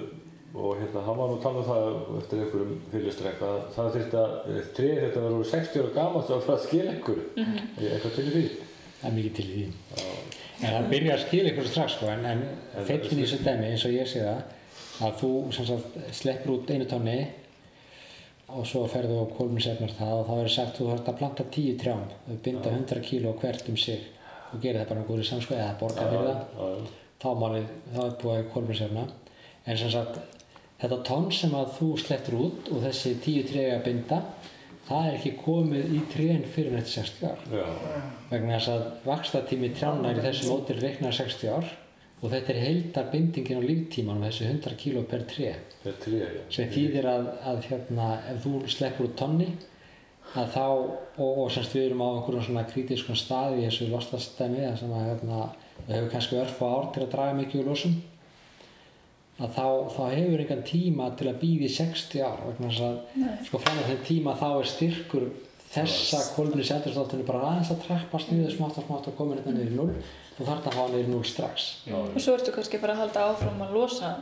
og 0.55 0.79
hérna 0.79 1.03
hann 1.05 1.19
var 1.19 1.33
nú 1.33 1.39
talað 1.43 1.61
um 1.61 1.67
það 1.69 2.19
eftir 2.21 2.43
einhverjum 2.45 2.75
fyrirstrekk 2.93 3.43
að 3.43 3.57
það 3.75 3.91
þurfti 3.97 4.21
að 4.21 4.61
trið 4.79 5.01
þetta 5.03 5.25
var 5.25 5.37
úr 5.39 5.49
60 5.51 5.83
ára 5.83 5.95
gamalt 5.99 6.31
og 6.31 6.37
að 6.37 6.47
fara 6.47 6.59
að 6.59 6.67
skilja 6.69 6.93
einhver 6.93 7.21
mm 7.25 7.45
-hmm. 7.45 7.87
eitthvað 7.91 8.15
til 8.17 8.27
því. 8.31 8.45
Það 9.01 9.09
er 9.11 9.17
mikið 9.19 9.35
til 9.39 9.47
því. 9.51 9.65
En 10.63 10.75
það 10.75 10.91
byrja 10.93 11.15
að 11.15 11.25
skilja 11.27 11.49
einhverju 11.51 11.71
strax 11.71 11.93
sko 11.93 12.07
en, 12.07 12.25
en 12.25 12.45
feillin 12.87 13.19
í 13.19 13.25
þessu 13.25 13.45
dæmi 13.45 13.71
eins 13.71 13.85
og 13.85 13.93
ég 13.93 14.09
sé 14.09 14.21
það 14.25 14.43
að 15.05 15.17
þú 15.21 15.31
sagt, 15.53 15.99
sleppur 16.13 16.55
út 16.55 16.71
einu 16.71 16.87
tónni 16.87 17.19
og 18.49 18.67
svo 18.67 18.87
ferðu 18.87 19.21
á 19.25 19.35
kólminsefnar 19.37 19.95
það 19.99 20.13
og 20.21 20.27
þá 20.29 20.35
er 20.39 20.49
sagt 20.49 20.79
þú 20.79 20.91
þarfst 20.91 21.09
að 21.11 21.19
planta 21.19 21.45
10 21.57 21.79
trjám 21.81 22.05
þau 22.27 22.37
binda 22.45 22.71
100 22.71 23.01
kíló 23.09 23.33
hvert 23.41 23.69
um 23.69 23.77
sig 23.77 24.01
og 24.55 24.63
gera 24.63 24.83
það 24.83 24.91
bara 24.93 25.03
með 25.03 25.11
góðri 25.11 25.29
samskoði 25.31 25.61
eða 25.61 25.77
borga 25.83 26.09
fyrir 26.11 26.31
það 26.31 26.89
þá 27.25 27.29
málið, 27.41 27.69
þá 27.95 28.01
er 28.05 28.17
búið 28.23 28.49
kólminsefna 28.55 29.05
en 29.65 29.79
sem 29.81 29.93
sagt 29.93 30.19
þetta 30.83 30.99
tónn 31.09 31.31
sem 31.33 31.55
að 31.57 31.71
þú 31.79 31.91
sleppur 32.03 32.41
út 32.47 32.73
og 32.75 32.83
þessi 32.85 33.15
10 33.25 33.49
trjá 33.51 33.69
að 33.77 33.87
binda 33.89 34.21
það 34.89 35.07
er 35.09 35.17
ekki 35.19 35.33
komið 35.41 35.95
í 35.97 36.01
trén 36.13 36.45
fyrir 36.55 36.75
nætti 36.75 36.99
60 36.99 37.31
ár. 37.31 37.47
Vegna 38.31 38.59
þess 38.59 38.73
að 38.75 38.85
vakstatími 39.07 39.71
trjána 39.77 40.11
er 40.11 40.21
í 40.21 40.27
þessu 40.27 40.51
mótil 40.51 40.77
reiknar 40.83 41.17
60 41.17 41.55
ár 41.55 41.71
og 42.21 42.33
þetta 42.33 42.53
er 42.55 42.61
heildar 42.63 43.09
bindingin 43.13 43.61
á 43.61 43.69
líftíman 43.69 44.25
þessi 44.25 44.49
100 44.51 44.77
kíló 44.81 45.05
per 45.09 45.25
já. 46.25 46.43
Sem 46.53 46.69
þýðir 46.73 47.09
að, 47.09 47.31
að 47.53 47.63
hérna, 47.71 48.11
ef 48.33 48.45
þú 48.45 48.61
sleppur 48.73 49.09
út 49.09 49.17
tonni 49.21 49.49
að 50.35 50.49
þá, 50.55 50.65
og, 50.67 51.39
og 51.45 51.53
semst 51.55 51.77
við 51.77 51.89
erum 51.89 52.03
á 52.03 52.09
einhverjum 52.11 52.49
svona 52.49 52.67
kritískun 52.71 53.19
staði 53.19 53.63
í 53.63 53.69
þessu 53.69 53.87
lostastæmi 53.93 54.67
sem 54.81 54.91
að 54.95 55.07
hérna, 55.11 55.45
það 55.85 55.95
hefur 55.95 56.11
kannski 56.15 56.41
örf 56.43 56.59
á 56.59 56.67
ár 56.67 56.91
til 56.95 57.05
að 57.05 57.15
draga 57.15 57.39
mikið 57.39 57.63
úr 57.63 57.71
losum 57.71 57.95
að 59.43 59.57
þá, 59.57 59.67
þá 59.95 60.03
hefur 60.15 60.43
einhvern 60.43 60.67
tíma 60.67 61.09
til 61.19 61.31
að 61.31 61.41
býði 61.43 61.71
60 61.77 62.27
ár 62.27 62.45
vegna 62.49 62.71
þess 62.71 62.85
að 62.87 63.47
sko 63.49 63.63
fram 63.63 63.81
á 63.83 63.89
þeim 63.89 64.05
tíma 64.07 64.37
þá 64.39 64.47
er 64.51 64.71
styrkur 64.71 65.27
þessa 65.75 66.21
kolminni 66.37 66.67
sendurstáttinu 66.67 67.27
bara 67.27 67.49
aðeins 67.49 67.73
að 67.75 67.83
trappast 67.89 68.31
niður 68.31 68.55
smátt 68.55 68.79
og 68.79 68.87
smátt 68.87 69.09
og 69.11 69.17
koma 69.19 69.35
hérna 69.39 69.57
niður 69.57 69.73
í 69.73 69.79
0 69.81 69.89
þú 70.37 70.47
þarf 70.51 70.69
að 70.69 70.79
hafa 70.79 70.93
niður 70.93 71.09
í 71.09 71.15
0 71.15 71.27
strax. 71.31 71.67
Já. 71.89 71.97
og 71.99 72.21
svo 72.23 72.37
ertu 72.37 72.55
kannski 72.55 72.81
bara 72.83 72.95
að 72.95 73.03
halda 73.05 73.27
áfram 73.33 73.65
að 73.67 73.75
losa 73.75 74.13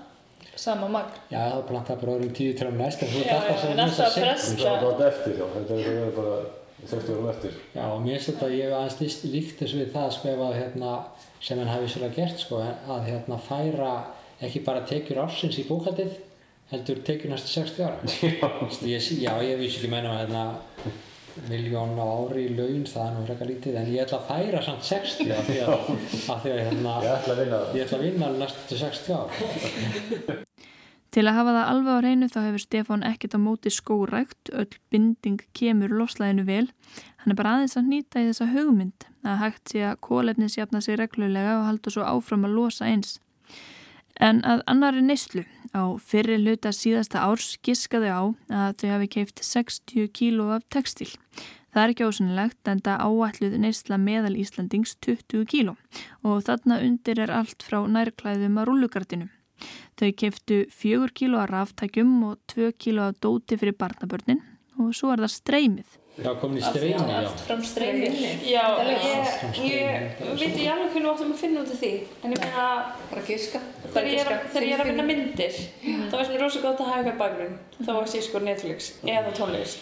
sama 0.57 0.88
magn. 0.92 1.20
Já, 1.30 1.38
það 1.53 1.62
planta 1.68 1.96
bara 2.00 2.16
öðrum 2.16 2.32
10 2.36 2.57
trefum 2.59 2.80
næst 2.80 3.05
en 3.05 3.12
þú 3.12 3.22
ert 3.22 3.32
alltaf 3.36 4.03
að 4.07 4.18
fresta 4.18 4.57
Það 4.59 4.72
er 4.72 4.82
bara 4.86 5.07
eftir, 5.09 5.38
já, 5.38 5.46
þetta 5.55 5.78
er 5.92 6.16
bara 6.16 6.40
60 6.82 7.14
árum 7.14 7.30
eftir. 7.32 7.61
Já, 7.74 7.84
og 7.86 8.03
mér 8.03 8.18
finnst 8.18 8.30
þetta 8.32 8.48
að 8.48 8.57
ég 8.57 8.66
hef 8.66 8.78
aðeins 8.80 9.20
líkt 9.32 9.62
þessu 9.62 9.80
við 9.80 9.94
það 9.94 10.11
sko 10.16 10.32
ef 10.32 10.42
að 10.48 10.59
hérna, 10.59 10.96
sem 11.42 11.62
hann 11.62 11.72
hafi 11.72 11.92
svolítið 11.92 12.18
gert 12.18 12.42
sko 12.42 12.61
að 12.64 13.09
hérna 13.09 13.38
færa 13.46 13.94
ekki 14.42 14.64
bara 14.66 14.84
tekjur 14.88 15.22
ársins 15.22 15.59
í 15.62 15.66
bókaldið 15.68 16.18
heldur 16.72 17.00
tekjur 17.07 17.32
næstu 17.32 17.53
60 17.53 17.86
ára. 17.86 17.96
Já, 18.92 18.98
já 18.98 19.32
ég 19.44 19.59
vísi 19.61 19.78
ekki 19.78 19.92
meina 19.92 20.14
að 20.16 20.22
hérna 20.24 20.44
miljón 21.49 21.97
á 21.99 22.07
ári 22.07 22.47
í 22.49 22.55
laun, 22.57 22.85
það 22.89 23.05
er 23.07 23.14
nú 23.16 23.24
frekar 23.28 23.51
lítið 23.51 23.78
en 23.80 23.91
ég 23.93 24.05
ætla 24.05 24.20
að 24.20 24.28
færa 24.30 24.62
samt 24.66 24.89
60 24.89 25.35
af 25.37 25.49
því 25.49 25.59
að, 25.64 25.72
að, 25.72 26.41
því 26.45 26.55
að 26.55 26.62
hérna, 26.66 26.97
ég 27.07 27.12
ætla 27.16 27.37
að 27.37 27.43
vinna, 27.43 28.03
vinna 28.05 28.33
næstu 28.41 28.80
60 28.80 29.16
ár 29.16 30.43
Til 31.12 31.26
að 31.28 31.37
hafa 31.37 31.53
það 31.53 31.70
alveg 31.70 31.93
á 31.93 32.05
reynu 32.07 32.26
þá 32.33 32.39
hefur 32.41 32.62
Stefán 32.62 33.03
ekkert 33.05 33.35
á 33.37 33.41
móti 33.45 33.68
skórækt, 33.68 34.49
öll 34.57 34.78
binding 34.89 35.43
kemur 35.53 35.93
lofslæðinu 35.93 36.47
vel. 36.49 36.70
Hann 37.20 37.35
er 37.35 37.37
bara 37.37 37.59
aðeins 37.59 37.76
að 37.76 37.91
nýta 37.91 38.22
í 38.22 38.30
þessa 38.30 38.47
hugmynd 38.55 39.05
að 39.20 39.43
hægt 39.43 39.74
sé 39.74 39.83
að 39.91 40.01
kólefnisjafna 40.09 40.80
sig 40.80 40.97
reglulega 40.97 41.59
og 41.59 41.66
halda 41.68 41.93
svo 41.93 42.07
áfram 42.09 42.49
að 42.49 42.57
losa 42.57 42.89
eins. 42.89 43.18
En 44.16 44.41
að 44.49 44.64
annari 44.72 45.05
neyslu 45.05 45.45
á 45.73 45.83
fyrri 46.01 46.37
hluta 46.41 46.73
síðasta 46.77 47.25
árs 47.25 47.57
giskaði 47.64 48.12
á 48.12 48.23
að 48.53 48.77
þau 48.81 48.89
hafi 48.93 49.09
keift 49.16 49.43
60 49.45 50.09
kíló 50.16 50.51
af 50.57 50.66
textil. 50.73 51.11
Það 51.73 51.83
er 51.83 51.93
ekki 51.95 52.09
ósynlegt 52.09 52.68
en 52.68 52.83
það 52.85 53.05
áætluð 53.09 53.55
neysla 53.62 53.97
meðal 53.97 54.35
Íslandings 54.37 54.93
20 55.01 55.47
kíló 55.49 55.77
og 56.20 56.43
þarna 56.45 56.83
undir 56.85 57.23
er 57.25 57.33
allt 57.33 57.64
frá 57.64 57.81
nærklæðum 57.89 58.61
að 58.61 58.68
rúlugardinu. 58.68 59.31
Þau 59.97 60.11
keiftu 60.20 60.59
4 60.68 61.09
kíló 61.16 61.41
af 61.41 61.49
ráftækjum 61.53 62.12
og 62.29 62.39
2 62.53 62.75
kíló 62.77 63.09
af 63.09 63.20
dóti 63.25 63.57
fyrir 63.57 63.79
barnabörnin 63.79 64.45
og 64.77 64.93
svo 64.97 65.14
er 65.14 65.25
það 65.25 65.37
streymið. 65.39 66.01
Já, 66.12 66.28
komin 66.36 66.58
í 66.60 66.62
streymi, 66.66 66.92
já. 66.92 67.22
Allt 67.22 67.40
fram 67.46 67.62
streymi. 67.64 68.08
Já, 68.44 68.64
ég, 68.84 68.98
ég 69.64 70.18
veit 70.20 70.42
ekki 70.44 70.66
alveg 70.68 70.90
hvernig 70.92 71.06
við 71.06 71.10
áttum 71.14 71.30
að 71.32 71.38
finna 71.40 71.62
út 71.64 71.70
af 71.72 71.78
því. 71.80 71.92
En 72.20 72.34
ég 72.34 72.42
meina... 72.42 72.66
Bara 73.08 73.22
giska. 73.30 73.60
Þegar 73.86 74.08
ég 74.12 74.20
er, 74.20 74.28
að- 74.34 74.44
þegar 74.52 74.66
ég 74.68 74.74
er 74.76 74.82
að 74.84 74.90
vinna 74.92 75.06
myndir, 75.08 75.56
þá 76.12 76.14
veist 76.18 76.34
mér 76.34 76.44
rosa 76.44 76.60
gott 76.66 76.82
að 76.84 76.90
hafa 76.92 77.00
eitthvað 77.00 77.20
bakgrunn. 77.24 77.56
Þá 77.80 77.90
var 77.96 78.12
ég 78.18 78.26
sko 78.28 78.42
Netflix 78.44 78.90
eða 79.08 79.32
tónlist. 79.40 79.80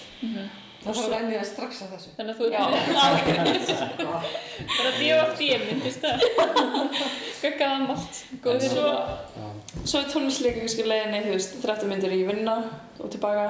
Og 0.81 0.95
svo 0.97 1.11
rennir 1.13 1.43
það 1.43 1.49
strax 1.51 1.83
að 1.85 1.91
þessu. 1.97 2.11
Þannig 2.17 2.33
að 2.33 2.39
þú 2.39 2.45
er 2.51 2.55
bara 4.07 4.93
D.O.F.D. 5.01 5.51
myndist 5.67 6.01
það. 6.07 6.17
Skakkaða 7.41 7.83
malt. 7.91 8.23
Góð 8.45 8.65
svo, 8.71 8.87
svo 9.83 10.01
er 10.01 10.09
tónlistleika 10.15 10.63
kannski 10.63 10.87
leiðinni, 10.87 11.21
þú 11.27 11.35
veist, 11.35 11.59
30 11.67 11.91
myndir 11.91 12.15
í 12.17 12.23
vinna 12.31 12.57
og 13.01 13.11
tilbaka. 13.13 13.47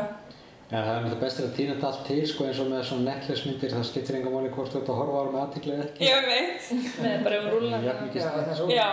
Já, 0.70 0.78
það 0.86 0.88
er 0.90 1.00
náttúrulega 1.02 1.24
bestir 1.24 1.46
að 1.48 1.54
týna 1.56 1.72
þetta 1.74 1.88
allt 1.88 2.02
til 2.06 2.20
sko 2.30 2.44
eins 2.46 2.58
og 2.62 2.68
með 2.70 2.82
svona 2.86 3.06
Netflix-myndir, 3.08 3.72
það 3.74 3.86
skiptir 3.88 4.16
enga 4.20 4.30
máli 4.30 4.50
hvort 4.54 4.70
þú 4.70 4.78
ert 4.78 4.90
að 4.92 4.98
horfa 5.00 5.14
á 5.18 5.20
það 5.20 5.32
með 5.32 5.40
aðtikli 5.40 5.72
eða 5.74 5.86
ekki. 5.88 6.04
Ég 6.06 6.28
veit. 6.30 6.68
Með 7.02 7.24
bara 7.26 7.40
um 7.40 7.48
rúla. 7.50 7.80
Jafn 7.86 8.06
mikið 8.06 8.26
stætt 8.26 8.52
sko. 8.60 8.68
Já, 8.70 8.90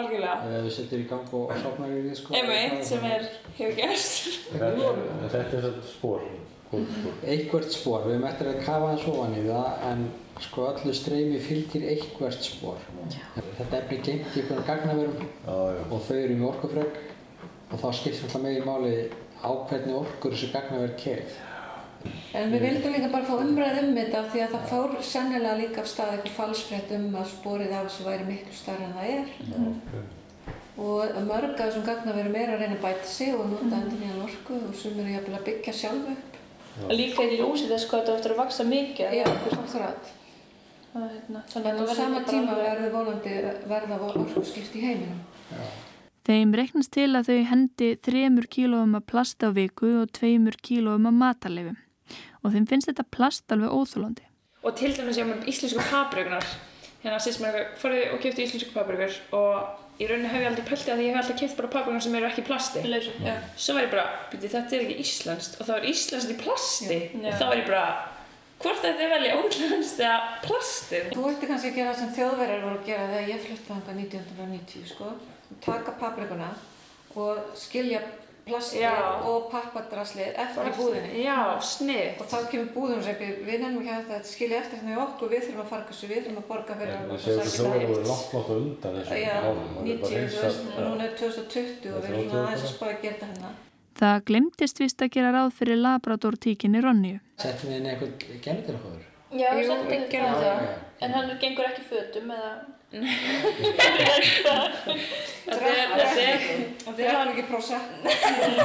algjörlega. 0.00 0.36
Ef 0.46 0.68
þú 0.68 0.74
setur 0.76 1.02
í 1.02 1.08
gang 1.10 1.34
og 1.40 1.50
sopnar 1.64 1.96
í 1.96 2.04
því 2.04 2.14
sko. 2.20 2.36
Einmitt, 2.38 2.84
sem 2.86 3.08
er, 3.10 3.26
hefur 3.58 3.74
gerst. 3.80 4.30
Þetta 4.54 5.42
er 5.42 5.66
svona 5.66 5.90
spór. 5.90 6.22
Eitthvert 7.26 7.74
spór, 7.74 8.06
við 8.06 8.16
hefum 8.16 8.30
eftir 8.30 8.52
að 8.52 8.62
kafa 8.68 8.92
hans 8.92 9.10
ofan 9.10 9.36
í 9.38 9.42
það 9.48 9.84
en 9.90 10.06
sko 10.46 10.70
öllu 10.70 10.94
streymi 10.94 11.42
fylgir 11.42 11.90
eitthvert 11.90 12.42
spór. 12.46 12.78
Þetta 13.34 13.82
efni 13.82 13.98
geimt 13.98 14.30
í 14.30 14.46
einhvern 14.46 14.66
gagnaverum 14.70 15.28
og 15.90 16.02
þau 16.06 16.16
eru 16.22 16.38
með 16.38 16.50
orkufrögg 16.52 16.98
og 17.66 17.80
þá 17.82 17.86
skiptir 17.98 18.26
alltaf 18.26 18.42
megin 18.46 18.66
máli 18.66 18.96
á 19.42 19.50
hvernig 19.68 19.94
orkur 19.96 20.34
þessi 20.34 20.52
gagnaver 20.54 20.94
kerð. 21.00 21.36
En 22.38 22.52
við 22.52 22.62
vildum 22.66 22.92
líka 22.94 23.08
bara 23.10 23.26
fá 23.26 23.34
umræð 23.42 23.80
um 23.82 23.96
þetta 23.96 24.20
því 24.30 24.42
að 24.44 24.52
það 24.54 24.68
fór 24.70 24.92
sennilega 25.02 25.56
líka 25.60 25.82
af 25.82 25.88
stað 25.90 26.12
eitthvað 26.14 26.36
falsfrétt 26.36 26.92
um 26.96 27.06
að 27.18 27.32
sporið 27.32 27.72
af 27.74 27.88
þessu 27.88 28.06
væri 28.06 28.28
miklu 28.28 28.54
starra 28.54 28.86
en 28.86 28.94
það 28.98 29.08
er. 29.16 30.04
Og 30.76 31.16
mörg 31.26 31.54
af 31.54 31.62
þessum 31.62 31.86
gagnaverum 31.86 32.36
er 32.36 32.52
að 32.52 32.62
reyna 32.62 32.76
að 32.76 32.84
bæta 32.84 33.08
sig 33.10 33.32
og 33.34 33.48
nota 33.50 33.80
endur 33.80 34.02
nýjan 34.02 34.22
orku 34.26 34.58
og 34.60 34.74
sem 34.76 34.98
eru 35.00 35.14
jafnvel 35.14 35.38
að 35.38 35.46
byggja 35.48 35.74
sjálf 35.80 36.10
upp. 36.12 36.36
Líka 36.92 37.24
í 37.24 37.40
ljósi 37.40 37.70
þess 37.70 37.88
hvað 37.88 38.02
þetta 38.02 38.12
á 38.12 38.16
eftir 38.20 38.34
að 38.34 38.40
vaksa 38.42 38.68
mikið. 38.68 39.16
Já, 39.16 39.24
akkurat. 39.56 40.12
Hérna, 40.96 41.42
Þannig 41.52 41.72
að 41.72 41.90
á 41.92 41.94
sama 41.96 42.20
tíma 42.28 42.54
verður 42.56 42.94
vonandi 42.94 43.34
verða 43.68 43.98
orku 44.10 44.44
skipt 44.44 44.76
í 44.76 44.84
heiminum. 44.84 45.18
Þeim 46.26 46.56
reknast 46.58 46.90
til 46.90 47.12
að 47.14 47.28
þau 47.28 47.42
hendi 47.52 47.88
þremur 48.02 48.48
kílóum 48.50 48.96
af 48.98 49.04
plast 49.06 49.44
á 49.46 49.54
viku 49.54 49.92
og 50.00 50.08
tveimur 50.16 50.56
kílóum 50.58 51.04
af 51.06 51.14
matarleifum. 51.14 51.76
Og 52.42 52.50
þeim 52.50 52.64
finnst 52.66 52.90
þetta 52.90 53.04
plast 53.14 53.52
alveg 53.54 53.70
óþólandi. 53.70 54.24
Og 54.66 54.74
til 54.74 54.90
dæmis 54.96 55.20
ég 55.20 55.28
með 55.28 55.46
íslensku 55.52 55.84
paprikunar. 55.86 56.48
Hérna 57.04 57.20
sést 57.22 57.38
mér 57.38 57.60
eitthvað, 57.60 57.76
farið 57.78 58.16
og 58.16 58.24
kjöpti 58.24 58.42
íslensku 58.42 58.74
paprikur 58.74 59.14
og 59.38 60.02
í 60.02 60.08
rauninni 60.10 60.32
hef 60.32 60.42
ég 60.42 60.48
aldrei 60.50 60.66
pæltið 60.66 60.92
að 60.96 60.98
því 60.98 61.06
ég 61.06 61.14
hef 61.14 61.20
alltaf 61.22 61.38
kjöpt 61.44 61.60
bara 61.60 61.72
paprikunar 61.76 62.04
sem 62.08 62.18
eru 62.18 62.28
ekki 62.32 62.42
í 62.42 62.48
plasti. 62.50 62.82
Lausu, 62.90 63.14
já. 63.22 63.32
Svo 63.54 63.78
var 63.78 63.86
ég 63.86 63.94
bara, 63.94 64.08
byrju 64.34 64.52
þetta 64.56 64.76
er 64.80 64.84
ekki 64.88 64.98
íslenskt 65.06 65.60
og 65.60 65.70
það 65.70 65.74
var 65.76 65.88
íslenskt 65.92 66.34
í 66.34 66.38
plasti. 66.42 67.00
Já. 67.14 67.30
Og 67.30 67.38
þá 67.38 67.46
var 67.46 67.60
ég 67.60 67.70
bara, 67.70 67.86
hvort 68.66 68.82
þetta 68.82 69.06
er 69.06 69.14
velja 69.14 69.38
óglenskt 69.44 70.02
eða 70.02 70.18
plastið? 70.42 71.08
Þú 71.14 71.30
ætti 71.30 71.54
kannski 71.54 71.70
að 71.70 71.78
gera 71.78 71.94
það 71.94 72.02
sem 72.02 72.12
þjóðverðar 72.18 72.66
voru 72.66 72.82
að 72.82 72.90
gera 72.90 73.08
þegar 73.14 73.32
ég 73.36 73.42
flutti 73.46 73.70
þangað 73.70 74.04
1990 74.08 74.90
sko. 74.90 75.14
Taka 75.64 75.92
paprikuna 76.00 76.50
og 77.16 77.38
skilja 77.56 78.00
plastið 78.46 78.80
Já. 78.84 78.92
og 79.26 79.48
pappadraslið 79.50 80.36
eftir 80.38 80.68
í 80.68 80.72
búðinni. 80.76 81.22
Já, 81.24 81.36
snið. 81.66 82.20
Og 82.22 82.28
þá 82.30 82.36
kemur 82.52 82.68
búðin 82.76 83.00
og 83.00 83.06
segir 83.08 83.40
við 83.46 83.56
nefnum 83.64 83.80
ekki 83.82 83.94
að 83.96 84.04
þetta 84.12 84.30
skilja 84.30 84.58
eftir 84.60 84.78
hérna 84.78 84.92
í 84.94 85.00
okkur, 85.02 85.30
við 85.32 85.42
þurfum 85.46 85.62
að 85.64 85.70
farga 85.72 85.90
þessu, 85.90 86.10
við 86.12 86.20
þurfum 86.26 86.38
að 86.42 86.46
borga 86.52 86.76
fyrir 86.78 86.92
Það 86.94 87.14
að 87.16 87.24
séu 87.24 87.38
þessu 87.40 87.56
þjóðar 87.56 87.80
það 87.80 87.90
voru 87.90 88.06
langt 88.12 88.34
langt 88.36 88.52
undan 88.56 88.98
þessum 89.00 89.18
Já, 89.22 89.34
málum. 89.42 89.66
Það 89.66 89.80
er 89.80 89.88
90, 89.88 89.98
bara 89.98 90.10
þú 90.10 90.16
hreinsað- 90.16 90.46
veist, 90.46 90.62
og 90.76 90.86
núna 90.86 91.08
er 91.08 91.16
2020 91.18 91.90
og 91.90 92.00
við 92.04 92.10
erum 92.12 92.30
svona 92.30 92.46
aðeins 92.46 92.66
að 92.68 92.72
spá 92.76 92.86
að 92.86 93.02
gera 93.02 93.16
þetta 93.16 93.26
hérna. 93.32 93.50
Það 93.96 94.24
glemtist 94.30 94.78
vist 94.84 95.02
að 95.02 95.10
gera 95.16 95.32
ráð 95.32 95.50
fyrir 95.58 95.78
Labrador-tíkinni 95.82 96.80
Ronju. 96.84 97.18
Settum 97.40 97.70
við 97.70 97.76
inn 97.80 97.86
eitthvað 97.90 98.10
gælutilhóður? 98.46 99.04
Já, 99.36 99.48
Jú, 99.56 99.62
svolítið 99.66 99.90
við 99.90 100.10
gerum 100.12 100.34
já. 100.36 100.40
það. 100.46 100.66
En 101.02 101.10
hann 101.16 101.30
gengur 101.40 101.64
ekki 101.66 101.82
fötum 101.90 102.30
eða... 102.30 102.50
Þetta 105.46 105.70
er, 106.22 107.10
er 107.12 107.32
ekki 107.32 107.44
prósett. 107.48 107.88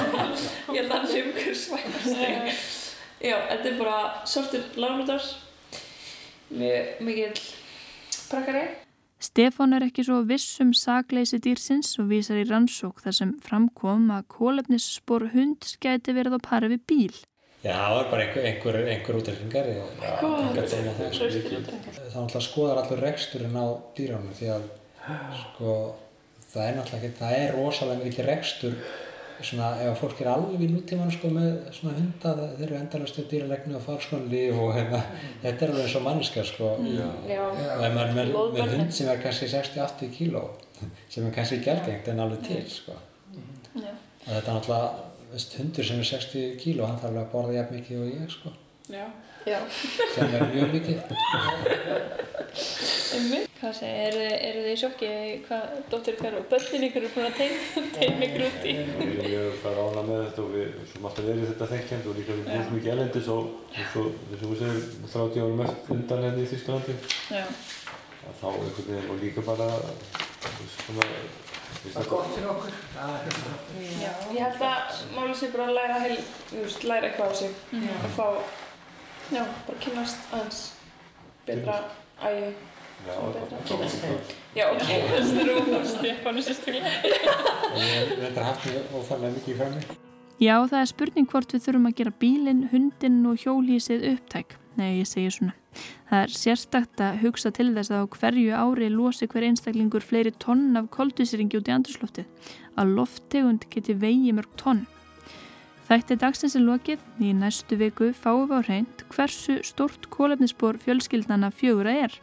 ég 0.74 0.78
held 0.78 0.92
að 0.92 0.96
hann 0.96 1.10
sé 1.10 1.24
umhverjum 1.26 1.58
svæðast. 1.64 2.14
Já, 3.22 3.36
þetta 3.50 3.68
er 3.70 3.76
bara 3.80 3.98
sortur 4.30 4.64
labrador. 4.82 5.26
Mjög 6.52 7.04
mikill 7.06 7.44
prakkari. 8.32 8.64
Stefán 9.22 9.76
er 9.78 9.84
ekki 9.86 10.02
svo 10.08 10.24
viss 10.26 10.58
um 10.64 10.72
sakleysi 10.74 11.38
dýrsins 11.46 11.94
og 12.02 12.10
vísar 12.10 12.40
í 12.42 12.48
rannsók 12.50 13.04
þar 13.04 13.16
sem 13.20 13.34
framkom 13.46 14.10
að 14.16 14.26
kólefnisspor 14.34 15.28
hunds 15.36 15.76
gæti 15.84 16.16
verið 16.18 16.40
á 16.42 16.46
pari 16.48 16.72
við 16.74 16.82
bíl. 16.90 17.20
Já, 17.62 17.76
það 17.78 17.96
var 17.96 18.08
bara 18.12 18.24
einhver, 18.26 18.46
einhver, 18.50 18.78
einhver 18.90 19.18
útrekningar. 19.20 19.68
Góð, 20.22 20.38
Það 22.12 22.46
skoðar 22.48 22.80
allur 22.82 23.04
reksturinn 23.06 23.54
á 23.58 23.66
dýránum 23.98 24.34
því 24.38 24.48
að 24.56 24.64
sko, 25.44 25.76
það 26.52 26.66
er 26.68 26.76
náttúrulega 26.80 27.00
ekki, 27.08 27.18
það 27.20 27.36
er 27.38 27.54
rosalega 27.58 28.06
mikið 28.06 28.28
rekstur 28.32 28.76
svona 29.42 29.70
ef 29.82 29.98
fólk 29.98 30.20
er 30.22 30.28
alveg 30.30 30.62
í 30.62 30.68
nútíman 30.70 31.10
sko 31.14 31.30
með 31.34 31.48
svona 31.74 31.96
hunda 31.98 32.34
það- 32.38 32.52
þeir 32.58 32.66
eru 32.68 32.76
endalastu 32.78 33.24
dýralegnu 33.32 33.76
og 33.78 33.82
líf 34.30 34.60
og 34.62 34.74
hérna, 34.76 35.00
þetta 35.44 35.62
er 35.66 35.72
alveg 35.72 35.86
eins 35.88 35.96
og 35.98 36.04
manneska 36.06 36.44
sko. 36.46 36.68
Já. 36.86 37.08
Og 37.46 37.86
ef 37.86 37.94
maður 37.96 38.10
er 38.10 38.14
með, 38.14 38.16
með 38.20 38.34
Blóðbörnin. 38.36 38.78
hund 38.84 38.94
sem 38.94 39.08
er 39.10 39.18
kannski 39.24 39.48
60-80 39.50 40.12
kíló 40.18 40.44
sem 41.10 41.26
er 41.28 41.32
kannski 41.34 41.58
gælgengt 41.66 42.08
en 42.08 42.20
alveg 42.20 42.44
til 42.46 42.70
sko. 42.70 42.94
Já. 43.76 43.90
Og 44.28 44.30
þetta 44.36 44.48
er 44.52 44.60
náttúrulega, 44.60 44.90
hundur 45.60 45.88
sem 45.88 46.00
er 46.02 46.10
60 46.12 46.58
kíló, 46.62 46.86
hann 46.90 47.00
þarf 47.02 47.12
alveg 47.12 47.24
að 47.26 47.32
borða 47.36 47.58
jafn 47.60 47.78
mikið 47.78 48.02
og 48.02 48.08
ég 48.12 48.34
sko, 48.36 48.50
Já. 48.92 49.06
Já. 49.48 49.60
sem 50.16 50.36
er 50.38 50.42
mjög 50.54 50.68
mikið. 50.76 50.98
Hvað 53.62 53.76
segir, 53.78 54.16
eru, 54.16 54.22
eru 54.48 54.62
þið 54.66 54.72
í 54.72 54.80
sjokki 54.82 55.10
hvað 55.46 55.74
dóttir 55.92 56.16
hver 56.18 56.38
og 56.40 56.46
börnin 56.50 56.86
ykkur 56.88 57.04
eru 57.04 57.12
búin 57.14 57.28
að 57.28 57.36
teima, 57.38 57.84
teima 57.94 58.26
ykkur 58.26 58.46
út 58.48 58.64
í? 58.66 58.74
Erum 58.82 59.12
mjög 59.20 59.60
bara 59.62 59.84
ánað 59.86 60.08
með 60.08 60.24
þetta 60.24 60.42
og 60.42 60.50
við 60.56 60.72
sem 60.90 61.06
alltaf 61.06 61.28
verið 61.28 61.52
þetta 61.52 61.68
þekkjand 61.72 62.08
og 62.10 62.18
líka 62.18 62.38
við 62.40 62.50
búum 62.50 62.74
mikið 62.76 62.94
elendis 62.96 63.30
og 63.36 63.44
eins 63.76 63.94
og 64.02 64.08
eins 64.32 64.42
og 64.42 64.54
við 64.56 64.64
segjum 64.64 64.82
30 65.14 65.44
árum 65.46 65.64
eftir 65.68 65.96
undan 65.98 66.26
henni 66.26 66.42
í 66.42 66.50
Þýskalandi 66.52 66.98
Já. 67.38 67.46
að 67.46 68.42
þá 68.42 68.48
einhvern 68.50 68.90
veginn 68.90 69.14
og 69.14 69.22
líka 69.22 69.46
bara 69.52 69.70
svona 70.82 71.06
Það 71.82 72.02
er 72.04 72.10
gott 72.10 72.28
fyrir 72.36 72.50
okkur. 72.52 72.72
Já, 74.02 74.12
ég 74.34 74.42
held 74.46 74.62
að 74.62 75.00
máli 75.16 75.36
sé 75.36 75.48
bara 75.54 75.66
að 75.70 75.74
læra, 75.78 76.00
heil, 76.04 76.18
þú 76.52 76.60
veist, 76.66 76.84
læra 76.84 77.08
eitthvað 77.10 77.32
á 77.32 77.34
sig 77.36 77.56
Mhm. 77.72 77.90
og 78.06 78.12
fá, 78.18 78.28
já, 79.32 79.44
bara 79.68 79.80
kynnast 79.80 80.18
aðeins 80.34 80.62
betra 81.48 81.80
ægi. 82.22 82.54
Já, 83.08 83.14
og 83.18 83.34
bara- 83.34 83.46
bara- 83.50 84.22
Já, 84.56 84.66
ok, 84.72 84.82
þessi 84.84 85.40
er 85.42 85.50
úr 85.58 85.86
Stefánu 85.88 86.42
sérstaklega. 86.44 86.92
Og 87.74 88.18
reyndar 88.22 88.44
haft 88.44 88.66
mjög 88.68 88.84
óþarlega 88.94 89.34
mikið 89.36 89.54
í 89.54 89.58
frammi. 89.58 89.82
Já, 90.42 90.56
það 90.68 90.82
er 90.82 90.86
spurning 90.86 91.28
hvort 91.32 91.52
við 91.54 91.62
þurfum 91.66 91.88
að 91.88 91.96
gera 91.96 92.12
bílinn, 92.20 92.70
hundinn 92.72 93.26
og 93.32 93.38
hjólhísið 93.38 94.06
upptæk. 94.14 94.58
Nei, 94.80 95.02
ég 95.02 95.08
segi 95.10 95.32
svona. 95.34 95.56
Það 96.10 96.22
er 96.26 96.34
sérstakt 96.36 97.02
að 97.04 97.20
hugsa 97.26 97.52
til 97.56 97.70
þess 97.76 97.92
að 97.92 98.04
á 98.04 98.12
hverju 98.16 98.56
ári 98.56 98.88
losi 98.92 99.28
hver 99.32 99.46
einstaklingur 99.48 100.04
fleiri 100.04 100.32
tonn 100.40 100.78
af 100.80 100.90
koldvísýringi 100.96 101.60
út 101.60 101.70
í 101.72 101.76
andrusloftið. 101.76 102.50
Að 102.80 102.96
lofttegund 102.98 103.68
geti 103.72 103.96
vegi 104.00 104.34
mörg 104.36 104.52
tonn. 104.60 104.86
Þætti 105.92 106.16
dagsins 106.22 106.54
er 106.56 106.64
lokið. 106.64 107.02
Í 107.20 107.34
næstu 107.36 107.76
viku 107.76 108.14
fáum 108.16 108.46
við 108.48 108.54
á 108.56 108.60
reynd 108.70 109.02
hversu 109.12 109.58
stort 109.68 110.08
kólefnisspor 110.14 110.80
fjölskyldnana 110.80 111.50
fjögura 111.52 111.96
er. 112.06 112.16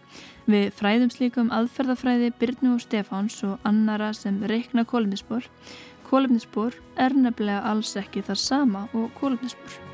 Við 0.48 0.70
fræðum 0.78 1.12
slíkum 1.12 1.50
aðferðafræði 1.52 2.30
Byrnu 2.40 2.78
og 2.78 2.84
Stefáns 2.86 3.42
og 3.44 3.58
annara 3.68 4.14
sem 4.16 4.40
reikna 4.48 4.86
kólefnisspor. 4.88 5.50
Kólefnisspor 6.08 6.80
er 6.96 7.12
nefnilega 7.12 7.60
alls 7.68 7.92
ekki 8.00 8.24
það 8.24 8.40
sama 8.46 8.86
og 8.96 9.12
kólefnisspor. 9.20 9.87